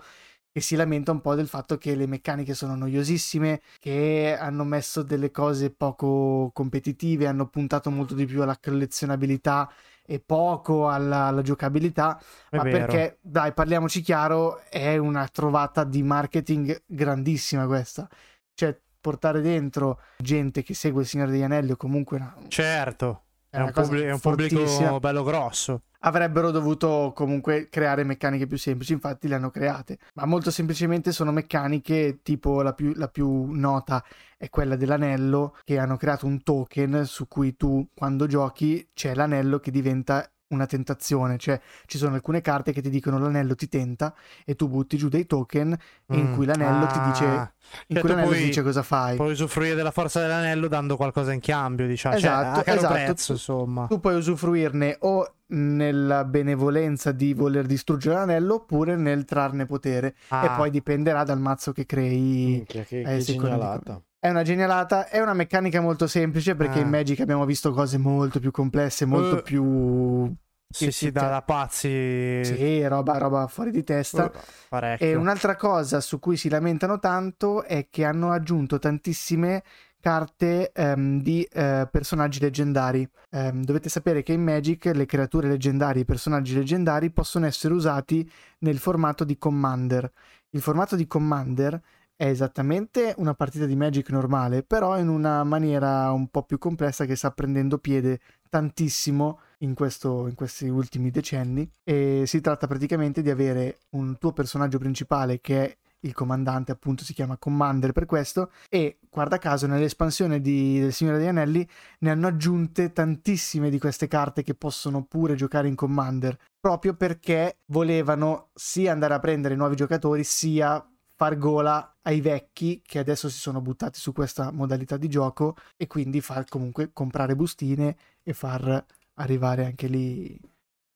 che 0.58 0.64
si 0.64 0.76
lamenta 0.76 1.12
un 1.12 1.22
po' 1.22 1.36
del 1.36 1.48
fatto 1.48 1.78
che 1.78 1.94
le 1.94 2.08
meccaniche 2.08 2.56
sono 2.56 2.74
noiosissime, 2.74 3.62
che 3.78 4.36
hanno 4.40 4.64
messo 4.64 5.04
delle 5.04 5.30
cose 5.30 5.70
poco 5.70 6.50
competitive, 6.52 7.28
hanno 7.28 7.46
puntato 7.46 7.92
molto 7.92 8.16
di 8.16 8.26
più 8.26 8.42
alla 8.42 8.58
collezionabilità 8.60 9.72
e 10.04 10.20
poco 10.20 10.90
alla, 10.90 11.26
alla 11.26 11.44
giocabilità, 11.44 12.20
È 12.50 12.56
ma 12.56 12.64
vero. 12.64 12.78
perché, 12.88 13.20
dai, 13.22 13.54
parliamoci 13.54 14.02
chiaro, 14.02 14.62
è 14.68 14.98
una 14.98 15.28
trovata 15.28 15.84
di 15.84 16.02
marketing 16.02 16.82
grandissima 16.88 17.68
questa. 17.68 18.10
Cioè, 18.56 18.76
portare 19.00 19.42
dentro 19.42 20.02
gente 20.18 20.64
che 20.64 20.74
segue 20.74 21.04
il 21.04 21.08
Signore 21.08 21.30
degli 21.30 21.44
Anelli 21.44 21.74
o 21.74 21.76
comunque 21.76 22.18
una, 22.18 22.36
Certo. 22.48 23.26
È 23.50 23.58
una 23.58 23.66
un, 23.66 23.72
pubblico, 23.72 24.06
è 24.06 24.12
un 24.12 24.20
pubblico 24.20 25.00
bello 25.00 25.24
grosso. 25.24 25.84
avrebbero 26.00 26.52
dovuto 26.52 27.14
comunque 27.16 27.70
creare 27.70 28.04
meccaniche 28.04 28.46
più 28.46 28.58
semplici, 28.58 28.94
infatti 28.94 29.28
le 29.28 29.36
hanno 29.36 29.50
create, 29.50 29.98
ma 30.16 30.26
molto 30.26 30.52
semplicemente 30.52 31.12
sono 31.12 31.32
meccaniche 31.32 32.20
tipo 32.24 32.62
la 32.62 32.74
più, 32.74 32.94
la 32.96 33.08
più 33.08 33.52
nota 33.52 34.04
è 34.38 34.50
quella 34.50 34.76
dell'anello, 34.76 35.56
che 35.64 35.78
hanno 35.78 35.98
creato 35.98 36.26
un 36.26 36.44
token 36.44 37.06
su 37.06 37.28
cui 37.28 37.56
tu 37.56 37.88
quando 37.94 38.28
giochi 38.28 38.90
c'è 38.94 39.16
l'anello 39.16 39.60
che 39.60 39.72
diventa 39.72 40.30
una 40.50 40.66
tentazione, 40.66 41.38
cioè 41.38 41.60
ci 41.88 41.98
sono 41.98 42.16
alcune 42.16 42.40
carte 42.42 42.72
che 42.72 42.82
ti 42.82 42.90
dicono 42.90 43.18
l'anello 43.20 43.56
ti 43.56 43.68
tenta 43.68 44.14
e 44.46 44.56
tu 44.56 44.68
butti 44.70 44.96
giù 44.98 45.10
dei 45.10 45.26
token 45.26 45.78
in 46.12 46.30
Mm. 46.30 46.34
cui 46.36 46.46
l'anello 46.46 46.86
ti 46.88 47.00
dice 47.02 47.26
Ah, 47.26 47.52
in 47.88 47.96
Cioè, 47.96 48.00
cui 48.00 48.10
l'anello 48.10 48.30
ti 48.30 48.36
puoi- 48.36 48.46
dice 48.46 48.64
cosa 48.64 48.82
fai. 48.84 49.16
Puoi 49.18 49.32
usufruire 49.32 49.76
della 49.76 49.92
forza 49.92 50.22
dell'anello 50.22 50.68
dando 50.70 50.96
qualcosa 50.96 51.34
in 51.34 51.42
cambio, 51.42 51.86
diciamo. 51.86 52.16
Esatto, 52.16 52.50
cioè, 52.52 52.60
a 52.60 52.64
caro 52.64 52.78
esatto. 52.78 52.94
prezzo, 52.94 53.32
insomma. 53.34 53.88
tu 53.88 54.00
puoi 54.00 54.16
usufruirne 54.16 54.96
o 55.02 55.32
nella 55.50 56.24
benevolenza 56.26 57.12
di 57.12 57.34
voler 57.34 57.66
distruggere 57.66 58.16
l'anello 58.16 58.56
oppure 58.56 58.96
nel 58.96 59.26
trarne 59.26 59.66
potere 59.66 60.08
e 60.08 60.14
Ah, 60.30 60.56
poi 60.56 60.70
dipenderà 60.70 61.24
dal 61.24 61.40
mazzo 61.40 61.72
che 61.74 61.86
crei. 61.86 62.46
Minchia, 62.46 62.84
che, 62.84 63.02
Eh, 63.02 63.18
che. 63.24 64.04
È 64.20 64.30
una 64.30 64.42
genialata, 64.44 65.08
è 65.10 65.22
una 65.22 65.34
meccanica 65.34 65.80
molto 65.80 66.08
semplice 66.08 66.56
perché 66.56 66.80
Ah. 66.80 66.82
in 66.82 66.90
Magic 66.90 67.20
abbiamo 67.20 67.46
visto 67.46 67.72
cose 67.72 67.98
molto 68.00 68.40
più 68.40 68.50
complesse, 68.52 69.06
molto 69.06 69.40
Eh. 69.40 69.42
più... 69.44 70.34
sì, 70.70 70.92
sì, 70.92 71.12
da, 71.12 71.28
da 71.30 71.42
pazzi. 71.44 72.44
Sì, 72.44 72.86
roba, 72.88 73.18
roba 73.20 73.46
fuori 73.48 73.70
di 73.72 73.84
testa. 73.84 74.32
Parecchio. 74.70 75.06
E 75.08 75.16
un'altra 75.16 75.56
cosa 75.56 76.02
su 76.02 76.20
cui 76.20 76.36
si 76.36 76.50
lamentano 76.50 76.98
tanto 77.00 77.64
è 77.64 77.88
che 77.92 78.06
hanno 78.06 78.32
aggiunto 78.32 78.80
tantissime 78.80 79.64
carte 80.00 80.72
ehm, 80.74 81.22
di 81.22 81.44
eh, 81.44 81.88
personaggi 81.92 82.40
leggendari. 82.40 83.08
Ehm, 83.32 83.64
dovete 83.64 83.88
sapere 83.90 84.24
che 84.24 84.34
in 84.34 84.42
Magic 84.44 84.86
le 84.94 85.06
creature 85.06 85.48
leggendarie 85.48 86.02
i 86.02 86.06
personaggi 86.06 86.56
leggendari 86.56 87.12
possono 87.12 87.46
essere 87.46 87.74
usati 87.74 88.30
nel 88.60 88.78
formato 88.80 89.24
di 89.24 89.38
Commander. 89.38 90.12
Il 90.50 90.62
formato 90.62 90.96
di 90.96 91.06
Commander 91.08 91.80
è 92.18 92.26
esattamente 92.26 93.14
una 93.18 93.36
partita 93.36 93.66
di 93.66 93.76
Magic 93.76 94.10
normale, 94.10 94.64
però 94.64 94.98
in 95.00 95.08
una 95.08 95.44
maniera 95.44 96.12
un 96.12 96.28
po' 96.30 96.44
più 96.44 96.58
complessa 96.58 97.06
che 97.06 97.16
sta 97.16 97.32
prendendo 97.32 97.78
piede 97.78 98.20
tantissimo 98.50 99.40
in, 99.60 99.76
questo- 99.76 100.28
in 100.28 100.34
questi 100.34 100.68
ultimi 100.68 101.12
decenni. 101.12 101.70
E 101.84 102.24
si 102.26 102.42
tratta 102.42 102.66
praticamente 102.66 103.22
di 103.22 103.30
avere 103.30 103.78
un 103.92 104.18
tuo 104.18 104.34
personaggio 104.34 104.80
principale 104.80 105.40
che 105.40 105.64
è 105.64 105.78
il 106.02 106.14
comandante, 106.14 106.72
appunto 106.72 107.04
si 107.04 107.14
chiama 107.14 107.38
Commander 107.38 107.92
per 107.92 108.06
questo, 108.06 108.52
e 108.70 108.98
guarda 109.10 109.38
caso 109.38 109.68
nell'espansione 109.68 110.42
di- 110.42 110.80
del 110.80 110.94
Signore 110.94 111.18
degli 111.20 111.28
Anelli 111.28 111.68
ne 112.00 112.10
hanno 112.10 112.28
aggiunte 112.28 112.94
tantissime 112.94 113.70
di 113.70 113.80
queste 113.80 114.08
carte 114.08 114.42
che 114.44 114.56
possono 114.56 115.04
pure 115.04 115.36
giocare 115.36 115.68
in 115.68 115.76
Commander, 115.76 116.38
proprio 116.60 116.96
perché 116.96 117.60
volevano 117.68 118.50
sia 118.56 118.92
andare 118.92 119.14
a 119.14 119.20
prendere 119.20 119.56
nuovi 119.56 119.76
giocatori, 119.76 120.24
sia 120.24 120.84
far 121.18 121.38
gola 121.38 121.98
ai 122.04 122.22
vecchi 122.22 122.82
che 122.86 123.00
adesso 123.00 123.28
si 123.28 123.40
sono 123.40 123.60
buttati 123.60 124.00
su 124.00 124.14
questa 124.14 124.52
modalità 124.52 124.98
di 124.98 125.10
gioco 125.10 125.56
e 125.76 125.88
quindi 125.88 126.22
far 126.22 126.46
comunque 126.48 126.92
comprare 126.94 127.36
bustine 127.36 127.98
e 128.24 128.34
far 128.34 128.86
arrivare 129.16 129.66
anche 129.66 129.88
lì 129.88 130.40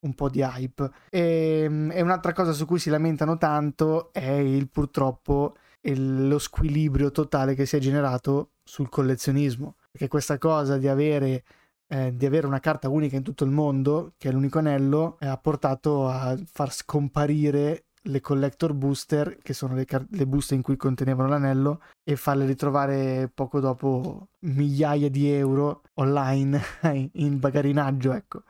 un 0.01 0.13
po' 0.13 0.29
di 0.29 0.41
hype. 0.41 0.89
E, 1.09 1.63
e 1.91 2.01
un'altra 2.01 2.33
cosa 2.33 2.53
su 2.53 2.65
cui 2.65 2.79
si 2.79 2.89
lamentano 2.91 3.37
tanto 3.37 4.13
è 4.13 4.29
il 4.29 4.69
purtroppo 4.69 5.55
il- 5.81 6.27
lo 6.27 6.37
squilibrio 6.37 7.11
totale 7.11 7.55
che 7.55 7.65
si 7.65 7.75
è 7.77 7.79
generato 7.79 8.51
sul 8.63 8.89
collezionismo. 8.89 9.75
Perché 9.91 10.07
questa 10.07 10.37
cosa 10.37 10.77
di 10.77 10.87
avere, 10.87 11.43
eh, 11.87 12.15
di 12.15 12.25
avere 12.27 12.45
una 12.47 12.59
carta 12.59 12.89
unica 12.89 13.15
in 13.15 13.23
tutto 13.23 13.43
il 13.43 13.49
mondo, 13.51 14.13
che 14.17 14.29
è 14.29 14.31
l'unico 14.31 14.59
anello, 14.59 15.17
eh, 15.19 15.25
ha 15.27 15.37
portato 15.37 16.07
a 16.07 16.37
far 16.45 16.71
scomparire 16.71 17.85
le 18.03 18.19
collector 18.21 18.73
booster, 18.73 19.37
che 19.41 19.53
sono 19.53 19.75
le, 19.75 19.85
car- 19.85 20.05
le 20.09 20.25
buste 20.27 20.55
in 20.55 20.61
cui 20.61 20.75
contenevano 20.77 21.29
l'anello, 21.29 21.81
e 22.03 22.15
farle 22.15 22.45
ritrovare 22.45 23.29
poco 23.33 23.59
dopo 23.59 24.29
migliaia 24.39 25.09
di 25.09 25.29
euro 25.29 25.83
online 25.95 26.59
in 27.13 27.39
bagarinaggio, 27.39 28.13
ecco. 28.13 28.43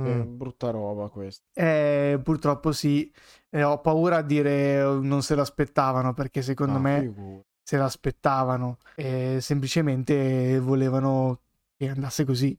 Mm. 0.00 0.06
Eh, 0.06 0.24
brutta 0.24 0.70
roba 0.70 1.08
questa. 1.08 1.44
Eh, 1.58 2.20
purtroppo 2.22 2.72
sì, 2.72 3.10
Eh, 3.48 3.62
ho 3.62 3.80
paura 3.80 4.18
a 4.18 4.22
dire 4.22 4.78
eh, 4.80 4.82
non 5.00 5.22
se 5.22 5.34
l'aspettavano 5.34 6.12
perché 6.12 6.42
secondo 6.42 6.78
No, 6.78 6.82
me 6.82 7.08
figurati. 7.08 7.44
se 7.62 7.76
l'aspettavano 7.78 8.78
e 8.94 9.38
semplicemente 9.40 10.58
volevano 10.60 11.40
che 11.76 11.88
andasse 11.88 12.24
così 12.26 12.58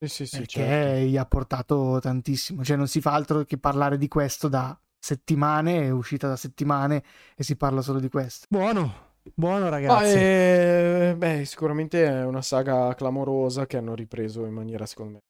Sì, 0.00 0.08
sì, 0.08 0.26
sì, 0.26 0.46
perché 0.46 0.48
certo. 0.48 1.06
gli 1.08 1.16
ha 1.16 1.26
portato 1.26 1.98
tantissimo, 2.00 2.64
cioè 2.64 2.76
non 2.76 2.88
si 2.88 3.00
fa 3.00 3.12
altro 3.12 3.44
che 3.44 3.58
parlare 3.58 3.98
di 3.98 4.08
questo 4.08 4.48
da 4.48 4.78
settimane, 5.00 5.82
è 5.82 5.90
uscita 5.90 6.28
da 6.28 6.36
settimane 6.36 7.02
e 7.34 7.42
si 7.42 7.56
parla 7.56 7.80
solo 7.80 7.98
di 7.98 8.08
questo. 8.08 8.46
Buono, 8.48 9.14
buono 9.34 9.68
ragazzi. 9.68 10.14
eh, 10.18 11.14
beh, 11.16 11.44
sicuramente 11.44 12.06
è 12.06 12.24
una 12.24 12.42
saga 12.42 12.94
clamorosa 12.94 13.66
che 13.66 13.78
hanno 13.78 13.94
ripreso 13.94 14.44
in 14.44 14.52
maniera, 14.52 14.86
secondo 14.86 15.12
me, 15.14 15.20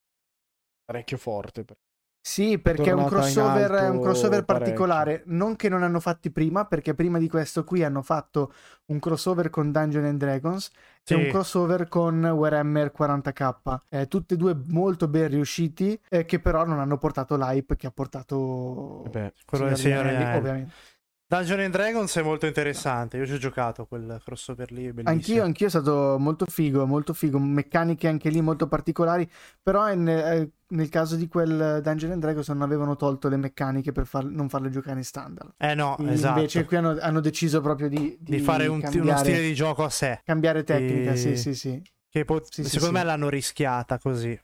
parecchio 0.85 1.17
forte. 1.17 1.65
per- 1.65 1.77
Sì, 2.23 2.59
perché 2.59 2.91
è 2.91 2.93
un 2.93 3.07
crossover, 3.07 3.71
è 3.71 3.81
un 3.81 3.87
alto 3.95 4.01
crossover 4.01 4.45
particolare. 4.45 5.23
Non 5.27 5.57
che 5.57 5.69
non 5.69 5.83
hanno 5.83 6.01
fatti 6.01 6.31
prima, 6.31 6.67
perché 6.67 6.95
prima 6.95 7.19
di 7.19 7.29
questo 7.29 7.65
qui 7.65 7.83
hanno 7.83 8.03
fatto 8.03 8.53
un 8.87 8.99
crossover 8.99 9.49
con 9.49 9.73
Dungeons 9.73 10.07
and 10.07 10.19
Dragons 10.19 10.67
e 10.67 11.01
Sì. 11.03 11.15
un 11.15 11.29
crossover 11.29 11.89
con 11.89 12.23
Warhammer 12.23 12.93
40k. 12.93 13.85
Eh, 13.89 14.07
tutti 14.07 14.35
e 14.35 14.37
due 14.37 14.55
molto 14.69 15.09
ben 15.09 15.29
riusciti, 15.29 15.99
eh, 16.09 16.25
che 16.27 16.41
però 16.41 16.65
non 16.67 16.79
hanno 16.79 16.99
portato 16.99 17.37
l'hype 17.37 17.77
che 17.77 17.87
ha 17.87 17.91
portato 17.91 19.03
Eh 19.07 19.09
beh, 19.09 19.33
Quello 19.47 19.67
del 19.67 19.77
Signor 19.77 20.03
Signore 20.03 20.17
Anelli. 20.17 20.39
ovviamente. 20.39 20.73
Dungeon 21.31 21.61
and 21.61 21.73
Dragons 21.73 22.17
è 22.17 22.23
molto 22.23 22.47
interessante. 22.47 23.17
Io 23.17 23.25
ci 23.25 23.35
ho 23.35 23.39
giocato 23.39 23.87
quel 23.87 24.21
crossover 24.25 24.73
lì, 24.73 24.93
bellissimo. 24.93 25.11
Anch'io, 25.11 25.45
anch'io 25.45 25.67
è 25.69 25.71
stato 25.71 26.17
molto 26.19 26.45
figo, 26.45 26.85
molto 26.87 27.13
figo, 27.15 27.39
meccaniche 27.39 28.09
anche 28.09 28.31
lì 28.31 28.41
molto 28.41 28.67
particolari, 28.67 29.31
però 29.63 29.85
è 29.85 29.95
ne- 29.95 30.33
eh, 30.33 30.51
nel 30.71 30.89
caso 30.89 31.15
di 31.15 31.29
quel 31.29 31.79
Dungeon 31.85 32.11
and 32.11 32.21
Dragons 32.21 32.49
non 32.49 32.63
avevano 32.63 32.97
tolto 32.97 33.29
le 33.29 33.37
meccaniche 33.37 33.93
per 33.93 34.07
far- 34.07 34.25
non 34.25 34.49
farle 34.49 34.71
giocare 34.71 34.97
in 34.99 35.05
standard. 35.05 35.53
Eh 35.57 35.77
no, 35.77 35.97
esatto. 35.99 36.39
Invece 36.39 36.65
qui 36.65 36.77
hanno, 36.79 36.97
hanno 37.01 37.21
deciso 37.21 37.61
proprio 37.61 37.89
di, 37.89 38.17
di 38.19 38.41
fare 38.41 38.67
un- 38.67 38.81
cambiare, 38.81 39.09
uno 39.09 39.17
stile 39.19 39.41
di 39.41 39.55
gioco 39.55 39.85
a 39.85 39.89
sé. 39.91 40.21
cambiare 40.25 40.65
tecnica, 40.65 41.13
di- 41.13 41.17
sì 41.17 41.37
sì 41.37 41.55
sì. 41.55 41.81
Che 42.09 42.25
po- 42.25 42.43
Sì, 42.43 42.65
sì, 42.65 42.71
secondo 42.71 42.87
sì. 42.99 43.01
me 43.01 43.05
l'hanno 43.09 43.29
rischiata 43.29 44.01
così. 44.01 44.37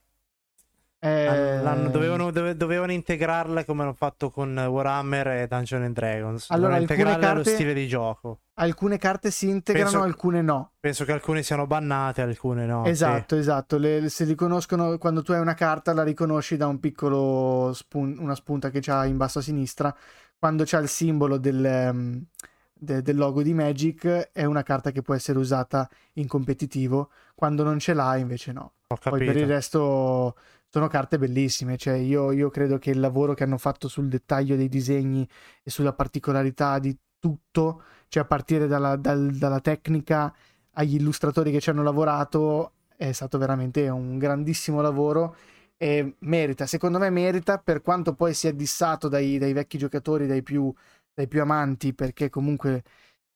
Eh, 0.99 1.61
dovevano, 1.90 2.30
dove- 2.30 2.57
dovevano 2.57 2.90
integrarla 2.90 3.64
come 3.64 3.82
hanno 3.82 3.92
fatto 3.92 4.30
con 4.30 4.57
Warhammer 4.57 5.28
e 5.28 5.47
Dungeon 5.47 5.82
and 5.82 5.94
Dragons. 5.94 6.51
Allora, 6.51 6.78
integrarla 6.78 7.14
allo 7.30 7.42
carte- 7.42 7.55
stile 7.55 7.74
di 7.74 7.86
gioco. 7.86 8.40
Alcune 8.55 8.97
carte 8.97 9.30
si 9.30 9.49
integrano, 9.49 9.90
Penso- 9.90 10.05
alcune 10.05 10.40
no. 10.42 10.72
Penso 10.80 11.05
che 11.05 11.12
alcune 11.12 11.42
siano 11.42 11.66
bannate, 11.66 12.22
alcune 12.22 12.64
no. 12.64 12.84
sì. 12.84 12.90
Esatto, 12.90 13.36
esatto. 13.36 13.76
Le, 13.76 14.09
si 14.09 14.24
riconoscono 14.24 14.97
quando 14.97 15.22
tu 15.22 15.32
hai 15.32 15.40
una 15.40 15.55
carta, 15.55 15.92
la 15.92 16.03
riconosci 16.03 16.57
da 16.57 16.66
un 16.66 16.80
piccolo 16.80 17.72
spun- 17.74 18.16
una 18.18 18.34
spunta 18.34 18.70
che 18.70 18.80
c'ha 18.80 19.05
in 19.05 19.18
basso 19.18 19.40
a 19.40 19.42
sinistra. 19.42 19.94
Quando 20.38 20.64
c'ha 20.66 20.78
il 20.78 20.88
simbolo 20.88 21.36
del, 21.36 21.64
ehm, 21.64 22.24
de- 22.72 23.03
del 23.03 23.16
logo 23.16 23.42
di 23.42 23.53
Magic, 23.53 24.30
è 24.32 24.44
una 24.44 24.62
carta 24.62 24.90
che 24.90 25.03
può 25.03 25.14
essere 25.14 25.38
usata 25.38 25.88
in 26.14 26.26
competitivo. 26.26 27.11
Quando 27.34 27.62
non 27.62 27.78
ce 27.78 27.92
l'ha, 27.92 28.16
invece 28.16 28.53
no. 28.53 28.72
Ho 28.88 28.97
Poi 29.03 29.24
per 29.24 29.36
il 29.36 29.47
resto 29.47 30.36
sono 30.77 30.89
carte 30.89 31.16
bellissime. 31.18 31.79
Cioè, 31.79 31.95
io, 31.95 32.33
io 32.33 32.51
credo 32.51 32.79
che 32.79 32.91
il 32.91 33.01
lavoro 33.01 33.33
che 33.33 33.45
hanno 33.45 33.57
fatto 33.57 33.89
sul 33.89 34.09
dettaglio 34.09 34.57
dei 34.57 34.68
disegni 34.68 35.27
e 35.62 35.70
sulla 35.70 35.95
particolarità 35.95 36.79
di 36.79 36.95
tutto, 37.18 37.83
cioè 38.09 38.24
a 38.24 38.27
partire 38.27 38.66
dalla, 38.66 38.97
dal- 38.97 39.35
dalla 39.37 39.61
tecnica 39.61 40.35
agli 40.72 40.97
illustratori 40.97 41.51
che 41.51 41.61
ci 41.61 41.70
hanno 41.70 41.83
lavorato, 41.83 42.72
è 42.95 43.11
stato 43.12 43.39
veramente 43.39 43.89
un 43.89 44.18
grandissimo 44.18 44.83
lavoro. 44.83 45.37
E 45.79 46.16
merita, 46.20 46.66
secondo 46.66 46.99
me 46.99 47.09
merita, 47.09 47.59
per 47.59 47.81
quanto 47.81 48.14
poi 48.14 48.35
sia 48.35 48.53
dissato 48.53 49.09
dai, 49.09 49.39
dai 49.39 49.55
vecchi 49.55 49.79
giocatori, 49.79 50.27
dai 50.27 50.43
più, 50.43 50.70
dai 51.14 51.27
più 51.27 51.41
amanti, 51.41 51.95
perché 51.95 52.29
comunque 52.29 52.83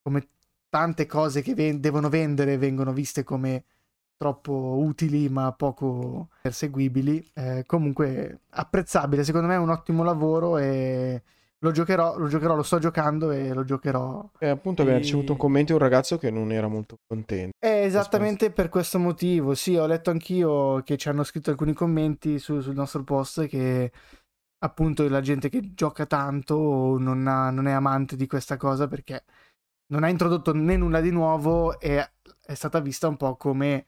come 0.03 0.29
tante 0.69 1.07
cose 1.07 1.41
che 1.43 1.55
ven- 1.55 1.81
devono 1.81 2.09
vendere 2.11 2.59
vengono 2.59 2.93
viste 2.93 3.25
come 3.25 3.65
troppo 4.21 4.77
utili 4.81 5.31
ma 5.31 5.51
poco 5.53 6.29
perseguibili. 6.43 7.31
Eh, 7.33 7.63
comunque 7.65 8.41
apprezzabile, 8.51 9.25
secondo 9.25 9.47
me 9.47 9.55
è 9.55 9.59
un 9.59 9.71
ottimo 9.71 10.03
lavoro 10.03 10.59
e 10.59 11.23
lo 11.61 11.71
giocherò, 11.71 12.19
lo 12.19 12.29
giocherò, 12.29 12.55
lo 12.55 12.63
sto 12.63 12.79
giocando 12.79 13.31
e 13.31 13.55
lo 13.55 13.65
giocherò. 13.65 14.31
E 14.39 14.49
appunto 14.49 14.83
abbiamo 14.83 15.01
E- 15.01 15.03
ricevuto 15.03 15.33
un 15.33 15.39
commento 15.39 15.73
di 15.73 15.79
un 15.79 15.85
ragazzo 15.89 16.19
che 16.19 16.31
non 16.31 16.53
era 16.53 16.69
molto 16.69 16.99
contento. 17.07 17.57
È 17.59 17.83
esattamente 17.83 18.51
per 18.51 18.69
questo 18.69 18.99
motivo, 18.99 19.55
sì, 19.55 19.77
ho 19.77 19.87
letto 19.87 20.11
anch'io 20.11 20.83
che 20.83 20.99
ci 20.99 21.09
hanno 21.09 21.25
scritto 21.25 21.49
alcuni 21.49 21.73
commenti 21.73 22.39
su- 22.39 22.61
sul 22.61 22.75
nostro 22.75 23.03
post 23.03 23.47
che 23.47 23.91
appunto 24.59 25.09
la 25.09 25.23
gente 25.23 25.49
che 25.49 25.73
gioca 25.73 26.05
tanto 26.05 26.99
non, 26.99 27.27
ha- 27.27 27.49
non 27.49 27.67
è 27.67 27.73
amante 27.73 28.17
di 28.17 28.27
questa 28.27 28.59
cosa 28.59 28.87
perché 28.87 29.25
non 29.93 30.05
ha 30.05 30.11
introdotto 30.11 30.53
né 30.53 30.77
nulla 30.77 31.01
di 31.01 31.11
nuovo 31.11 31.81
e 31.81 32.07
è 32.45 32.55
stata 32.55 32.81
vista 32.81 33.09
un 33.09 33.17
po' 33.17 33.37
come 33.37 33.87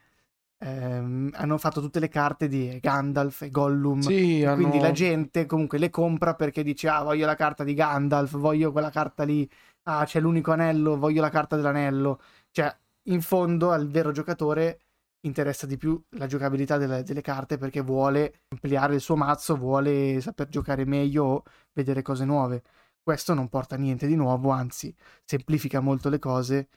ehm, 0.62 1.30
hanno 1.34 1.58
fatto 1.58 1.80
tutte 1.80 2.00
le 2.00 2.08
carte 2.08 2.48
di 2.48 2.78
Gandalf 2.80 3.42
e 3.42 3.50
Gollum. 3.50 4.00
Sì, 4.00 4.44
hanno... 4.44 4.56
Quindi 4.56 4.78
la 4.78 4.92
gente 4.92 5.46
comunque 5.46 5.78
le 5.78 5.90
compra 5.90 6.34
perché 6.34 6.62
dice: 6.62 6.88
Ah, 6.88 7.02
voglio 7.02 7.26
la 7.26 7.34
carta 7.34 7.64
di 7.64 7.74
Gandalf, 7.74 8.36
voglio 8.36 8.72
quella 8.72 8.90
carta 8.90 9.24
lì. 9.24 9.48
Ah, 9.84 10.04
c'è 10.04 10.20
l'unico 10.20 10.52
anello, 10.52 10.96
voglio 10.96 11.20
la 11.20 11.30
carta 11.30 11.56
dell'anello. 11.56 12.20
Cioè, 12.50 12.74
in 13.04 13.20
fondo 13.20 13.72
al 13.72 13.88
vero 13.88 14.12
giocatore 14.12 14.80
interessa 15.24 15.66
di 15.66 15.76
più 15.76 16.00
la 16.10 16.26
giocabilità 16.26 16.78
delle, 16.78 17.02
delle 17.04 17.20
carte 17.20 17.56
perché 17.56 17.80
vuole 17.80 18.42
ampliare 18.48 18.94
il 18.94 19.00
suo 19.00 19.16
mazzo, 19.16 19.56
vuole 19.56 20.20
saper 20.20 20.48
giocare 20.48 20.84
meglio 20.84 21.24
o 21.24 21.42
vedere 21.72 22.02
cose 22.02 22.24
nuove. 22.24 22.62
Questo 23.02 23.34
non 23.34 23.48
porta 23.48 23.76
niente 23.76 24.06
di 24.06 24.14
nuovo, 24.14 24.50
anzi, 24.50 24.94
semplifica 25.24 25.80
molto 25.80 26.08
le 26.08 26.18
cose 26.20 26.68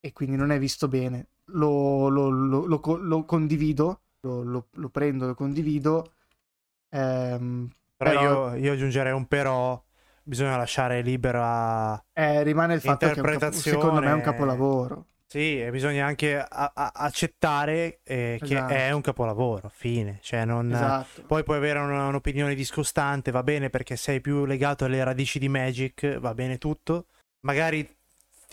e 0.00 0.12
quindi 0.12 0.36
non 0.36 0.50
è 0.50 0.58
visto 0.58 0.88
bene. 0.88 1.28
Lo, 1.48 2.08
lo- 2.08 2.30
lo- 2.30 2.64
lo 2.66 2.80
co- 2.80 2.96
lo 2.96 3.24
condivido, 3.24 4.00
lo, 4.20 4.66
prendo, 4.90 5.26
lo 5.26 5.34
condivido. 5.34 6.12
ehm, 6.90 7.68
Però, 7.96 8.10
Però- 8.20 8.54
Io, 8.56 8.64
io 8.64 8.72
aggiungerei 8.72 9.12
un 9.12 9.26
però. 9.26 9.80
Bisogna 10.26 10.56
lasciare 10.56 11.02
libera. 11.02 12.02
eh, 12.12 12.42
rimane 12.42 12.74
il 12.74 12.80
fatto 12.80 13.06
che 13.06 13.12
un 13.12 13.18
Interpretazione. 13.18 13.78
secondo 13.78 14.00
me 14.00 14.08
è 14.08 14.12
un 14.12 14.20
capolavoro. 14.22 15.06
Sì, 15.26 15.60
e 15.60 15.70
bisogna 15.70 16.06
anche 16.06 16.38
a- 16.38 16.72
a- 16.74 16.92
accettare 16.94 18.00
eh, 18.04 18.38
che 18.40 18.54
Esatto. 18.54 18.72
è 18.72 18.90
un 18.92 19.00
capolavoro. 19.02 19.70
Fine. 19.74 20.18
Cioè, 20.22 20.44
non. 20.44 20.72
Esatto. 20.72 21.22
Poi 21.26 21.42
puoi 21.44 21.56
avere 21.58 21.78
una- 21.80 22.06
un'opinione 22.06 22.54
discostante, 22.54 23.30
va 23.30 23.42
bene 23.42 23.68
perché 23.68 23.96
sei 23.96 24.20
più 24.20 24.44
legato 24.46 24.84
alle 24.86 25.02
radici 25.04 25.38
di 25.38 25.48
Magic, 25.48 26.18
va 26.18 26.32
bene 26.34 26.56
tutto. 26.58 27.06
Magari 27.40 27.86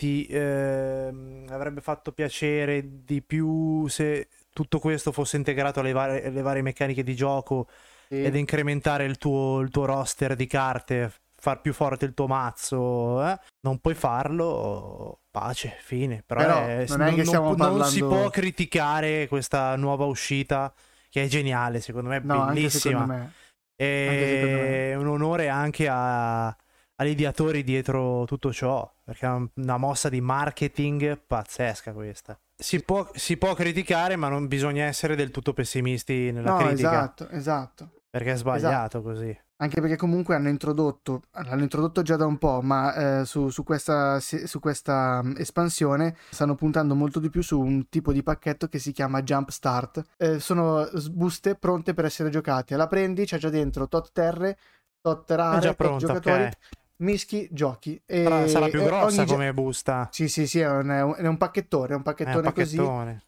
ti 0.02 0.26
ehm, 0.28 1.46
avrebbe 1.50 1.80
fatto 1.80 2.10
piacere 2.10 3.04
di 3.04 3.22
più 3.22 3.86
se 3.86 4.26
tutto 4.52 4.80
questo 4.80 5.12
fosse 5.12 5.36
integrato 5.36 5.78
alle 5.78 5.92
varie, 5.92 6.26
alle 6.26 6.42
varie 6.42 6.60
meccaniche 6.62 7.04
di 7.04 7.14
gioco 7.14 7.68
Sì. 8.08 8.24
ed 8.24 8.34
incrementare 8.34 9.04
il 9.04 9.16
tuo, 9.16 9.60
il 9.60 9.70
tuo 9.70 9.84
roster 9.84 10.34
di 10.34 10.48
carte, 10.48 11.12
far 11.36 11.60
più 11.60 11.72
forte 11.72 12.04
il 12.04 12.14
tuo 12.14 12.26
mazzo. 12.26 13.24
eh. 13.24 13.38
Non 13.60 13.78
puoi 13.78 13.94
farlo, 13.94 15.20
pace, 15.30 15.76
fine. 15.80 16.24
Però, 16.26 16.40
Però 16.40 16.66
è- 16.66 16.84
non 16.88 17.02
è 17.02 17.14
che 17.14 17.24
stiamo 17.24 17.54
non- 17.54 17.76
non 17.76 17.84
si 17.84 18.00
parlando- 18.00 18.20
può 18.22 18.30
criticare 18.30 19.28
questa 19.28 19.76
nuova 19.76 20.04
uscita 20.06 20.72
che 21.08 21.22
è 21.22 21.26
geniale, 21.28 21.80
secondo 21.80 22.08
me 22.08 22.16
è 22.16 22.20
No, 22.24 22.46
bellissima. 22.46 23.06
me. 23.06 23.06
Secondo 23.06 23.22
me. 23.22 23.32
E 23.76 24.94
un 24.96 25.06
onore 25.06 25.48
anche 25.48 25.86
a- 25.88 26.54
agli 27.02 27.10
ideatori 27.10 27.62
dietro 27.62 28.24
tutto 28.26 28.52
ciò, 28.52 28.90
perché 29.04 29.26
è 29.26 29.46
una 29.54 29.76
mossa 29.76 30.08
di 30.08 30.20
marketing 30.20 31.20
pazzesca 31.26 31.92
questa. 31.92 32.38
Si 32.56 32.80
può, 32.82 33.08
si 33.14 33.36
può 33.36 33.54
criticare, 33.54 34.16
ma 34.16 34.28
non 34.28 34.46
bisogna 34.46 34.84
essere 34.84 35.14
del 35.16 35.30
tutto 35.30 35.52
pessimisti 35.52 36.30
nella 36.32 36.52
No, 36.52 36.56
critica, 36.58 36.90
esatto, 36.90 37.28
esatto. 37.30 37.90
perché 38.08 38.32
è 38.32 38.36
sbagliato 38.36 39.02
così. 39.02 39.36
Anche 39.56 39.80
perché 39.80 39.96
comunque 39.96 40.34
hanno 40.34 40.48
introdotto, 40.48 41.22
l'hanno 41.30 41.62
introdotto 41.62 42.02
già 42.02 42.16
da 42.16 42.26
un 42.26 42.36
po', 42.36 42.60
ma 42.62 43.20
eh, 43.20 43.24
su, 43.24 43.48
su 43.48 43.62
questa, 43.62 44.18
su 44.18 44.58
questa 44.58 45.22
mm, 45.22 45.34
espansione 45.36 46.16
stanno 46.30 46.56
puntando 46.56 46.96
molto 46.96 47.20
di 47.20 47.30
più 47.30 47.42
su 47.42 47.60
un 47.60 47.88
tipo 47.88 48.12
di 48.12 48.24
pacchetto 48.24 48.66
che 48.66 48.80
si 48.80 48.90
chiama 48.90 49.22
Jump 49.22 49.50
Start. 49.50 50.02
Eh, 50.16 50.40
sono 50.40 50.88
buste 51.12 51.54
pronte 51.54 51.94
per 51.94 52.06
essere 52.06 52.28
giocate. 52.28 52.74
La 52.74 52.88
prendi, 52.88 53.24
c'è 53.24 53.38
già 53.38 53.50
dentro 53.50 53.86
tot 53.86 54.10
terre, 54.12 54.58
tot 55.00 55.30
rare, 55.30 55.60
già 55.60 55.74
tot 55.74 55.96
giocatori, 55.96 56.42
ok. 56.42 56.56
Mischi, 57.02 57.48
giochi. 57.50 58.00
E, 58.06 58.22
Sarà, 58.24 58.46
sarà 58.48 58.68
più 58.68 58.82
grossa 58.82 59.20
ogni 59.20 59.26
ge- 59.28 59.34
come 59.34 59.52
busta. 59.54 60.08
Sì, 60.12 60.28
sì, 60.28 60.46
sì, 60.46 60.60
è 60.60 60.68
un, 60.70 60.88
è 60.88 61.02
un- 61.02 61.14
è 61.16 61.26
un 61.26 61.36
pacchettone, 61.36 61.88
è 61.88 61.90
un 61.90 61.92
È 61.92 61.96
un 61.96 62.02
pacchettone 62.02 62.52
così 62.52 62.76
pacchettone. 62.76 63.22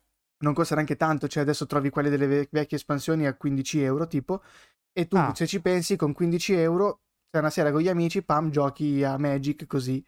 non 0.44 0.54
costa 0.54 0.74
neanche 0.74 0.96
tanto, 0.96 1.28
cioè 1.28 1.42
adesso 1.42 1.66
trovi 1.66 1.90
quelle 1.90 2.10
delle 2.10 2.26
ve- 2.26 2.48
vecchie 2.50 2.76
espansioni 2.76 3.26
a 3.26 3.34
15 3.34 3.80
euro 3.82 4.06
tipo, 4.06 4.42
e 4.92 5.06
tu 5.08 5.16
Ah. 5.16 5.32
se 5.34 5.46
ci 5.46 5.60
pensi 5.60 5.96
con 5.96 6.12
15 6.12 6.52
euro, 6.54 7.00
una 7.36 7.50
sera 7.50 7.72
con 7.72 7.80
gli 7.80 7.88
amici, 7.88 8.22
pam, 8.22 8.50
giochi 8.50 9.02
a 9.02 9.16
Magic 9.18 9.66
così, 9.66 10.04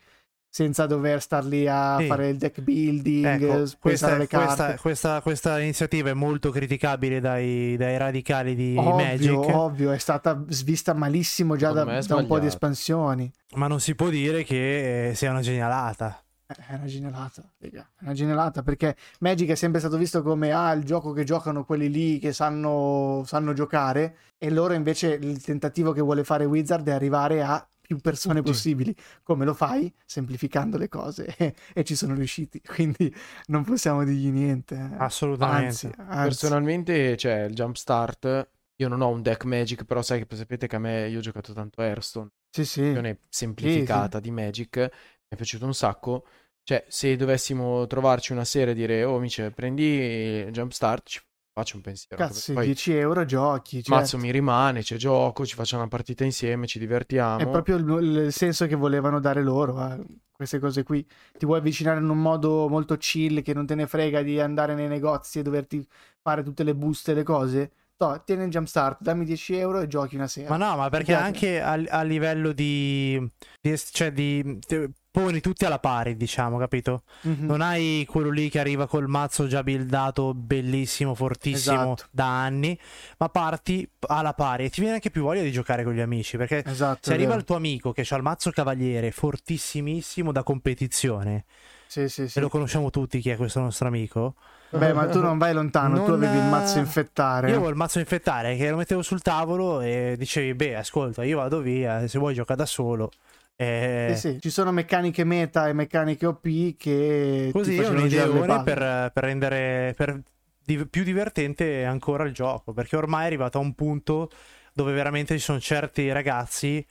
senza 0.57 0.86
dover 0.86 1.20
star 1.20 1.44
lì 1.44 1.68
a 1.68 1.98
Sì. 1.98 2.07
fare 2.07 2.30
il 2.30 2.38
deck 2.38 2.62
building, 2.62 3.26
Ecco, 3.26 3.46
pensare 3.46 3.76
questa, 3.78 4.14
alle 4.14 4.26
carte. 4.26 4.46
questa- 4.46 4.78
questa- 4.80 5.20
questa 5.20 5.61
iniziativa 5.61 6.09
è 6.09 6.14
molto 6.14 6.50
criticabile 6.50 7.20
dai, 7.20 7.76
dai 7.76 7.98
radicali 7.98 8.54
di 8.54 8.74
Ovvio, 8.78 8.94
Magic, 8.94 9.54
ovvio, 9.54 9.90
è 9.92 9.98
stata 9.98 10.42
svista 10.48 10.94
malissimo 10.94 11.57
già 11.57 11.72
da, 11.72 11.84
da 12.00 12.16
un 12.16 12.26
po' 12.26 12.38
di 12.38 12.46
espansioni. 12.46 13.30
ma 13.57 13.66
non 13.66 13.80
si 13.80 13.94
può 13.94 14.09
dire 14.09 14.44
che 14.44 15.11
eh, 15.11 15.14
sia 15.14 15.30
una 15.30 15.42
genialata. 15.42 16.22
Eh, 16.48 16.54
È 16.68 16.74
una 16.76 16.86
genialata, 16.86 17.42
raga, 17.59 17.80
è 17.98 18.04
una 18.04 18.12
genialata 18.14 18.62
perché 18.62 18.94
Magic 19.18 19.50
è 19.50 19.54
sempre 19.57 19.80
stato 19.80 19.96
visto 19.98 20.22
come 20.22 20.52
ah, 20.52 20.72
il 20.72 20.84
gioco 20.84 21.12
che 21.12 21.24
giocano 21.24 21.64
quelli 21.64 21.90
lì 21.90 22.18
che 22.18 22.32
sanno, 22.32 23.24
sanno 23.26 23.52
giocare 23.52 24.16
e 24.38 24.48
loro 24.50 24.72
invece 24.72 25.18
il 25.20 25.42
tentativo 25.42 25.92
che 25.92 26.00
vuole 26.00 26.22
fare 26.24 26.44
Wizard 26.46 26.88
è 26.88 26.92
arrivare 26.92 27.42
a 27.42 27.66
più 27.87 27.99
persone 27.99 28.43
Tutti. 28.43 28.51
possibili. 28.51 28.95
Come 29.22 29.45
lo 29.45 29.55
fai? 29.55 29.93
Semplificando 30.05 30.76
le 30.78 30.89
cose 30.89 31.34
e, 31.74 31.84
ci 31.84 31.95
sono 31.95 32.14
riusciti, 32.14 32.61
quindi 32.66 33.14
non 33.47 33.64
possiamo 33.64 34.05
dirgli 34.05 34.30
niente. 34.30 34.74
eh. 34.74 34.97
Assolutamente. 34.99 35.87
Anzi, 35.87 35.93
anzi. 35.97 36.22
Personalmente, 36.22 37.16
cioè, 37.16 37.45
il 37.45 37.55
Jumpstart 37.55 38.51
Io 38.76 38.89
non 38.89 39.01
ho 39.01 39.09
un 39.09 39.22
deck 39.22 39.45
Magic, 39.45 39.84
però 39.84 40.03
sai 40.03 40.26
che 40.26 40.37
sapete 40.37 40.66
che 40.66 40.76
a 40.76 40.78
me 40.78 41.09
io 41.09 41.18
ho 41.18 41.22
giocato 41.22 41.53
tanto 41.53 41.80
Hearthstone, 41.82 42.30
Sì, 42.51 42.64
sì. 42.64 42.80
versione 42.82 43.20
semplificata 43.28 44.20
di 44.20 44.30
Magic, 44.30 44.76
mi 44.76 44.89
è 45.28 45.37
piaciuto 45.37 45.64
un 45.64 45.74
sacco. 45.74 46.26
Cioè, 46.62 46.84
se 46.89 47.16
dovessimo 47.16 47.87
trovarci 47.87 48.32
una 48.32 48.45
sera 48.45 48.72
e 48.72 48.74
dire, 48.74 49.05
oh 49.05 49.16
amici, 49.16 49.49
prendi 49.53 50.45
Jumpstart, 50.51 51.07
ci 51.09 51.20
faccio 51.57 51.76
un 51.76 51.82
pensiero. 51.82 52.16
Cazzo, 52.16 52.52
Poi 52.52 52.66
10 52.66 52.92
euro 52.92 53.24
giochi. 53.24 53.82
Cioè, 53.82 53.96
mazzo 53.96 54.18
mi 54.18 54.30
rimane, 54.30 54.82
c'è 54.82 54.96
gioco, 54.96 55.46
ci 55.46 55.54
facciamo 55.54 55.80
una 55.82 55.90
partita 55.90 56.22
insieme, 56.22 56.66
ci 56.66 56.78
divertiamo. 56.78 57.38
È 57.38 57.48
proprio 57.48 57.76
il, 57.76 58.24
il 58.26 58.32
senso 58.32 58.66
che 58.66 58.74
volevano 58.74 59.20
dare 59.20 59.42
loro 59.42 59.78
a 59.78 59.98
queste 60.30 60.59
cose 60.59 60.82
qui. 60.82 61.07
Ti 61.38 61.46
vuoi 61.46 61.59
avvicinare 61.59 61.98
in 61.98 62.11
un 62.11 62.20
modo 62.20 62.68
molto 62.68 62.98
chill 62.98 63.40
che 63.40 63.54
non 63.54 63.64
te 63.64 63.74
ne 63.74 63.86
frega 63.86 64.20
di 64.20 64.38
andare 64.38 64.74
nei 64.74 64.86
negozi 64.86 65.38
e 65.38 65.42
doverti 65.42 65.86
fare 66.20 66.42
tutte 66.42 66.62
le 66.62 66.74
buste 66.74 67.12
e 67.12 67.14
le 67.14 67.22
cose? 67.22 67.70
No, 67.98 68.22
tieni 68.22 68.44
il 68.44 68.50
Jumpstart, 68.50 69.00
dammi 69.00 69.24
10 69.24 69.54
euro 69.57 69.80
e 69.80 69.86
giochi 69.86 70.16
una 70.16 70.26
sera. 70.26 70.50
Ma 70.50 70.59
no, 70.59 70.76
ma 70.76 70.90
perché 70.90 71.14
anche 71.14 71.62
a, 71.62 71.72
a 71.72 72.02
livello 72.02 72.52
di, 72.52 73.18
di- 73.62 73.78
cioè 73.78 74.12
di, 74.12 74.59
ti 74.59 74.90
poni 75.20 75.40
tutti 75.40 75.64
alla 75.64 75.78
pari, 75.78 76.14
diciamo, 76.14 76.58
capito? 76.58 77.02
Mhm. 77.22 77.46
Non 77.46 77.62
hai 77.62 78.04
quello 78.06 78.28
lì 78.28 78.50
che 78.50 78.58
arriva 78.58 78.86
col 78.86 79.08
mazzo 79.08 79.46
già 79.46 79.62
buildato, 79.62 80.34
bellissimo, 80.34 81.14
fortissimo 81.14 81.94
Esatto. 81.94 82.04
da 82.10 82.26
anni, 82.42 82.78
ma 83.16 83.30
parti 83.30 83.88
alla 84.08 84.34
pari 84.34 84.66
e 84.66 84.70
ti 84.70 84.80
viene 84.80 84.96
anche 84.96 85.08
più 85.10 85.22
voglia 85.22 85.40
di 85.40 85.50
giocare 85.50 85.84
con 85.84 85.94
gli 85.94 86.00
amici, 86.00 86.36
perché 86.36 86.62
Esatto. 86.66 87.00
se 87.08 87.14
arriva 87.14 87.34
il 87.34 87.44
tuo 87.44 87.56
amico 87.56 87.92
che 87.92 88.04
ha 88.06 88.16
il 88.16 88.22
mazzo 88.22 88.50
cavaliere 88.50 89.10
fortissimissimo 89.10 90.32
da 90.32 90.42
competizione, 90.42 91.46
Sì, 91.86 92.10
sì, 92.10 92.22
e 92.24 92.28
sì. 92.28 92.40
lo 92.40 92.50
conosciamo 92.50 92.90
tutti 92.90 93.18
chi 93.20 93.30
è 93.30 93.36
questo 93.36 93.60
nostro 93.60 93.88
amico, 93.88 94.34
Beh, 94.68 94.92
ma 94.92 95.06
tu 95.08 95.20
non 95.20 95.38
vai 95.38 95.54
lontano, 95.54 95.94
tu 96.04 96.10
Non, 96.10 96.22
avevi 96.22 96.36
il 96.36 96.44
mazzo 96.50 96.76
eh, 96.76 96.80
infettare. 96.80 97.46
io 97.48 97.54
avevo 97.54 97.70
il 97.70 97.76
mazzo 97.76 98.00
infettare 98.00 98.56
che 98.56 98.68
lo 98.68 98.76
mettevo 98.76 99.00
sul 99.00 99.22
tavolo 99.22 99.80
e 99.80 100.16
dicevi, 100.18 100.52
beh, 100.54 100.76
ascolta, 100.76 101.24
io 101.24 101.38
vado 101.38 101.60
via, 101.60 102.06
se 102.06 102.18
vuoi 102.18 102.34
gioca 102.34 102.54
da 102.54 102.66
solo. 102.66 103.10
E... 103.57 104.12
Sì, 104.14 104.32
sì, 104.32 104.40
Ci 104.40 104.50
sono 104.50 104.70
meccaniche 104.70 105.24
meta 105.24 105.66
e 105.68 105.72
meccaniche 105.72 106.26
OP 106.26 106.76
che 106.76 107.50
Così 107.52 107.78
è 107.78 107.88
un'ideone 107.88 108.62
per, 108.62 109.11
per 109.12 109.24
rendere 109.24 109.94
per 109.96 110.22
di- 110.62 110.86
più 110.86 111.04
divertente 111.04 111.84
ancora 111.84 112.24
il 112.24 112.32
gioco, 112.34 112.72
perché 112.72 112.96
ormai 112.96 113.22
è 113.22 113.26
arrivato 113.26 113.59
a 113.59 113.62
un 113.62 113.74
punto 113.74 114.30
dove 114.74 114.92
veramente 114.92 115.34
ci 115.38 115.42
sono 115.42 115.59
certi 115.59 116.12
ragazzi, 116.12 116.84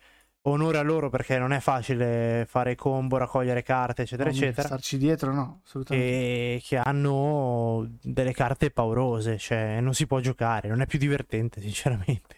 onore 0.47 0.78
a 0.80 0.82
loro 0.82 1.09
perché 1.09 1.38
non 1.38 1.51
è 1.53 1.59
facile 1.59 2.45
fare 2.47 2.74
combo, 2.76 3.18
raccogliere 3.18 3.61
carte, 3.61 4.03
eccetera, 4.03 4.30
No, 4.30 4.36
eccetera, 4.36 4.68
Starci 4.68 4.97
dietro, 4.97 5.34
no, 5.34 5.61
assolutamente. 5.66 6.13
che, 6.13 6.61
che 6.63 6.78
hanno 6.78 7.88
delle 8.01 8.34
carte 8.34 8.72
paurose, 8.72 9.38
cioè 9.38 9.80
non 9.82 9.93
si 9.93 10.07
può 10.07 10.20
giocare, 10.20 10.70
non 10.70 10.82
è 10.82 10.88
più 10.88 10.97
divertente 10.97 11.61
sinceramente. 11.61 12.38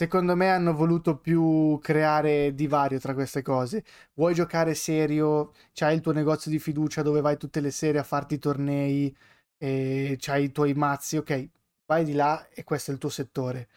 Secondo 0.00 0.34
me 0.34 0.48
hanno 0.48 0.72
voluto 0.72 1.18
più 1.18 1.78
creare 1.82 2.54
divario 2.54 2.98
tra 2.98 3.12
queste 3.12 3.42
cose. 3.42 3.84
Vuoi 4.14 4.32
giocare 4.32 4.72
serio, 4.72 5.52
c'hai 5.74 5.94
il 5.94 6.00
tuo 6.00 6.12
negozio 6.12 6.50
di 6.50 6.58
fiducia 6.58 7.02
dove 7.02 7.20
vai 7.20 7.36
tutte 7.36 7.60
le 7.60 7.70
sere 7.70 7.98
a 7.98 8.02
farti 8.02 8.36
i 8.36 8.38
tornei 8.38 9.14
e 9.58 10.16
c'hai 10.18 10.44
i 10.44 10.52
tuoi 10.52 10.72
mazzi, 10.72 11.18
ok, 11.18 11.48
vai 11.84 12.04
di 12.04 12.14
là 12.14 12.48
e 12.48 12.64
questo 12.64 12.90
è 12.90 12.94
il 12.94 13.00
tuo 13.00 13.10
settore. 13.10 13.68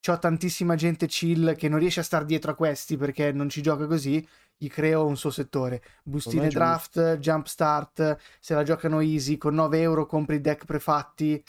C'ho 0.00 0.16
tantissima 0.20 0.76
gente 0.76 1.08
chill 1.08 1.56
che 1.56 1.68
non 1.68 1.80
riesce 1.80 1.98
a 1.98 2.04
star 2.04 2.24
dietro 2.26 2.52
a 2.52 2.54
questi 2.54 2.96
perché 2.96 3.32
non 3.32 3.48
ci 3.48 3.60
gioca 3.60 3.88
così, 3.88 4.24
gli 4.56 4.68
creo 4.68 5.04
un 5.04 5.16
suo 5.16 5.30
settore. 5.30 5.82
Bustine 6.04 6.46
draft, 6.46 7.18
jump 7.18 7.46
start, 7.46 8.18
se 8.38 8.54
la 8.54 8.62
giocano 8.62 9.00
easy, 9.00 9.36
con 9.36 9.54
9 9.54 9.80
euro 9.80 10.06
compri 10.06 10.36
i 10.36 10.40
deck 10.40 10.64
prefatti, 10.64 11.42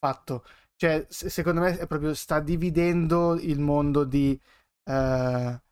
fatto. 0.00 0.44
Cioè, 0.82 1.06
se- 1.08 1.30
secondo 1.30 1.60
me 1.60 1.78
è 1.78 1.86
proprio 1.86 2.12
sta 2.12 2.40
dividendo 2.40 3.38
il 3.38 3.60
mondo 3.60 4.02
di 4.02 4.36
eh, 4.84 5.62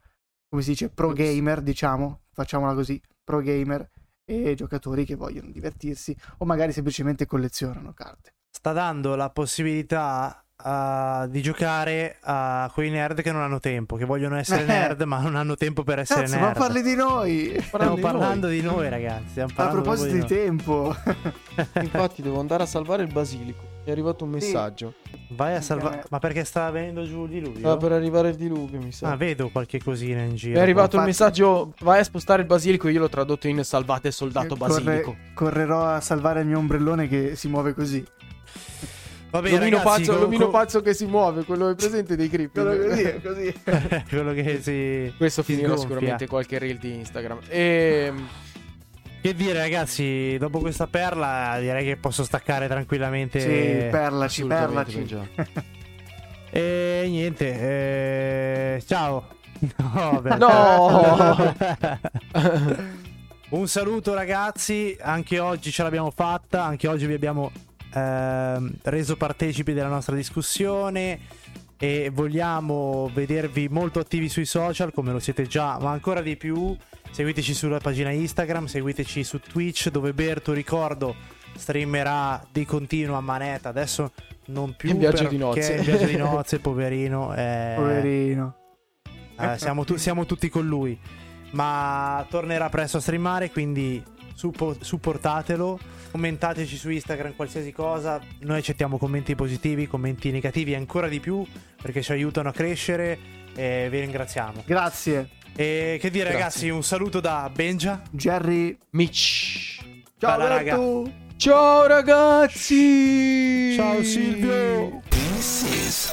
come 0.49 0.63
si 0.63 0.71
dice, 0.71 0.89
pro 0.89 1.13
gamer, 1.13 1.63
diciamo, 1.63 2.21
facciamola 2.31 2.75
così, 2.75 3.03
pro 3.25 3.41
gamer 3.41 3.91
e 4.25 4.55
giocatori 4.55 5.05
che 5.05 5.17
vogliono 5.17 5.51
divertirsi 5.51 6.17
o 6.39 6.45
magari 6.45 6.71
semplicemente 6.71 7.27
collezionano 7.27 7.93
carte. 7.93 8.35
Sta 8.53 8.71
dando 8.71 9.17
la 9.17 9.31
possibilità 9.31 10.45
ah, 10.63 11.27
di 11.29 11.41
giocare 11.43 12.17
a 12.23 12.71
quei 12.73 12.91
nerd 12.91 13.23
che 13.23 13.33
non 13.33 13.43
hanno 13.43 13.61
tempo, 13.61 13.97
che 13.97 14.05
vogliono 14.05 14.37
essere 14.37 14.63
Eh. 14.65 14.67
nerd 14.67 15.03
ma 15.03 15.19
non 15.21 15.37
hanno 15.37 15.55
tempo 15.57 15.83
per 15.83 15.99
essere 16.01 16.23
Cazzo, 16.23 16.39
ma 16.39 16.47
nerd. 16.47 16.59
parli 16.59 16.83
di 16.83 16.95
noi! 16.95 17.57
Stiamo 17.63 17.97
parlando 17.97 18.49
di 18.49 18.61
noi, 18.63 18.89
ragazzi. 18.89 19.41
A 19.41 19.47
proposito 19.47 20.13
di 20.13 20.19
noi. 20.19 20.27
tempo, 20.29 20.95
Infatti 21.81 22.23
devo 22.23 22.41
andare 22.41 22.63
a 22.63 22.67
salvare 22.67 23.03
il 23.03 23.13
basilico. 23.13 23.69
Mi 23.83 23.87
è 23.89 23.91
arrivato 23.93 24.25
un 24.25 24.31
Sì. 24.39 24.47
messaggio. 24.47 24.95
Vai 25.31 25.55
a 25.55 25.61
salvare. 25.63 26.05
Ma 26.11 26.19
perché 26.19 26.45
sta 26.45 26.71
venendo 26.71 27.05
giù 27.07 27.25
il 27.25 27.31
diluvio? 27.31 27.59
Stava 27.61 27.77
per 27.79 27.93
arrivare 27.93 28.29
il 28.29 28.35
diluvio, 28.37 28.79
mi 28.79 28.93
sa. 28.93 29.11
Ah, 29.13 29.17
vedo 29.17 29.49
qualche 29.49 29.83
cosina 29.83 30.21
in 30.21 30.31
Mi 30.31 30.35
giro. 30.37 30.59
è 30.59 30.63
arrivato 30.63 30.97
il 30.97 31.03
infatti- 31.03 31.09
messaggio, 31.25 31.75
vai 31.81 32.01
a 32.01 32.05
spostare 32.05 32.43
il 32.43 32.47
basilico, 32.49 32.89
io 32.89 33.01
l'ho 33.01 33.09
tradotto 33.09 33.49
in 33.49 33.65
salvate 33.65 34.09
il 34.09 34.13
soldato 34.13 34.57
corre- 34.57 34.83
basilico. 34.83 35.17
correrò 35.35 35.87
a 35.87 36.01
salvare 36.01 36.41
il 36.41 36.47
mio 36.47 36.59
ombrellone 36.59 37.09
che 37.09 37.37
si 37.37 37.49
muove 37.49 37.73
così. 37.75 38.05
Va 39.31 39.41
bene, 39.41 39.59
L'omino, 39.59 39.77
ragazzi, 39.79 39.99
pazzo, 40.01 40.13
co- 40.13 40.19
l'omino 40.21 40.45
co- 40.47 40.51
pazzo 40.51 40.81
che 40.83 40.93
si 40.95 41.07
muove, 41.07 41.45
quello 41.45 41.69
è 41.71 41.75
presente 41.77 42.17
dei 42.17 42.29
creep. 42.29 43.23
così. 43.23 43.55
quello 44.09 44.33
che 44.33 44.61
si. 44.61 45.13
Questo 45.17 45.43
si 45.43 45.53
finirà 45.53 45.77
sgonfia. 45.77 45.89
sicuramente 45.95 46.27
qualche 46.27 46.59
reel 46.59 46.79
di 46.79 46.95
Instagram. 46.97 47.39
Ehm, 47.49 48.29
Che 49.23 49.35
dire, 49.35 49.59
ragazzi, 49.59 50.37
dopo 50.39 50.59
questa 50.59 50.87
perla, 50.89 51.57
direi 51.61 51.85
che 51.85 51.97
posso 51.97 52.25
staccare 52.25 52.67
tranquillamente. 52.67 53.39
Sì, 53.39 53.89
perlaci, 53.91 54.45
perlaci. 54.45 55.05
già. 55.05 55.21
E 56.53 57.05
niente, 57.07 57.47
eh, 58.77 58.83
ciao. 58.85 59.29
No, 59.77 60.21
vabbè. 60.21 60.37
No! 60.39 61.55
Un 63.51 63.69
saluto 63.69 64.15
ragazzi, 64.15 64.97
anche 65.01 65.39
oggi 65.39 65.71
ce 65.71 65.83
l'abbiamo 65.85 66.11
fatta, 66.11 66.65
anche 66.65 66.89
oggi 66.89 67.07
vi 67.07 67.15
abbiamo 67.15 67.51
ehm, 67.93 68.73
reso 68.83 69.17
partecipi 69.17 69.73
della 69.73 69.89
nostra 69.89 70.15
discussione 70.17 71.21
e 71.79 72.11
vogliamo 72.13 73.11
vedervi 73.15 73.69
molto 73.69 74.01
attivi 74.01 74.29
sui 74.29 74.45
social 74.45 74.93
come 74.93 75.13
lo 75.13 75.19
siete 75.19 75.47
già, 75.47 75.79
ma 75.81 75.91
ancora 75.91 76.21
di 76.21 76.37
più. 76.37 76.77
Seguiteci 77.11 77.55
sulla 77.55 77.79
pagina 77.79 78.11
Instagram, 78.11 78.67
seguiteci 78.67 79.25
su 79.25 79.41
Twitch 79.41 79.89
dove 79.91 80.13
Berto, 80.13 80.53
ricordo, 80.53 81.15
streamerà 81.57 82.45
di 82.53 82.65
continuo 82.65 83.17
a 83.17 83.21
manetta, 83.21 83.69
adesso 83.71 84.13
non 84.47 84.75
più 84.77 84.91
In 84.91 84.99
viaggio 84.99 85.27
di 85.29 85.37
nozze. 85.37 85.75
in 85.77 85.83
viaggio 85.83 86.07
di 86.07 86.17
nozze, 86.19 86.59
poverino. 86.61 87.35
eh, 87.35 87.73
Poverino. 87.77 88.55
eh, 89.39 89.59
siamo, 89.59 89.85
tu- 89.85 89.97
siamo 89.97 90.27
tutti 90.27 90.49
con 90.49 90.67
lui. 90.67 90.99
Ma 91.53 92.25
tornerà 92.31 92.69
presto 92.69 92.99
a 92.99 93.01
streamare, 93.01 93.51
quindi 93.51 94.01
suppo- 94.35 94.77
supportatelo. 94.81 95.79
Commentateci 96.11 96.77
su 96.77 96.91
Instagram 96.91 97.35
qualsiasi 97.37 97.73
cosa. 97.73 98.21
Noi 98.41 98.59
accettiamo 98.59 98.99
commenti 98.99 99.35
positivi, 99.35 99.87
commenti 99.87 100.31
negativi 100.31 100.75
ancora 100.75 101.09
di 101.09 101.21
più 101.21 101.47
perché 101.81 102.03
ci 102.03 102.13
aiutano 102.13 102.49
a 102.49 102.53
crescere. 102.53 103.19
E 103.55 103.89
vi 103.91 104.01
ringraziamo. 104.01 104.63
Grazie. 104.67 105.29
E 105.57 105.99
che 106.01 106.11
dire, 106.11 106.31
Grazie. 106.31 106.39
ragazzi, 106.39 106.69
un 106.69 106.83
saluto 106.83 107.21
da 107.21 107.51
Benja. 107.53 108.03
Jerry. 108.11 108.77
Mitch. 108.91 109.79
Ciao 110.19 110.37
Bella, 110.37 110.49
raga. 110.49 110.79
Ciao 111.37 111.87
ragazzi! 111.87 113.73
Ciao 113.75 114.03
Silvio. 114.03 115.01
This 115.09 115.63
is. 115.63 116.13